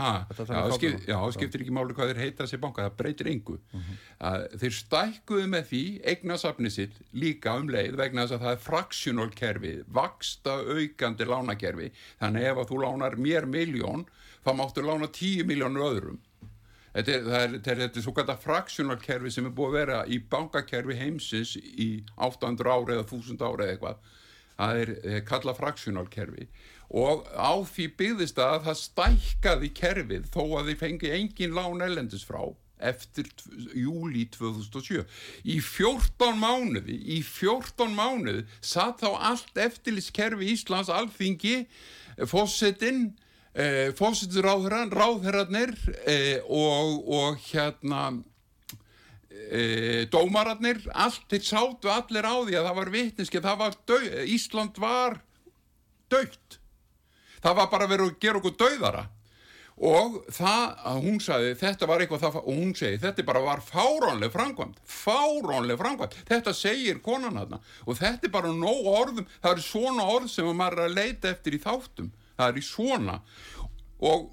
já, 0.00 0.62
skip, 0.76 1.02
já, 1.08 1.18
skiptir 1.36 1.64
ekki 1.64 1.74
máli 1.74 1.96
hvað 1.96 2.12
þeir 2.12 2.22
heita 2.24 2.44
þessi 2.44 2.60
banka, 2.62 2.86
það 2.88 2.96
breytir 3.02 3.30
yngu 3.32 3.56
uh 3.58 3.76
mhm. 3.78 3.98
-huh. 4.20 4.46
þeir 4.62 4.76
stækkuðu 4.78 5.50
með 5.54 5.68
því 5.72 5.82
eignasafni 6.14 6.70
sitt 6.70 6.96
líka 7.12 7.56
um 7.60 7.68
leið 7.70 7.98
vegna 8.00 8.24
þess 8.24 8.38
að 8.38 8.46
það 8.46 8.56
er 8.56 8.64
fraksjónálkerfi 8.68 9.74
vaksta 10.00 10.56
aukandi 10.64 11.28
lánakerfi 11.28 11.92
þannig 12.22 12.50
ef 12.50 12.64
að 12.64 12.72
þú 12.72 12.82
lánar 12.86 13.16
mér 13.16 13.46
miljón 13.46 14.06
þá 14.44 14.50
máttu 14.56 14.84
lána 14.84 15.08
tíu 15.12 15.44
miljónur 15.44 15.88
öðrum 15.90 16.20
Þetta 16.90 17.12
er, 17.12 17.26
er, 17.38 17.52
er, 17.70 17.82
er 17.86 18.02
svo 18.02 18.12
gæta 18.16 18.34
fraksjónarkerfi 18.40 19.30
sem 19.30 19.46
er 19.46 19.52
búið 19.54 19.68
að 19.68 19.76
vera 19.78 19.98
í 20.10 20.16
bankakerfi 20.32 20.96
heimsins 20.98 21.52
í 21.54 22.02
800 22.18 22.66
ári 22.66 22.96
eða 22.96 23.06
1000 23.06 23.44
ári 23.46 23.66
eða 23.66 23.74
eitthvað. 23.76 24.00
Það 24.56 24.80
er 24.80 25.22
kalla 25.28 25.54
fraksjónarkerfi 25.56 26.48
og 26.90 27.28
á 27.38 27.54
því 27.62 27.86
byggðist 28.00 28.40
að 28.42 28.64
það 28.66 28.80
stækkaði 28.80 29.70
kerfið 29.78 30.26
þó 30.34 30.42
að 30.58 30.72
þið 30.72 30.82
fengi 30.82 31.14
engin 31.14 31.54
lán 31.54 31.86
ellendis 31.86 32.26
frá 32.26 32.42
eftir 32.80 33.28
júli 33.76 34.24
2007. 34.32 35.04
Í 35.44 35.58
14 35.60 36.38
mánuði, 36.40 36.96
í 36.96 37.20
14 37.24 37.92
mánuði 37.94 38.46
satt 38.64 39.04
þá 39.04 39.10
allt 39.30 39.60
eftirlitskerfi 39.60 40.48
Íslands 40.54 40.90
alþingi, 40.92 41.66
fósettinn 42.28 43.10
eh, 43.54 43.90
fósittur 43.96 44.46
ráðherran, 44.48 44.92
ráðherrarnir 44.92 45.74
eh, 46.08 46.40
og, 46.46 47.04
og 47.10 47.40
hérna 47.50 48.06
eh, 49.50 50.06
dómararnir, 50.12 50.82
allt, 50.94 51.26
þeir 51.30 51.46
sáttu 51.46 51.92
allir 51.92 52.26
á 52.26 52.36
því 52.40 52.58
að 52.58 52.70
það 52.70 52.80
var 52.80 52.94
vitniski, 52.96 53.44
það 53.44 53.60
var 53.64 53.78
döð, 53.90 54.08
Ísland 54.36 54.80
var 54.82 55.20
dögt. 56.10 56.59
Það 57.40 57.56
var 57.60 57.72
bara 57.72 57.88
verið 57.90 58.12
að 58.12 58.20
gera 58.24 58.40
okkur 58.42 58.58
döðara 58.60 59.06
og 59.80 60.16
það 60.28 60.64
að 60.90 60.98
hún 61.06 61.20
sagði 61.24 61.52
þetta 61.56 61.86
var 61.88 62.02
eitthvað 62.04 62.24
það 62.26 62.34
og 62.40 62.48
hún 62.58 62.72
segi 62.76 62.98
þetta 63.00 63.24
bara 63.24 63.40
var 63.40 63.62
fáránlega 63.64 64.34
framkvæmt 64.34 64.82
fáránlega 64.84 65.80
framkvæmt, 65.80 66.16
þetta 66.28 66.52
segir 66.52 67.00
konan 67.00 67.38
aðna 67.40 67.62
og 67.86 67.96
þetta 67.96 68.28
er 68.28 68.34
bara 68.34 68.52
nóg 68.52 68.90
orðum 68.92 69.30
það 69.38 69.54
eru 69.54 69.64
svona 69.64 70.04
orð 70.12 70.28
sem 70.34 70.50
maður 70.52 70.82
er 70.82 70.90
að 70.90 70.98
leita 70.98 71.32
eftir 71.32 71.56
í 71.56 71.62
þáttum. 71.64 72.12
Það 72.36 72.52
er 72.52 72.60
í 72.60 72.64
svona. 72.64 73.16
Og 74.08 74.30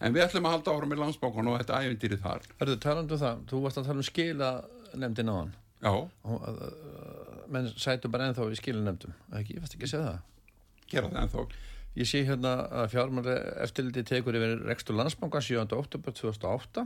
en 0.00 0.14
við 0.14 0.24
ætlum 0.24 0.46
að 0.46 0.56
halda 0.56 0.74
ára 0.76 0.90
með 0.90 1.02
landsbókun 1.04 1.50
og 1.50 1.56
þetta 1.58 1.80
ævindýri 1.82 2.20
þar. 2.22 2.44
Erðu 2.62 2.76
talandu 2.84 3.16
um 3.16 3.22
það, 3.22 3.40
þú 3.50 3.62
varst 3.64 3.80
að 3.80 3.88
tala 3.90 4.02
um 4.02 4.06
skila 4.06 4.50
nefndin 4.94 5.30
á 5.30 5.34
hann 5.38 5.56
menn 7.50 7.70
sætu 7.80 8.10
bara 8.12 8.28
ennþá 8.28 8.46
í 8.52 8.58
skila 8.58 8.82
nefndum, 8.84 9.14
ekki, 9.38 9.56
ég 9.56 9.64
fæst 9.64 9.74
ekki 9.74 9.88
að 9.88 9.92
segja 9.94 10.06
það. 10.06 10.18
Gera 10.90 11.10
það 11.10 11.22
ennþá 11.24 11.44
Ég 11.98 12.06
sé 12.06 12.20
hérna 12.22 12.52
að 12.70 12.92
fjármæri 12.92 13.32
eftirliti 13.64 14.04
tekur 14.06 14.36
yfir 14.38 14.60
Rekstur 14.68 14.94
landsbókan 14.94 15.42
7. 15.42 15.64
oktober 15.74 16.14
2008 16.14 16.84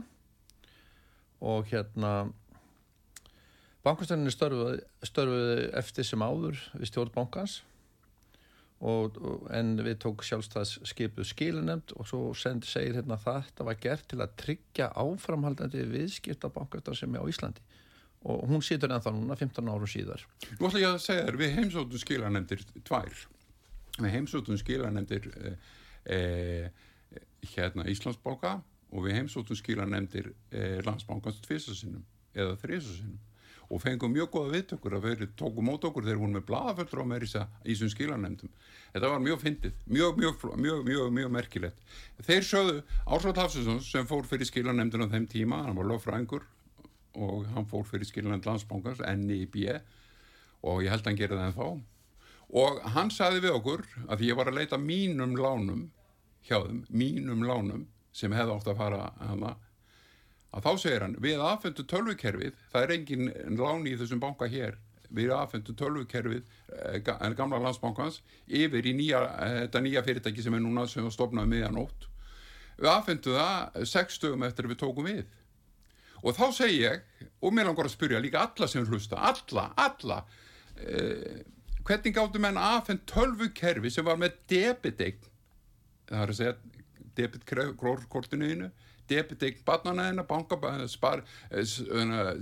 og 1.45 1.67
hérna 1.69 2.13
bankastæninni 3.85 4.33
störfuði, 4.33 4.79
störfuði 5.05 5.67
eftir 5.77 6.07
sem 6.09 6.25
áður 6.25 6.57
við 6.73 6.89
stjórn 6.89 7.13
bankans. 7.13 7.59
Og, 8.85 9.15
og, 9.21 9.45
en 9.55 9.77
við 9.85 9.99
tók 10.03 10.25
sjálfstæðs 10.25 10.79
skipuð 10.89 11.29
skilunemt 11.29 11.93
og 11.95 12.09
svo 12.09 12.33
sendi, 12.37 12.67
segir 12.67 12.97
hérna 12.97 13.15
það 13.21 13.45
þetta 13.51 13.69
var 13.69 13.79
gert 13.85 14.07
til 14.09 14.19
að 14.25 14.33
tryggja 14.41 14.89
áframhaldandi 14.99 15.85
viðskiptabankastar 15.93 16.97
sem 16.97 17.13
er 17.13 17.23
á 17.23 17.29
Íslandi. 17.29 17.63
Og 18.25 18.41
hún 18.49 18.65
situr 18.65 18.89
ennþá 18.89 19.13
núna 19.13 19.37
15 19.37 19.69
áru 19.69 19.87
síðar. 19.89 20.25
Nú 20.57 20.67
ætla 20.67 20.81
ég 20.81 20.89
að 20.89 21.01
segja 21.05 21.29
þér, 21.29 21.39
við 21.39 21.57
heimsóttum 21.59 22.01
skilanemdir 22.01 22.65
tvær 22.83 23.25
við 23.99 24.15
heimsóttum 24.15 24.57
skilanemdir 24.59 25.29
eh, 25.35 25.59
eh, 26.15 27.21
hérna 27.55 27.85
Íslandsbóka 27.91 28.57
og 28.91 29.05
við 29.05 29.19
heimsóttum 29.19 29.57
skilanemdir 29.59 30.33
eh, 30.51 30.81
landsbankast 30.85 31.43
tvisasinum 31.45 32.03
eða 32.35 32.57
þrisasinum 32.59 33.21
og 33.65 33.81
fengum 33.81 34.11
mjög 34.13 34.29
goða 34.33 34.51
viðtökur 34.53 34.95
að 34.97 35.05
við 35.07 35.21
tókum 35.39 35.65
mót 35.65 35.85
okkur 35.87 36.05
þegar 36.05 36.19
hún 36.21 36.35
með 36.35 36.43
bladaföllur 36.49 37.01
á 37.01 37.05
meirisa 37.09 37.45
í 37.63 37.71
þessum 37.71 37.89
skilanemdum. 37.95 38.51
Þetta 38.93 39.09
var 39.09 39.23
mjög 39.25 39.39
fyndið, 39.41 39.79
mjög, 39.89 40.19
mjög, 40.21 40.43
mjög, 40.61 40.83
mjög, 40.85 41.07
mjög 41.15 41.31
merkilegt. 41.33 41.81
Þeir 42.27 42.45
sögðu 42.45 42.75
Ársvald 43.07 43.41
Hafsinsson 43.41 43.81
sem 43.81 44.05
fór 44.05 44.29
fyrir 44.29 44.45
skilanemdun 44.51 45.07
á 45.09 45.13
þeim 45.15 45.25
tíma, 45.31 45.63
hann 45.65 45.79
var 45.79 45.89
löffrængur 45.89 46.45
og 47.15 47.49
hann 47.55 47.65
fór 47.71 47.87
fyrir 47.89 48.05
skilanemd 48.05 48.45
landsbóngans, 48.45 49.01
NIB 49.01 49.57
og 50.61 50.85
ég 50.85 50.93
held 50.93 51.01
að 51.01 51.09
hann 51.09 51.19
gerði 51.23 51.41
það 51.41 51.49
ennþá 51.49 51.69
og 52.53 52.81
hann 52.95 53.11
sagði 53.13 53.45
við 53.47 53.57
okkur 53.59 53.85
að 54.07 54.25
ég 54.27 54.37
var 54.37 54.51
að 54.51 54.59
leita 54.61 54.79
mínum 54.81 55.35
lánum 55.37 55.85
hjá 56.45 56.59
þeim, 56.61 56.83
mínum 56.89 57.45
lánum 57.45 57.85
sem 58.15 58.33
hefði 58.33 58.55
átt 58.55 58.71
að 58.71 58.81
fara 58.81 59.11
hana 59.19 59.55
að 60.55 60.67
þá 60.67 60.71
segir 60.79 61.05
hann 61.05 61.15
við 61.19 61.41
aðfendu 61.43 61.85
tölvukerfið 61.91 62.59
það 62.71 62.83
er 62.83 62.95
engin 62.95 63.31
láni 63.59 63.93
í 63.93 63.99
þessum 63.99 64.21
banka 64.23 64.47
hér 64.51 64.77
við 65.15 65.31
aðfendu 65.35 65.75
tölvukerfið 65.77 66.43
eh, 66.79 66.99
gamla 67.37 67.59
landsbankans 67.61 68.21
yfir 68.47 68.85
í 68.87 68.93
nýja, 68.97 69.21
eh, 69.43 69.57
þetta 69.65 69.81
nýja 69.83 70.03
fyrirtæki 70.05 70.43
sem 70.43 70.55
er 70.57 70.63
núna 70.63 70.87
sem 70.89 71.05
var 71.05 71.13
stopnað 71.13 71.51
meðanótt 71.51 72.07
við 72.77 72.91
aðfendu 72.91 73.35
það 73.35 73.87
sextugum 73.89 74.45
eftir 74.47 74.69
við 74.69 74.79
tókum 74.81 75.07
við. 75.07 75.25
Og 76.25 76.35
þá 76.35 76.45
segi 76.57 76.81
ég 76.81 77.03
og 77.43 77.53
mér 77.53 77.69
langar 77.69 77.87
að 77.87 77.95
spyrja 77.95 78.21
líka 78.23 78.45
alla 78.45 78.67
sem 78.69 78.85
hlusta 78.87 79.19
alla, 79.29 79.69
alla 79.79 80.21
eh, 80.81 81.43
hvernig 81.85 82.15
gáttu 82.15 82.41
menn 82.41 82.59
aðfend 82.59 83.05
tölvukerfi 83.09 83.91
sem 83.93 84.05
var 84.05 84.19
með 84.21 84.39
debitegn 84.51 85.29
það 86.09 86.21
er 86.21 86.33
að 86.33 86.39
segja 86.39 86.55
debitkortinuðinu 87.15 88.71
debitegn 89.09 89.61
barnanæðina, 89.65 90.25
bankaspar, 90.27 91.23
eh, 91.51 91.65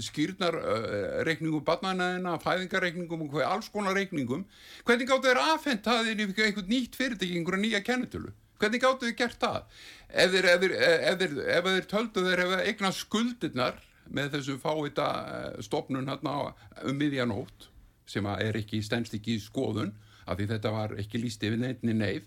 skýrnarreikningum 0.07 1.63
barnanæðina, 1.65 2.37
fæðingarreikningum 2.43 3.25
og 3.27 3.41
alls 3.41 3.69
konar 3.69 3.95
reikningum. 3.95 4.45
Hvernig 4.85 5.09
gáttu 5.09 5.27
þeir 5.27 5.41
aðfendt 5.43 5.83
það 5.83 6.11
inn 6.11 6.23
í 6.23 6.27
eitthvað 6.33 6.71
nýtt 6.71 6.95
fyrirtæki, 6.95 7.37
einhverja 7.37 7.63
nýja 7.63 7.83
kennetölu? 7.83 8.31
Hvernig 8.59 8.81
gáttu 8.81 9.09
þeir 9.09 9.17
gert 9.17 9.39
það? 9.39 9.63
Ef 10.09 10.31
þeir, 10.31 10.45
ef 10.45 10.61
þeir, 10.61 10.75
ef 11.11 11.19
þeir, 11.19 11.37
ef 11.57 11.63
þeir 11.63 11.89
töldu 11.91 12.25
þeir 12.29 12.43
hefa 12.45 12.63
eigna 12.63 12.91
skuldirnar 12.91 13.83
með 14.07 14.31
þessum 14.37 14.59
fáita 14.59 15.07
eh, 15.27 15.61
stopnun 15.61 16.07
hérna 16.07 16.53
um 16.83 16.97
miðjanótt 16.97 17.72
sem 18.09 18.25
er 18.33 18.57
ekki 18.59 18.81
stennst 18.83 19.15
ekki 19.17 19.37
í 19.37 19.43
skoðun 19.43 19.93
af 20.25 20.37
því 20.37 20.47
þetta 20.53 20.71
var 20.73 20.95
ekki 21.01 21.21
líst 21.21 21.43
yfir 21.43 21.59
nefni 21.59 21.95
neyð. 21.97 22.23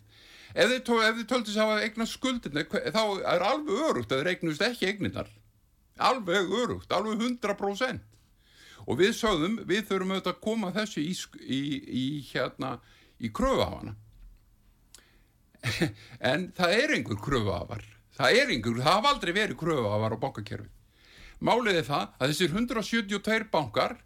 Ef 0.55 0.71
þið, 0.71 0.93
þið 1.19 1.27
töldist 1.31 1.57
að 1.59 1.63
hafa 1.65 1.87
eignast 1.87 2.17
skuldinni 2.17 2.65
þá 2.71 3.03
er 3.33 3.45
alveg 3.45 3.83
örugt 3.91 4.13
að 4.13 4.23
þið 4.23 4.33
eignust 4.33 4.65
ekki 4.67 4.91
eigninnar 4.93 5.33
alveg 5.97 6.53
örugt, 6.53 6.93
alveg 6.93 7.23
100% 7.25 8.05
og 8.87 8.99
við 9.01 9.15
sögðum, 9.19 9.57
við 9.67 9.87
þurfum 9.89 10.13
auðvitað 10.13 10.35
að 10.35 10.43
koma 10.45 10.73
þessu 10.77 11.03
í, 11.03 11.15
í, 11.41 11.61
í 11.89 12.07
hérna, 12.29 12.77
í 13.19 13.33
kröfuhafana. 13.35 13.97
En 16.31 16.51
það 16.55 16.75
er 16.77 16.93
einhver 16.95 17.19
kröfuhafar. 17.19 17.83
Það 18.15 18.39
er 18.39 18.53
einhver, 18.53 18.77
það 18.79 18.93
hafa 18.93 19.11
aldrei 19.15 19.33
verið 19.35 19.59
kröfuhafar 19.59 20.15
á 20.15 20.23
bankakerfi 20.23 20.71
málið 21.41 21.81
er 21.81 21.87
það 21.87 22.13
að 22.17 22.31
þessir 22.33 22.55
172 22.55 23.49
bankar 23.53 23.97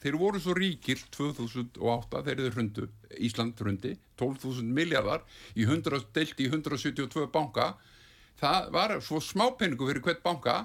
þeir 0.00 0.16
voru 0.20 0.40
svo 0.40 0.54
ríkir 0.56 1.00
2008 1.12 2.24
þegar 2.24 2.42
þeir 2.44 2.56
hrundu, 2.56 2.88
Ísland 3.20 3.60
hrundi 3.60 3.94
12.000 4.20 4.74
miljardar 4.76 5.24
í 5.54 5.66
100, 5.68 6.08
deilt 6.16 6.40
í 6.40 6.48
172 6.48 7.28
banka. 7.32 7.74
Það 8.40 8.70
var 8.72 8.96
svo 9.04 9.20
smápenningu 9.20 9.88
fyrir 9.88 10.04
hvert 10.04 10.22
banka 10.24 10.58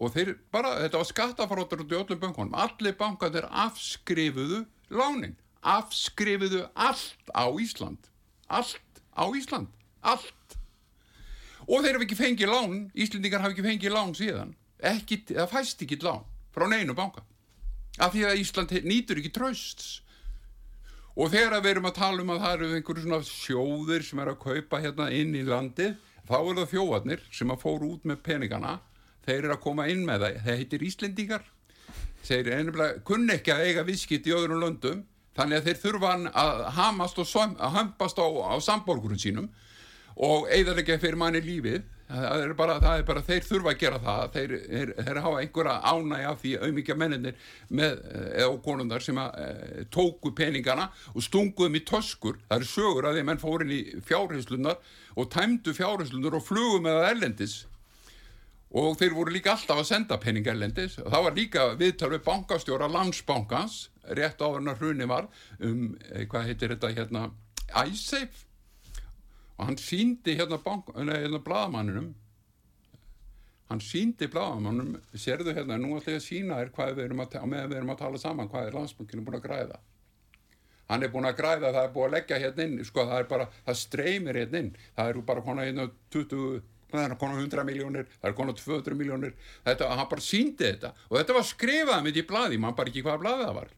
og 0.00 0.14
þeir 0.14 0.36
bara, 0.54 0.76
þetta 0.84 1.00
var 1.02 1.08
skattafróttur 1.08 1.84
út 1.84 1.92
í 1.92 1.98
öllum 1.98 2.20
bankunum, 2.22 2.54
allir 2.56 2.94
bankanir 2.98 3.48
afskrifuðu 3.50 4.64
lánin 4.94 5.36
afskrifuðu 5.60 6.64
allt 6.74 7.32
á 7.36 7.44
Ísland 7.60 8.08
allt 8.48 9.02
á 9.12 9.24
Ísland 9.36 9.68
allt. 10.00 10.56
Og 11.68 11.84
þeir 11.84 11.98
hafa 11.98 12.06
ekki 12.06 12.18
fengið 12.18 12.50
lán 12.50 12.78
Íslendingar 12.96 13.44
hafa 13.44 13.52
ekki 13.52 13.66
fengið 13.66 13.94
lán 13.94 14.14
síðan 14.16 14.54
ekki, 14.80 15.20
það 15.28 15.50
fæst 15.52 15.84
ekki 15.84 16.00
lán 16.00 16.24
frá 16.54 16.64
neinu 16.70 16.96
banka 16.96 17.26
af 17.98 18.14
því 18.14 18.24
að 18.28 18.40
Ísland 18.44 18.76
nýtur 18.86 19.20
ekki 19.20 19.32
trösts 19.34 19.90
og 21.16 21.32
þegar 21.32 21.58
að 21.58 21.64
við 21.64 21.72
erum 21.74 21.88
að 21.90 21.98
tala 21.98 22.22
um 22.22 22.32
að 22.34 22.42
það 22.44 22.54
eru 22.54 22.68
einhverju 22.76 23.04
svona 23.04 23.22
sjóðir 23.26 24.04
sem 24.06 24.22
er 24.22 24.30
að 24.30 24.42
kaupa 24.44 24.80
hérna 24.80 25.08
inn 25.12 25.34
í 25.36 25.42
landið 25.46 25.96
þá 26.28 26.36
eru 26.38 26.58
það 26.60 26.74
þjóðarnir 26.74 27.24
sem 27.34 27.50
að 27.50 27.62
fóru 27.64 27.88
út 27.96 28.06
með 28.06 28.20
peningana. 28.26 28.76
Þeir 29.26 29.38
eru 29.40 29.54
að 29.56 29.64
koma 29.64 29.88
inn 29.90 30.04
með 30.06 30.24
það. 30.24 30.36
Það 30.44 30.60
heitir 30.60 30.84
Íslendingar. 30.86 31.48
Þeir 32.24 32.40
eru 32.40 32.54
ennumlega 32.56 33.02
kunni 33.06 33.34
ekki 33.34 33.54
að 33.54 33.64
eiga 33.66 33.86
viðskipt 33.88 34.28
í 34.28 34.34
öðrum 34.36 34.62
löndum 34.62 35.02
þannig 35.36 35.60
að 35.60 35.68
þeir 35.68 35.80
þurfa 35.84 36.12
að 36.42 36.62
hamast 36.76 37.18
og 37.20 37.28
söm, 37.28 37.56
að 37.58 37.76
hampast 37.78 38.20
á, 38.20 38.26
á 38.26 38.54
samborgurum 38.62 39.20
sínum 39.20 39.48
og 40.20 40.48
eigðarlega 40.52 40.98
fyrir 41.00 41.18
manni 41.20 41.40
lífið 41.44 41.82
það 42.10 42.42
er, 42.44 42.52
bara, 42.58 42.76
það 42.82 43.00
er 43.00 43.06
bara 43.08 43.22
þeir 43.26 43.46
þurfa 43.46 43.72
að 43.72 43.80
gera 43.80 44.00
það. 44.04 44.22
Þeir, 44.34 44.54
þeir, 44.66 44.92
þeir 44.98 45.20
hafa 45.24 45.40
einhverja 45.44 45.74
ánægja 45.90 46.34
því 46.42 46.52
auðmikja 46.64 46.96
menninir 46.98 47.48
með, 47.68 48.02
eh, 48.10 48.28
eða 48.42 48.60
konundar 48.64 49.04
sem 49.04 49.20
að 49.22 49.38
e, 49.40 49.48
tóku 49.94 50.32
peningana 50.36 50.88
og 51.14 51.26
stunguðum 51.26 51.78
í 51.78 51.84
töskur. 51.90 52.38
Það 52.48 52.56
eru 52.58 52.70
sögur 52.70 53.10
að 53.10 53.20
að 53.20 53.28
menn 53.30 53.42
fór 53.42 53.64
inn 53.66 53.74
í 53.76 53.80
fjárherslunar 54.08 54.80
og 55.16 55.30
tæmdu 55.34 55.74
fjárherslunar 55.76 56.38
og 56.38 56.46
flugum 56.46 56.86
með 56.86 57.00
það 57.00 57.10
erlendis. 57.14 57.56
Og 58.70 58.94
þeir 58.98 59.16
voru 59.16 59.34
líka 59.34 59.54
alltaf 59.56 59.80
að 59.82 59.88
senda 59.88 60.18
pening 60.22 60.46
erlendis. 60.46 60.98
Og 61.02 61.10
það 61.10 61.24
var 61.26 61.38
líka 61.38 61.68
viðtal 61.78 62.12
við 62.14 62.26
bankastjóra 62.26 62.90
landsbankans 62.90 63.80
rétt 64.18 64.42
áður 64.42 64.62
en 64.62 64.72
að 64.72 64.82
hruni 64.82 65.08
var 65.10 65.30
um, 65.58 65.90
eh, 66.10 66.26
hvað 66.30 66.50
heitir 66.50 66.74
þetta 66.74 66.94
hérna? 66.96 67.30
iSafe 67.70 68.49
og 69.60 69.66
hann 69.68 69.76
síndi 69.76 70.34
hérna, 70.38 70.56
hérna 70.96 71.38
bladamanninum 71.44 72.14
hann 73.68 73.80
síndi 73.84 74.26
bladamanninum 74.32 74.96
sérðu 75.12 75.52
hérna, 75.54 75.76
nú 75.76 75.98
ætla 75.98 76.14
ég 76.14 76.22
að 76.22 76.24
sína 76.26 76.60
þér 76.62 76.72
hvað 76.74 76.92
við 76.96 77.04
erum 77.04 77.20
að, 77.22 77.36
við 77.52 77.76
erum 77.76 77.92
að 77.92 78.00
tala 78.00 78.20
saman 78.22 78.48
hvað 78.50 78.70
er 78.70 78.78
landsbankinu 78.78 79.24
búin 79.26 79.36
að 79.38 79.44
græða. 79.44 79.78
Hann 80.90 81.04
er 81.06 81.12
búin 81.12 81.28
að 81.28 81.36
græða, 81.38 81.70
það 81.76 81.84
er 81.84 81.92
búin 81.94 82.08
að 82.08 82.16
leggja 82.16 82.40
hérna 82.42 82.66
inn 82.66 82.88
sko, 82.88 83.04
það 83.12 83.22
er 83.22 83.28
bara, 83.30 83.48
það 83.68 83.78
streymir 83.82 84.40
hérna 84.40 84.64
inn. 84.64 84.72
Það 84.96 85.12
eru 85.12 85.24
bara 85.28 85.44
konar 85.46 85.68
hérna 85.68 85.86
20 86.16 86.62
það 86.90 87.04
er 87.04 87.16
konar 87.20 87.44
100 87.44 87.66
miljónir, 87.68 88.10
það 88.16 88.30
er 88.32 88.38
konar 88.40 88.56
200 88.58 88.98
miljónir 88.98 89.36
þetta, 89.68 89.92
hann 90.00 90.10
bara 90.10 90.24
síndi 90.32 90.64
þetta. 90.64 90.94
Og 91.10 91.20
þetta 91.20 91.36
var 91.36 91.50
skrifað 91.52 92.06
mitt 92.08 92.18
í 92.18 92.26
bladi, 92.26 92.58
mann 92.58 92.74
bara 92.80 92.90
ekki 92.90 93.04
hvaða 93.06 93.22
bladi 93.22 93.46
það 93.46 93.58
var. 93.60 93.74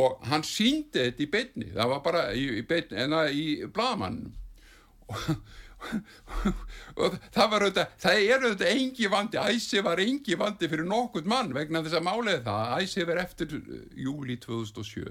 Og 0.00 0.28
hann 0.30 0.46
síndi 0.46 1.02
þetta 1.02 1.26
í 1.26 1.32
beinni, 1.34 1.72
það 1.74 1.92
var 1.92 2.04
bara 2.06 2.28
í, 2.32 2.46
í 2.62 2.64
í 2.64 3.48
bladamannum 3.66 4.38
og 7.00 7.16
það 7.32 7.48
var 7.52 7.64
auðvitað, 7.64 7.96
það 8.02 8.20
er 8.20 8.44
auðvitað 8.44 8.70
engi 8.74 9.10
vandi, 9.10 9.40
æsi 9.40 9.82
var 9.84 10.02
engi 10.02 10.36
vandi 10.38 10.68
fyrir 10.70 10.88
nokkurt 10.88 11.28
mann 11.30 11.54
vegna 11.56 11.82
þess 11.84 11.98
að 11.98 12.06
málið 12.06 12.46
það 12.46 12.74
æsi 12.76 13.04
er 13.06 13.22
eftir 13.24 13.56
uh, 13.56 13.82
júli 13.96 14.36
2007 14.42 15.10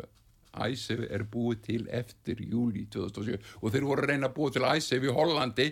æsi 0.59 0.97
er 1.09 1.23
búið 1.29 1.61
til 1.67 1.83
eftir 1.93 2.41
júli 2.41 2.85
2007 2.93 3.37
og 3.61 3.73
þeir 3.73 3.87
voru 3.87 4.05
að 4.05 4.11
reyna 4.13 4.29
að 4.29 4.35
búið 4.37 4.57
til 4.57 4.67
æsi 4.69 4.99
í 4.99 5.15
Hollandi 5.15 5.67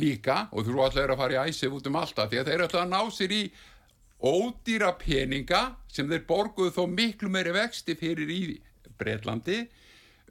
líka 0.00 0.36
og 0.50 0.64
þeir 0.64 0.74
voru 0.74 0.86
allir 0.88 1.14
að 1.14 1.22
fara 1.22 1.36
í 1.36 1.52
æsi 1.52 1.70
út 1.70 1.88
um 1.90 2.00
alltaf 2.00 2.30
því 2.30 2.40
að 2.40 2.50
þeir 2.50 2.66
ætla 2.66 2.84
að 2.84 2.92
ná 2.94 3.00
sér 3.14 3.36
í 3.36 3.42
ódýra 4.24 4.94
peninga 4.96 5.62
sem 5.92 6.08
þeir 6.08 6.24
borguðu 6.28 6.72
þó 6.72 6.84
miklu 6.88 7.30
meiri 7.32 7.52
vexti 7.54 7.96
fyrir 8.00 8.30
í 8.32 8.42
Breitlandi 8.98 9.64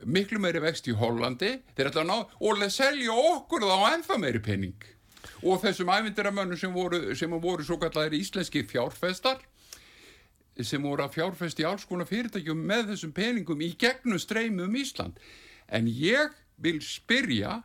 miklu 0.06 0.42
meiri 0.42 0.62
vext 0.64 0.88
í 0.90 0.96
Hollandi. 0.98 1.56
Þeir 1.78 1.90
ætla 1.92 2.04
að 2.04 2.10
ná 2.10 2.18
og 2.50 2.66
selja 2.74 3.16
okkur 3.36 3.66
þá 3.70 3.88
ennþá 3.94 4.20
meiri 4.20 4.42
pening. 4.44 4.90
Og 5.44 5.62
þessum 5.64 5.92
ævindiramönnum 5.92 6.60
sem 6.60 6.74
voru, 6.74 7.16
sem 7.16 7.32
voru 7.32 7.64
svo 7.64 7.78
kallar 7.80 8.14
íslenski 8.16 8.66
fjárfestar 8.68 9.42
sem 10.62 10.84
voru 10.86 11.02
að 11.02 11.16
fjárfesti 11.16 11.64
í 11.64 11.66
alls 11.66 11.86
konar 11.90 12.06
fyrirtækjum 12.06 12.60
með 12.70 12.92
þessum 12.92 13.14
peningum 13.16 13.62
í 13.66 13.72
gegnum 13.80 14.20
streymi 14.22 14.68
um 14.68 14.76
Ísland. 14.78 15.18
En 15.66 15.88
ég 15.90 16.36
vil 16.62 16.78
spyrja 16.86 17.64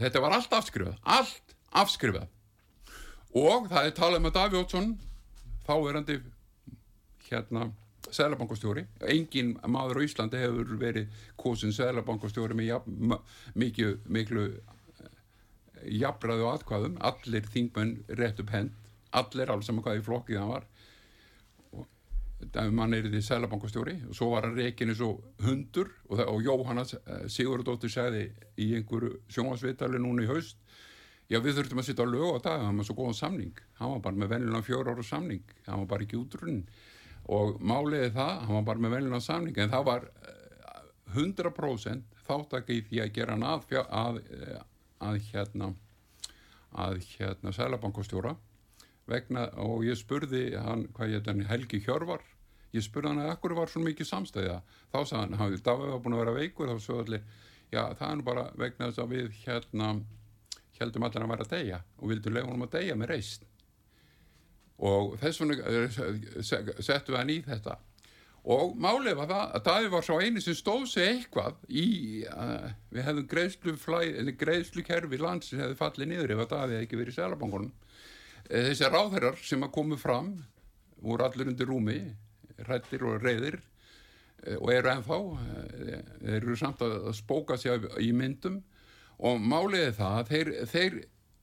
þetta 0.00 0.20
var 0.20 0.36
allt 0.36 0.52
afskrifað 0.52 0.98
allt 1.04 1.56
afskrifað. 1.70 2.28
Og 3.30 3.70
það 3.70 3.86
er 3.86 3.96
talað 3.96 4.20
um 4.20 4.28
að 4.28 4.36
Daví 4.36 4.60
Ótsson 4.60 4.90
þáverandi 5.68 6.18
hérna 7.30 7.70
Sælabankastjóri, 8.16 8.84
engin 9.12 9.54
maður 9.70 10.00
á 10.02 10.06
Íslandi 10.06 10.40
hefur 10.42 10.74
verið 10.80 11.22
kosin 11.40 11.72
Sælabankastjóri 11.76 12.56
með 12.58 12.68
jafn, 12.72 12.96
m- 13.12 13.22
mikið, 13.62 13.96
miklu 14.06 14.44
jafnræðu 16.00 16.48
atkvæðum, 16.50 16.98
allir 17.08 17.46
þingmenn 17.54 17.94
rétt 18.20 18.40
upp 18.42 18.50
hend, 18.54 18.74
allir 19.16 19.50
alls 19.54 19.66
saman 19.70 19.84
hvað 19.84 20.00
í 20.02 20.04
flokkið 20.06 20.40
hann 20.42 20.52
var. 20.52 20.66
Og 21.76 21.86
mann 22.76 22.94
er 22.96 23.08
því 23.08 23.22
Sælabankastjóri 23.24 23.96
og 24.08 24.14
svo 24.16 24.30
var 24.34 24.46
hann 24.48 24.56
reikinu 24.58 24.94
svo 24.96 25.10
hundur. 25.44 25.90
Og, 26.08 26.18
það, 26.18 26.26
og 26.34 26.44
Jóhanna 26.46 26.84
eh, 26.84 27.24
Sigurðardóttir 27.32 27.92
sagði 27.92 28.26
í 28.60 28.70
einhverju 28.78 29.18
sjónvarsvitali 29.32 30.00
núna 30.02 30.24
í 30.26 30.30
haust 30.30 30.60
Já, 31.30 31.36
við 31.38 31.60
þurftum 31.60 31.78
að 31.78 31.84
sitja 31.86 32.02
á 32.02 32.10
lög 32.10 32.30
á 32.34 32.38
dag, 32.42 32.62
hann 32.66 32.80
var 32.80 32.86
svo 32.88 32.94
góðan 32.98 33.14
samning. 33.14 33.58
Hann 33.78 33.92
var 33.92 34.00
bara 34.02 34.18
með 34.18 34.32
venjulega 34.32 34.66
fjóra 34.66 34.90
ára 34.96 35.04
samning, 35.06 35.44
hann 35.68 35.84
var 35.84 35.86
bara 35.92 36.02
ekki 36.02 36.16
útrunn. 36.18 36.56
Og 37.30 37.60
máliði 37.62 38.10
það, 38.14 38.32
hann 38.46 38.56
var 38.58 38.66
bara 38.70 38.84
með 38.84 38.94
venjulega 38.96 39.24
samning, 39.24 39.58
en 39.58 39.72
það 39.72 39.86
var 39.86 40.06
eh, 40.08 40.82
100% 41.14 42.20
þáttak 42.26 42.70
í 42.70 42.80
því 42.86 43.02
að 43.04 43.12
gera 43.18 43.36
hann 43.36 43.46
að, 43.46 43.66
að, 43.86 44.20
eh, 44.34 44.62
að 45.06 45.20
hérna, 45.30 45.72
að 46.70 47.00
hérna 47.14 47.54
sælabankastjóra 47.54 48.36
vegna, 49.10 49.48
og 49.58 49.84
ég 49.86 49.98
spurði 49.98 50.44
hann, 50.56 50.86
hvað 50.94 51.14
ég 51.14 51.24
þetta, 51.24 51.48
Helgi 51.50 51.82
Hjörvar, 51.84 52.24
ég 52.74 52.86
spurði 52.86 53.12
hann 53.12 53.24
að 53.24 53.34
akkur 53.34 53.56
var 53.58 53.70
svo 53.70 53.82
mikið 53.82 54.06
samstæða. 54.06 54.60
Þá 54.92 54.98
sagði 55.00 55.20
hann, 55.24 55.38
hann, 55.40 55.58
Davíð 55.66 55.92
var 55.94 56.02
búin 56.04 56.16
að 56.16 56.24
vera 56.24 56.38
veikur, 56.38 56.70
þá 56.70 56.86
svo 56.86 57.00
allir, 57.02 57.26
já, 57.70 57.82
það 57.98 58.08
er 58.08 58.18
nú 58.20 58.26
bara 58.30 58.48
vegna 58.58 58.90
þess 58.90 59.02
að 59.02 59.14
við 59.16 59.38
hérna, 59.42 59.92
heldum 60.80 61.06
allir 61.06 61.24
að 61.24 61.32
vera 61.34 61.46
að 61.46 61.54
deyja 61.54 61.78
og 61.98 62.10
vildum 62.10 62.34
leiða 62.34 62.48
honum 62.48 62.66
að 62.66 62.76
deyja 62.78 62.96
með 62.96 63.12
reist 63.12 63.46
og 64.80 65.14
þess 65.20 65.40
vegna 65.42 65.58
eh, 65.68 66.00
se- 66.42 66.64
settum 66.80 67.14
við 67.14 67.20
hann 67.20 67.32
í 67.34 67.38
þetta. 67.46 67.76
Og 68.50 68.72
málið 68.80 69.18
var 69.18 69.28
það 69.28 69.50
að 69.58 69.64
Davíð 69.66 69.90
var 69.92 70.04
svo 70.06 70.16
eini 70.24 70.40
sem 70.40 70.56
stóð 70.56 70.86
sig 70.88 71.08
eitthvað 71.10 71.58
í 71.68 71.88
uh, 72.24 72.70
við 72.88 73.04
hefðum 73.04 73.26
greiðslu, 73.28 73.74
greiðslu 74.40 74.84
kerfi 74.86 75.20
lands 75.20 75.50
sem 75.52 75.60
hefði 75.60 75.76
fallið 75.76 76.08
niður 76.14 76.32
ef 76.32 76.40
að 76.46 76.52
Davíð 76.54 76.72
hefði 76.72 76.86
ekki 76.86 77.00
verið 77.02 77.12
í 77.12 77.18
selabankunum 77.18 77.72
þessi 78.50 78.88
ráðherrar 78.90 79.36
sem 79.46 79.62
að 79.62 79.74
komu 79.76 79.98
fram 80.00 80.32
voru 81.04 81.26
allir 81.26 81.50
undir 81.52 81.68
rúmi 81.70 81.98
hrættir 82.64 83.04
og 83.06 83.22
reyðir 83.22 83.60
eh, 84.46 84.56
og 84.58 84.72
eru 84.74 84.90
ennþá 84.94 85.18
eh, 85.84 86.02
eru 86.36 86.56
samt 86.58 86.82
að 86.84 87.12
spóka 87.16 87.56
sig 87.60 87.86
í 88.02 88.10
myndum. 88.16 88.60
Og 89.20 89.36
málið 89.40 89.86
er 89.90 89.96
það 90.00 90.18
að 90.18 90.30
þeir, 90.32 90.50
þeir 90.72 90.98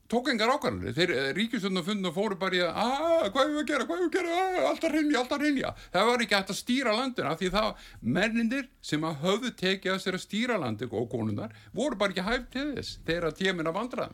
tók 0.08 0.28
engar 0.32 0.52
ákvarðanir, 0.54 0.94
þeir 0.96 1.10
ríkistöndum 1.36 1.84
fundum 1.84 2.10
og 2.10 2.16
fóru 2.16 2.38
bara 2.40 2.56
í 2.56 2.60
að, 2.64 2.78
að 2.78 3.26
hvað 3.34 3.42
er 3.42 3.50
við 3.52 3.60
að 3.60 3.66
gera, 3.70 3.86
hvað 3.88 3.98
er 3.98 4.02
við 4.02 4.08
að 4.08 4.14
gera, 4.16 4.36
að, 4.38 4.60
alltaf 4.68 4.94
hreinja, 4.94 5.18
alltaf 5.22 5.42
hreinja 5.42 5.72
það 5.92 6.08
var 6.08 6.24
ekki 6.24 6.38
hægt 6.38 6.52
að 6.54 6.60
stýra 6.62 6.94
landina 6.96 7.34
því 7.40 7.50
það 7.56 7.90
mennindir 8.18 8.70
sem 8.90 9.04
að 9.04 9.18
höfðu 9.26 9.52
tekið 9.64 9.92
að 9.94 10.00
sér 10.04 10.18
að 10.18 10.24
stýra 10.24 10.56
landi 10.62 10.88
og 10.88 11.10
konundar 11.12 11.52
voru 11.76 12.00
bara 12.00 12.16
ekki 12.16 12.24
hægt 12.28 12.48
til 12.56 12.70
þess 12.78 13.02
þegar 13.04 13.36
tímin 13.36 13.68
að 13.68 13.78
vandra 13.82 14.08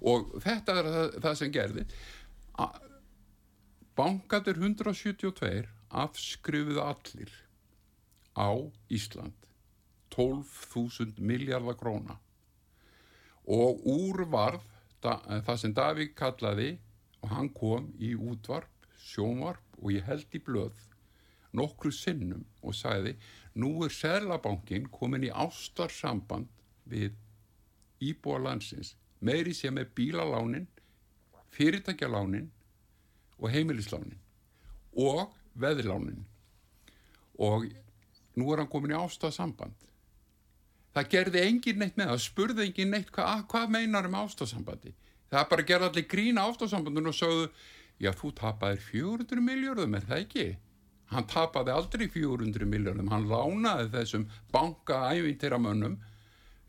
og 0.00 0.32
þetta 0.44 0.78
er 0.80 0.88
það, 0.94 1.18
það 1.26 1.36
sem 1.40 1.52
gerði. 1.54 1.84
Bankaður 4.00 4.62
172 4.64 5.68
afskrifuðu 6.00 6.82
allir 6.84 7.36
á 8.38 8.50
Ísland 8.88 9.36
12.000 10.14 11.20
miljardar 11.22 11.78
króna. 11.78 12.16
Og 13.50 13.82
úr 13.88 14.24
varð 14.30 14.66
það 15.02 15.56
sem 15.62 15.74
Davík 15.74 16.14
kallaði 16.18 16.70
og 17.20 17.32
hann 17.34 17.50
kom 17.56 17.90
í 18.00 18.14
útvarp, 18.14 18.70
sjónvarp 19.00 19.80
og 19.80 19.92
ég 19.94 20.06
held 20.08 20.36
í 20.36 20.42
blöð 20.44 20.86
nokkru 21.56 21.90
sinnum 21.94 22.44
og 22.62 22.76
sagði 22.76 23.16
nú 23.58 23.72
er 23.84 23.94
Sælabankin 23.94 24.86
komin 24.92 25.26
í 25.26 25.32
ástarsamband 25.34 26.48
við 26.90 27.16
íbúa 28.00 28.38
landsins 28.44 28.94
meiri 29.20 29.54
sem 29.54 29.76
er 29.78 29.90
bílalánin 29.96 30.68
fyrirtækjalánin 31.56 32.48
og 33.38 33.50
heimilislánin 33.50 34.20
og 34.96 35.32
veðilánin 35.58 36.24
og 37.40 37.66
nú 38.36 38.52
er 38.52 38.62
hann 38.62 38.70
komin 38.70 38.94
í 38.94 39.00
ástarsamband 39.00 39.89
það 40.94 41.10
gerði 41.14 41.44
engin 41.46 41.78
neitt 41.82 41.98
með 41.98 42.12
það 42.12 42.24
spurði 42.24 42.66
engin 42.66 42.94
neitt 42.94 43.12
hvað 43.14 43.44
hva 43.52 43.66
meinar 43.70 44.08
um 44.08 44.18
ástarsambandi 44.22 44.94
það 45.30 45.46
bara 45.52 45.66
gerði 45.70 45.90
allir 45.90 46.08
grína 46.10 46.46
ástarsambandun 46.50 47.12
og 47.12 47.16
sögðu 47.16 47.48
já 48.00 48.10
þú 48.16 48.32
tapaðir 48.40 48.82
400 48.88 49.44
miljardum 49.44 49.94
er 49.94 50.06
það 50.08 50.22
ekki? 50.24 50.46
Hann 51.10 51.26
tapaði 51.30 51.74
aldrei 51.74 52.06
400 52.08 52.66
miljardum 52.70 53.10
hann 53.12 53.28
lánaði 53.30 53.90
þessum 53.94 54.28
banka 54.54 55.02
ævintiramönnum 55.14 55.98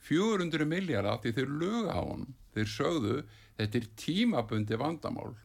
400 0.07 0.67
miljardar 0.67 1.21
því 1.21 1.33
þeir 1.37 1.53
löga 1.61 1.97
á 1.97 2.01
hann 2.01 2.25
þeir 2.55 2.69
sögðu 2.73 3.17
þetta 3.57 3.79
er 3.79 3.87
tímabundi 3.99 4.79
vandamál. 4.79 5.35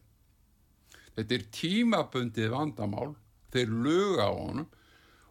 Þetta 1.17 1.37
er 1.37 1.45
tímabundi 1.53 2.49
vandamál 2.51 3.13
þeir 3.53 3.73
löga 3.85 4.27
á 4.27 4.33
hann 4.33 4.65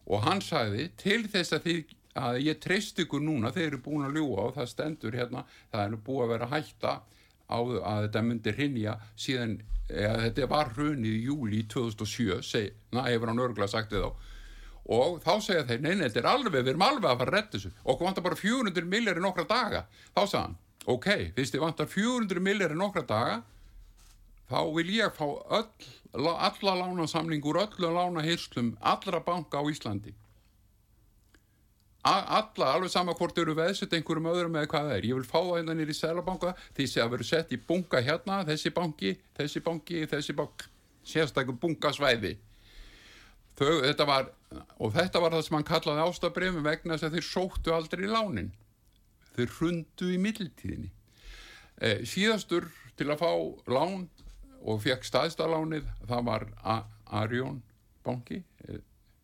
og 0.06 0.22
hann 0.22 0.42
sagði 0.44 0.88
til 1.00 1.24
þess 1.30 1.56
að, 1.56 1.66
þið, 1.66 1.95
að 2.16 2.40
ég 2.46 2.60
treyst 2.62 3.00
ykkur 3.02 3.22
núna 3.24 3.52
þeir 3.54 3.68
eru 3.70 3.82
búin 3.84 4.06
að 4.08 4.18
ljúa 4.18 4.48
og 4.48 4.56
það 4.56 4.70
stendur 4.72 5.16
hérna 5.16 5.44
það 5.72 5.82
er 5.84 5.96
búið 6.06 6.24
að 6.24 6.32
vera 6.34 6.50
hætta 6.52 6.92
á 7.46 7.58
að 7.58 8.06
þetta 8.06 8.22
myndi 8.26 8.54
hrinja 8.56 8.96
síðan 9.14 9.58
eða, 9.88 10.16
þetta 10.26 10.48
var 10.50 10.72
hrunið 10.74 11.12
í 11.12 11.24
júli 11.28 11.62
2007 11.70 12.40
seg, 12.46 12.72
na, 12.94 13.06
hefur 13.06 13.32
hann 13.32 13.42
örgulega 13.42 13.70
sagt 13.70 13.94
við 13.94 14.06
þá. 14.06 14.32
Og 14.96 15.16
þá 15.22 15.32
segja 15.42 15.66
þeir, 15.66 15.82
neina, 15.82 16.06
þetta 16.06 16.22
er 16.22 16.28
alveg 16.30 16.60
við 16.60 16.72
erum 16.72 16.86
alveg 16.86 17.10
að 17.10 17.20
fara 17.22 17.32
að 17.32 17.36
retta 17.36 17.56
þessu. 17.56 17.72
Og 17.86 18.02
vantar 18.02 18.22
bara 18.26 18.38
400 18.38 18.86
millir 18.90 19.18
í 19.18 19.22
nokkra 19.22 19.46
daga. 19.50 19.80
Þá 20.14 20.20
sagði 20.22 20.42
hann, 20.42 20.56
ok, 20.94 21.08
fyrst 21.38 21.56
þið 21.56 21.64
vantar 21.64 21.90
400 21.90 22.44
millir 22.46 22.74
í 22.74 22.78
nokkra 22.78 23.02
daga 23.06 23.40
þá 24.46 24.60
vil 24.76 24.90
ég 24.94 25.14
fá 25.16 25.26
öll, 25.58 25.88
alla 26.14 26.76
lánasamlingur, 26.82 27.58
öllu 27.64 27.90
lánahyrslum 27.96 28.76
allra 28.80 29.20
banka 29.26 29.58
á 29.58 29.64
Íslandi 29.66 30.14
alla, 32.06 32.72
alveg 32.74 32.92
sama 32.92 33.14
hvort 33.18 33.38
eru 33.42 33.54
veðsett 33.56 33.94
einhverjum 33.96 34.28
öðrum 34.30 34.58
eða 34.58 34.70
hvað 34.70 34.88
það 34.88 34.96
er. 34.96 35.06
Ég 35.10 35.18
vil 35.18 35.28
fá 35.28 35.38
það 35.38 35.54
hérna 35.58 35.76
nýri 35.78 35.94
í 35.94 35.98
selabanka 35.98 36.52
því 36.76 36.88
að 37.02 37.12
vera 37.14 37.28
sett 37.30 37.54
í 37.54 37.60
bunga 37.68 38.02
hérna 38.04 38.42
þessi 38.46 38.72
banki, 38.76 39.14
þessi 39.38 39.62
banki, 39.64 40.02
þessi 40.10 40.36
bank 40.36 40.66
sérstaklega 41.06 41.60
bungasvæði 41.62 42.36
Þau, 43.56 43.80
þetta 43.86 44.04
var 44.04 44.26
og 44.76 44.92
þetta 44.92 45.20
var 45.22 45.32
það 45.32 45.44
sem 45.46 45.56
hann 45.56 45.66
kallaði 45.66 46.04
ástabrefum 46.04 46.66
vegna 46.66 46.96
þess 46.96 47.08
að 47.08 47.16
þeir 47.16 47.26
sóttu 47.30 47.72
aldrei 47.72 48.04
í 48.04 48.10
lánin. 48.10 48.50
Þeir 49.36 49.54
hrundu 49.56 50.10
í 50.12 50.18
middeltíðinni 50.20 50.90
eh, 51.80 52.02
síðastur 52.08 52.68
til 53.00 53.08
að 53.12 53.22
fá 53.24 53.30
lán 53.72 54.06
og 54.60 54.82
fekk 54.84 55.08
staðstalánið 55.08 55.88
það 56.04 56.28
var 56.28 56.46
Arjón 57.16 57.62
banki 58.04 58.42
eh, 58.68 58.82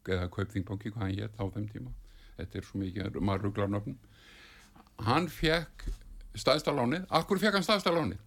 eða 0.09 0.31
Kaupþingbanki, 0.33 0.93
hvað 0.93 1.05
hann 1.05 1.19
hétt 1.21 1.37
á 1.37 1.45
þeim 1.53 1.69
tíma 1.73 1.93
þetta 2.43 2.59
er 2.61 2.69
svo 2.69 2.83
mikið, 2.83 3.19
maður 3.21 3.49
rugglar 3.49 3.73
nöfnum. 3.73 3.99
Hann 5.03 5.29
fekk 5.33 5.87
staðstalánið, 6.39 7.07
akkur 7.11 7.41
fekk 7.43 7.59
hann 7.59 7.67
staðstalánið 7.67 8.21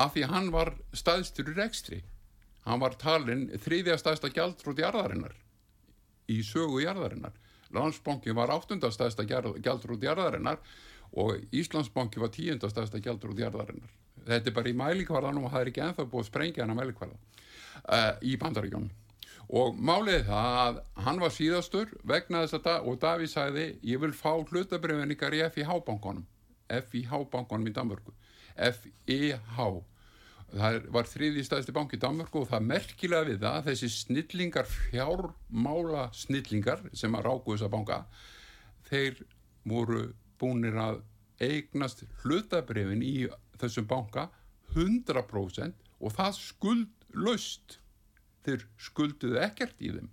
af 0.00 0.14
því 0.14 0.26
hann 0.30 0.50
var 0.54 0.74
staðstur 0.94 1.50
í 1.50 1.56
rekstri. 1.56 2.00
Hann 2.66 2.82
var 2.82 2.94
talinn 3.00 3.48
þriðja 3.64 3.96
staðsta 3.98 4.30
gjaldrúti 4.32 4.84
jarðarinnar 4.84 5.34
í 6.30 6.40
sögu 6.46 6.82
jarðarinnar. 6.84 7.34
Landsbanki 7.74 8.34
var 8.34 8.52
áttundastæðsta 8.54 9.24
gjaldrúti 9.26 10.06
jarðarinnar 10.06 10.60
og 11.18 11.42
Íslandsbanki 11.54 12.22
var 12.22 12.32
tíundastæðsta 12.34 13.00
gjaldrúti 13.02 13.44
jarðarinnar. 13.44 13.90
Þetta 14.26 14.50
er 14.50 14.56
bara 14.56 14.70
í 14.70 14.76
mælikvarðanum 14.78 15.46
og 15.48 15.54
það 15.54 15.62
er 15.62 15.70
ekki 15.72 15.84
enþá 15.86 16.06
búið 16.06 16.24
að 16.24 16.30
sprengja 16.30 16.64
hann 16.64 16.74
að 16.74 16.80
mælikvarða 16.82 17.16
uh, 17.16 18.12
í 18.22 18.36
bandaríkjónum 18.38 18.90
og 19.50 19.78
málið 19.82 20.28
það 20.28 20.58
að 20.62 20.76
hann 21.04 21.20
var 21.22 21.32
síðastur 21.34 21.94
vegna 22.06 22.44
þess 22.44 22.58
að 22.60 22.66
da, 22.68 22.74
og 22.86 23.00
Daví 23.02 23.26
sagði 23.30 23.64
ég 23.82 24.02
vil 24.02 24.12
fá 24.14 24.36
hlutabriðvinningar 24.38 25.34
í 25.34 25.42
FIH-bankonum 25.50 26.26
FIH-bankonum 26.70 27.66
í 27.66 27.74
Danmörku. 27.74 28.14
FIH 28.54 29.58
það 30.50 30.86
var 30.94 31.06
þriði 31.06 31.44
stæðsti 31.46 31.74
bank 31.74 31.94
í 31.94 32.00
Danmörku 32.02 32.42
og 32.42 32.48
það 32.50 32.66
merkilega 32.68 33.28
við 33.28 33.44
það 33.44 33.68
þessi 33.68 33.90
snillingar 33.94 34.70
fjármála 34.70 36.08
snillingar 36.16 36.82
sem 36.94 37.14
að 37.14 37.26
ráku 37.28 37.54
þessa 37.54 37.70
banka 37.70 38.00
þeir 38.90 39.20
voru 39.70 40.02
búinir 40.40 40.78
að 40.80 41.02
eignast 41.40 42.02
hlutabriðvin 42.22 43.04
í 43.06 43.14
þessum 43.60 43.86
banka 43.90 44.26
100% 44.74 45.86
og 46.00 46.16
það 46.16 46.40
skuldlaust 46.40 47.79
þeir 48.46 48.64
skulduðu 48.80 49.38
ekkert 49.44 49.82
í 49.82 49.92
þeim. 49.96 50.08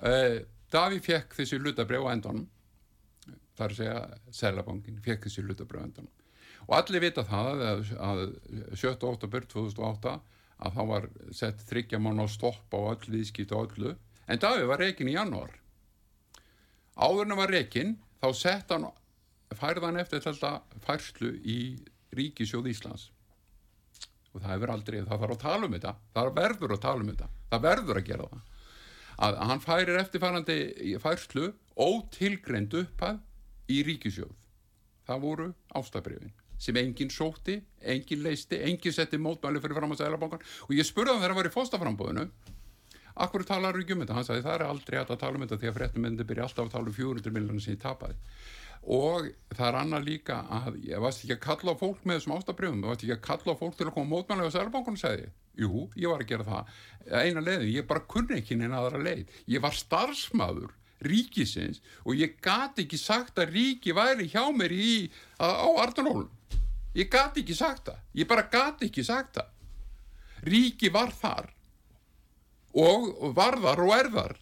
Uh, 0.00 0.42
Daví 0.74 0.98
fekk 1.02 1.36
þessi 1.38 1.60
hlutabref 1.60 2.02
á 2.02 2.10
endanum 2.10 2.46
þar 3.54 3.70
að 3.70 3.78
segja 3.78 3.98
Sælabankin 4.34 5.02
fekk 5.04 5.28
þessi 5.28 5.44
hlutabref 5.44 5.84
á 5.84 5.86
endanum. 5.86 6.12
Og 6.64 6.76
allir 6.78 7.04
vita 7.04 7.24
það 7.28 7.62
að, 7.68 7.82
að 8.00 8.22
7. 8.80 8.94
óttabur 9.06 9.46
2008 9.52 10.14
að 10.64 10.76
þá 10.78 10.82
var 10.88 11.08
sett 11.34 11.62
þryggja 11.68 12.00
mann 12.00 12.22
á 12.22 12.26
stopp 12.30 12.74
á 12.74 12.78
öll 12.94 13.10
viðskipt 13.12 13.52
og 13.54 13.68
öllu 13.68 13.94
en 14.26 14.40
Daví 14.40 14.66
var 14.66 14.80
reikin 14.80 15.10
í 15.10 15.16
janúar. 15.16 15.52
Áðurna 16.96 17.36
var 17.38 17.52
reikin 17.52 17.98
þá 18.22 18.28
sett 18.38 18.70
hann 18.72 18.88
færðan 19.54 20.00
eftir 20.00 20.22
þetta 20.24 20.56
færslu 20.86 21.34
í 21.42 21.58
Ríkisjóð 22.14 22.70
Íslands 22.70 23.10
og 24.34 24.42
það 24.42 24.54
hefur 24.54 24.72
aldrei, 24.74 24.98
það 25.00 25.20
þarf 25.24 25.36
að 25.36 25.42
tala 25.44 25.68
um 25.68 25.76
þetta. 25.76 25.94
Það 26.14 26.30
verður 26.38 26.74
að 26.74 26.84
tala 26.84 27.04
um 27.04 27.10
þetta, 27.12 27.28
það 27.52 27.66
verður 27.68 28.00
að 28.00 28.08
gera 28.08 28.30
það. 28.32 28.46
Að 29.24 29.36
hann 29.48 29.62
færir 29.62 30.00
eftirfærandi 30.00 30.56
færslu 31.02 31.50
ótilgrend 31.78 32.74
upphað 32.80 33.20
í 33.70 33.82
ríkisjóð 33.86 34.32
það 35.08 35.22
voru 35.24 35.50
ástabrifin 35.76 36.32
sem 36.64 36.76
enginn 36.80 37.10
sóti, 37.12 37.58
enginn 37.82 38.22
leisti 38.24 38.60
enginn 38.64 38.94
setti 38.94 39.18
mótmæli 39.20 39.60
fyrir 39.60 39.76
fram 39.76 39.92
að 39.92 40.04
sælabankan 40.04 40.44
og 40.68 40.74
ég 40.76 40.86
spurði 40.86 41.12
hann 41.12 41.22
þegar 41.22 41.34
það 41.34 41.40
var 41.40 41.48
í 41.48 41.54
fóstaframbóðinu 41.54 42.26
akkur 43.24 43.44
talar 43.46 43.76
um 43.78 43.84
þetta? 43.84 44.16
Hann 44.16 44.26
sagði 44.26 44.44
það 44.46 44.54
er 44.54 44.66
aldrei 44.68 44.98
að 45.00 45.16
tala 45.18 45.38
um 45.38 45.44
þetta 45.44 45.60
því 45.60 45.70
að 45.70 45.76
fréttum 45.78 46.06
myndi 46.06 46.28
byrja 46.28 46.46
alltaf 46.46 46.68
að 46.68 46.76
tala 46.76 46.90
um 46.90 46.96
400 46.96 47.34
miljonar 47.34 47.64
sem 47.64 47.74
ég 47.74 47.82
tapaði 47.82 48.16
og 48.84 49.30
það 49.54 49.66
er 49.68 49.78
annað 49.80 50.06
líka 50.08 50.36
að 50.52 50.76
ég 50.84 51.00
varst 51.00 51.24
ekki 51.24 51.36
að 51.38 51.44
kalla 51.46 51.74
fólk 51.80 52.04
með 52.04 52.18
þessum 52.18 52.36
ástabrjöfum, 52.36 52.82
ég 52.82 52.90
varst 52.90 53.04
ekki 53.06 53.16
að 53.16 53.24
kalla 53.28 53.56
fólk 53.60 53.78
til 53.78 53.88
að 53.88 53.94
koma 53.96 54.10
mótmælega 54.12 54.52
á 54.52 54.56
sælbankunum, 54.58 55.00
segði 55.00 55.30
jú, 55.54 55.86
ég 55.96 56.10
var 56.10 56.24
að 56.24 56.30
gera 56.32 56.46
það. 56.48 56.72
Eina 57.14 57.42
leiði, 57.44 57.72
ég 57.76 57.86
bara 57.88 58.04
kunni 58.10 58.40
ekki 58.40 58.58
neina 58.58 58.80
aðra 58.80 59.00
leið, 59.04 59.36
ég 59.54 59.62
var 59.64 59.76
starfsmaður 59.78 60.72
ríkisins 61.04 61.80
og 62.04 62.16
ég 62.18 62.36
gati 62.42 62.84
ekki 62.84 62.98
sagt 63.00 63.38
að 63.40 63.52
ríki 63.54 63.94
væri 63.96 64.28
hjá 64.32 64.44
mér 64.56 64.72
í, 64.72 65.10
á 65.40 65.68
Arnarólum 65.84 66.32
ég 66.94 67.10
gati 67.10 67.42
ekki 67.42 67.56
sagt 67.58 67.90
það, 67.90 68.00
ég 68.14 68.30
bara 68.30 68.46
gati 68.50 68.88
ekki 68.88 69.04
sagt 69.06 69.38
það. 69.38 69.50
Ríki 70.44 70.90
var 70.92 71.12
þar 71.16 71.50
og 72.74 73.32
var 73.36 73.56
þar 73.62 73.82
og 73.84 73.94
er 73.96 74.10
þar 74.12 74.34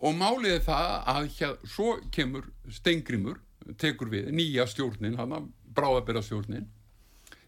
og 0.00 0.16
málið 0.16 0.56
er 0.56 0.66
það 0.66 0.90
að 1.14 1.30
hér, 1.36 1.56
svo 1.68 1.94
kemur 2.14 2.50
Stengrimur, 2.72 3.40
tekur 3.80 4.10
við 4.12 4.30
nýja 4.34 4.66
stjórnin, 4.70 5.18
hann 5.20 5.36
að 5.36 5.48
bráðabera 5.76 6.22
stjórnin 6.24 6.68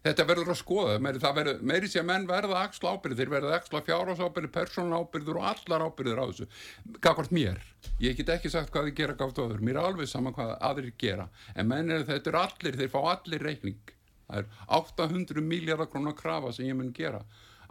þetta 0.03 0.25
verður 0.27 0.51
að 0.51 0.59
skoða 0.59 0.95
verður, 0.99 1.61
meiri 1.63 1.89
sé 1.89 2.01
að 2.01 2.09
menn 2.09 2.25
verða 2.27 2.63
axla 2.65 2.93
ábyrðir 2.95 3.19
þeir 3.21 3.31
verða 3.31 3.53
axla 3.57 3.81
fjárhásábyrðir, 3.87 4.51
persónalábyrðir 4.57 5.39
og 5.39 5.47
allar 5.53 5.85
ábyrðir 5.87 6.19
á 6.19 6.25
þessu. 6.27 6.47
Gafkvært 7.03 7.35
mér, 7.35 7.61
ég 8.03 8.17
get 8.19 8.33
ekki 8.35 8.51
sagt 8.51 8.73
hvað 8.73 8.89
þið 8.89 8.97
gera 8.99 9.17
gátt 9.21 9.39
á 9.39 9.43
öður, 9.45 9.63
mér 9.63 9.79
er 9.79 9.87
alveg 9.87 10.11
saman 10.11 10.35
hvað 10.35 10.53
aðrir 10.59 10.97
gera, 10.99 11.29
en 11.55 11.71
menn 11.71 11.93
er 11.93 12.03
þetta 12.09 12.33
er 12.33 12.39
allir 12.41 12.79
þeir 12.81 12.91
fá 12.91 12.99
allir 13.13 13.47
reikning. 13.47 13.95
Það 14.27 14.41
er 14.41 14.61
800 14.79 15.45
miljardar 15.45 15.91
krónar 15.91 16.17
krafa 16.19 16.51
sem 16.55 16.67
ég 16.67 16.77
mun 16.79 16.93
gera 16.95 17.23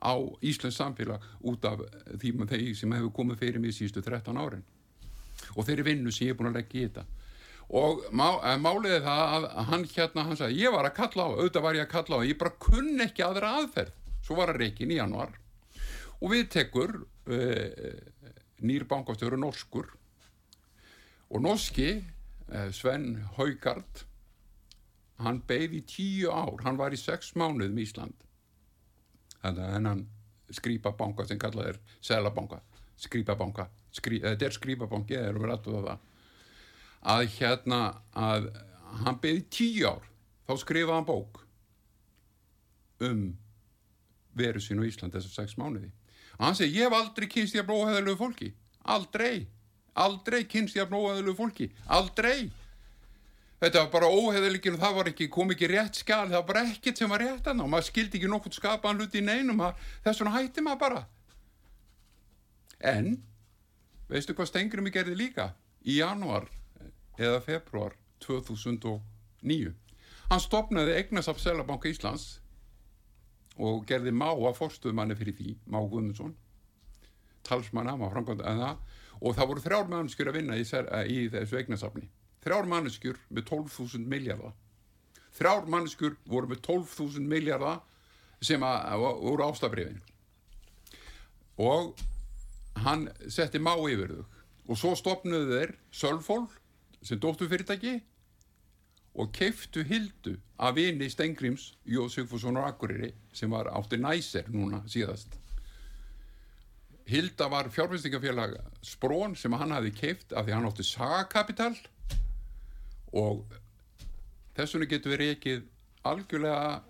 á 0.02 0.14
Íslands 0.42 0.78
samfélag 0.80 1.24
út 1.46 1.64
af 1.68 1.82
því 2.18 2.34
með 2.36 2.54
þeir 2.56 2.76
sem 2.78 2.94
hefur 2.96 3.14
komið 3.16 3.42
fyrir 3.44 3.62
mig 3.62 3.74
sístu 3.76 4.02
13 4.02 4.38
árin. 4.38 4.64
Og 5.56 5.66
þeirri 5.66 5.86
vinnu 5.92 6.12
sem 6.12 6.28
ég 6.28 6.34
er 6.34 6.38
búin 6.38 6.50
að 6.50 6.58
leggja 6.60 6.80
í 6.80 6.86
þetta. 6.88 7.04
Og 7.72 8.02
má, 8.12 8.26
máliði 8.60 8.98
það 9.06 9.22
að 9.36 9.46
hann 9.70 9.84
hérna, 9.94 10.24
hann 10.28 10.38
sagði, 10.38 10.58
ég 10.60 10.74
var 10.74 10.88
að 10.88 10.96
kalla 10.98 11.24
á 11.24 11.30
auðvitað 11.30 11.64
var 11.64 11.78
ég 11.78 11.86
að 11.86 11.92
kalla 11.94 12.18
á, 12.18 12.28
ég 12.28 12.40
bara 12.40 12.58
kunn 12.66 13.04
ekki 13.06 13.24
aðra 13.24 13.54
aðferð, 13.60 13.94
svo 14.26 14.36
var 14.36 14.52
að 14.52 14.60
reikin 14.64 14.92
í 14.92 14.98
januar 14.98 15.38
og 16.22 16.30
við 16.30 16.48
tekur 16.54 16.92
uh, 17.02 17.92
nýr 18.62 18.86
bankastjóru 18.90 19.38
norskur. 19.40 19.88
Og 21.32 21.42
norski 21.42 21.88
uh, 21.98 22.68
Sven 22.74 23.24
Haugard 23.38 24.04
hann 25.22 25.40
beigði 25.46 25.82
tíu 25.86 26.30
ár, 26.34 26.60
hann 26.66 26.78
var 26.78 26.94
í 26.94 27.00
sex 27.00 27.34
mánuðum 27.38 27.78
í 27.78 27.86
Ísland 27.86 28.28
þannig 29.42 29.64
að 29.66 29.76
hennan 29.76 30.02
skrýpabanka 30.52 31.26
sem 31.28 31.40
kallað 31.40 31.72
er 31.72 31.78
selabanka, 32.04 32.60
skrýpabanka 33.00 33.68
skrí, 33.92 34.20
þetta 34.22 34.48
er 34.48 34.56
skrýpabanki, 34.56 35.16
það 35.18 35.28
eru 35.28 35.42
verið 35.42 35.56
aðtöða 35.56 35.82
það. 35.86 36.08
Að 37.12 37.22
hérna 37.36 37.80
að 38.14 38.48
hann 39.02 39.18
beigði 39.22 39.44
tíu 39.56 39.88
ár 39.90 40.04
þá 40.46 40.52
skrifaði 40.62 40.98
hann 40.98 41.08
bók 41.08 41.40
um 43.02 43.24
veru 44.38 44.62
sín 44.62 44.80
á 44.80 44.86
Ísland 44.86 45.14
þessar 45.16 45.42
sex 45.42 45.56
mánuði. 45.60 45.90
Og 46.38 46.46
hann 46.46 46.56
segi, 46.56 46.78
ég 46.78 46.88
hef 46.88 46.96
aldrei 46.96 47.28
kynst 47.28 47.56
ég 47.56 47.64
að 47.64 47.72
blóðheðalögu 47.72 48.20
fólki. 48.20 48.52
Aldrei, 48.94 49.46
aldrei 49.98 50.42
kynst 50.48 50.78
ég 50.78 50.86
að 50.86 50.94
blóðheðalögu 50.94 51.38
fólki. 51.42 51.68
Aldrei 51.92 52.38
þetta 53.62 53.84
var 53.84 53.90
bara 53.92 54.10
óheðalikinn 54.10 54.74
og 54.74 54.82
það 54.82 54.96
var 54.96 55.08
ekki, 55.12 55.28
kom 55.30 55.52
ekki 55.54 55.68
rétt 55.70 55.98
skal, 56.00 56.26
það 56.26 56.40
var 56.40 56.48
bara 56.48 56.64
ekkert 56.72 56.98
sem 56.98 57.12
var 57.12 57.22
rétt 57.22 57.46
annað 57.46 57.68
og 57.68 57.72
maður 57.74 57.88
skildi 57.88 58.18
ekki 58.18 58.30
nokkur 58.30 58.56
skapaðan 58.56 59.02
hluti 59.02 59.20
í 59.20 59.26
neinum 59.26 59.62
þess 60.02 60.22
vegna 60.22 60.34
hætti 60.34 60.64
maður 60.66 60.80
bara. 60.80 61.02
En 62.92 63.12
veistu 64.10 64.34
hvað 64.34 64.50
Stengri 64.50 64.82
mig 64.82 64.94
gerði 64.96 65.14
líka? 65.18 65.52
Í 65.86 66.00
januar 66.00 66.48
eða 67.18 67.38
februar 67.44 67.94
2009 68.26 69.74
hann 70.32 70.40
stopnaði 70.42 70.96
Egnarsaf 70.96 71.38
Selabanka 71.42 71.90
Íslands 71.90 72.40
og 73.60 73.84
gerði 73.86 74.14
má 74.16 74.30
að 74.32 74.56
forstuðmanni 74.56 75.14
fyrir 75.18 75.36
því, 75.36 75.54
Má 75.68 75.78
Guðmundsson 75.82 76.34
talsmanna, 77.46 77.94
maður 77.98 78.16
framkvæmda 78.16 78.72
og 79.22 79.36
það 79.36 79.48
voru 79.50 79.62
þrjár 79.62 79.90
mannskjur 79.90 80.30
að 80.30 80.38
vinna 80.38 80.58
í, 80.58 80.64
í 80.64 81.18
þessu 81.30 81.58
Egnarsafni 81.60 82.08
þrjár 82.42 82.68
manneskjur 82.70 83.18
með 83.30 83.48
12.000 83.50 84.06
miljardar 84.10 84.54
þrjár 85.36 85.68
manneskjur 85.72 86.16
voru 86.28 86.50
með 86.52 86.64
12.000 86.68 87.28
miljardar 87.28 87.82
sem 88.42 88.62
að, 88.66 89.06
voru 89.22 89.46
ástabrifin 89.46 90.02
og 91.62 91.94
hann 92.82 93.08
setti 93.30 93.60
má 93.60 93.74
yfir 93.76 94.16
þau. 94.16 94.24
Og 94.70 94.78
svo 94.78 94.94
stopnuðu 94.96 95.58
þeir 95.58 95.74
Sölfól 95.92 96.46
sem 97.02 97.20
dóttu 97.20 97.48
fyrirtæki 97.50 97.98
og 99.18 99.32
keiftu 99.34 99.82
Hildu 99.84 100.36
af 100.62 100.76
vini 100.78 101.10
Stengrims 101.10 101.72
Jóð 101.84 102.12
Sigfússonar 102.14 102.70
Akureyri 102.70 103.12
sem 103.34 103.50
var 103.50 103.68
átti 103.74 103.98
næser 104.00 104.48
núna 104.48 104.84
síðast. 104.88 105.34
Hilda 107.10 107.48
var 107.50 107.68
fjárfinstingafélag 107.74 108.54
Sprón 108.86 109.34
sem 109.36 109.52
hann 109.52 109.74
hafi 109.74 109.90
keift 109.90 110.32
af 110.32 110.46
því 110.46 110.54
hann 110.54 110.70
átti 110.70 110.86
sagakapital 110.86 111.74
og 111.74 112.01
þess 114.56 114.74
vegna 114.76 114.90
getur 114.90 115.14
við 115.14 115.22
reykið 115.22 115.62
algjörlega 116.08 116.82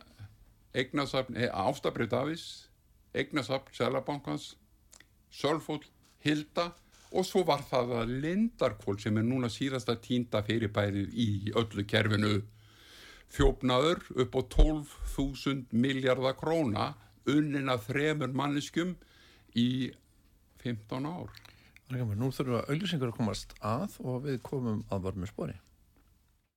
eignasafn, 0.72 1.36
eh, 1.36 1.50
ástabrið 1.52 2.12
Davís 2.12 2.46
eignasafn 3.14 3.74
Sælabankans 3.76 4.54
Sölfól, 5.32 5.82
Hilda 6.24 6.72
og 7.12 7.26
svo 7.28 7.42
var 7.44 7.64
það 7.68 7.94
að 8.00 8.12
Lindarkól 8.22 8.98
sem 9.00 9.16
er 9.20 9.26
núna 9.26 9.50
síðasta 9.52 9.98
tínda 10.00 10.42
fyrirbærið 10.46 11.12
í 11.12 11.52
öllu 11.56 11.84
kerfinu 11.88 12.42
þjófnaður 13.32 14.04
upp 14.24 14.36
á 14.36 14.40
12.000 14.56 15.72
miljardar 15.72 16.36
króna 16.40 16.92
unnina 17.28 17.78
þremur 17.80 18.32
manneskum 18.36 18.96
í 19.56 19.92
15 20.62 21.08
ár. 21.08 21.32
Nú 21.92 22.30
þurfum 22.32 22.54
við 22.54 22.60
að 22.60 22.70
auðvisingar 22.72 23.12
að 23.12 23.18
komast 23.18 23.52
að 23.60 23.98
og 24.00 24.24
við 24.24 24.40
komum 24.46 24.80
að 24.88 25.04
var 25.08 25.20
með 25.20 25.32
spori 25.32 25.58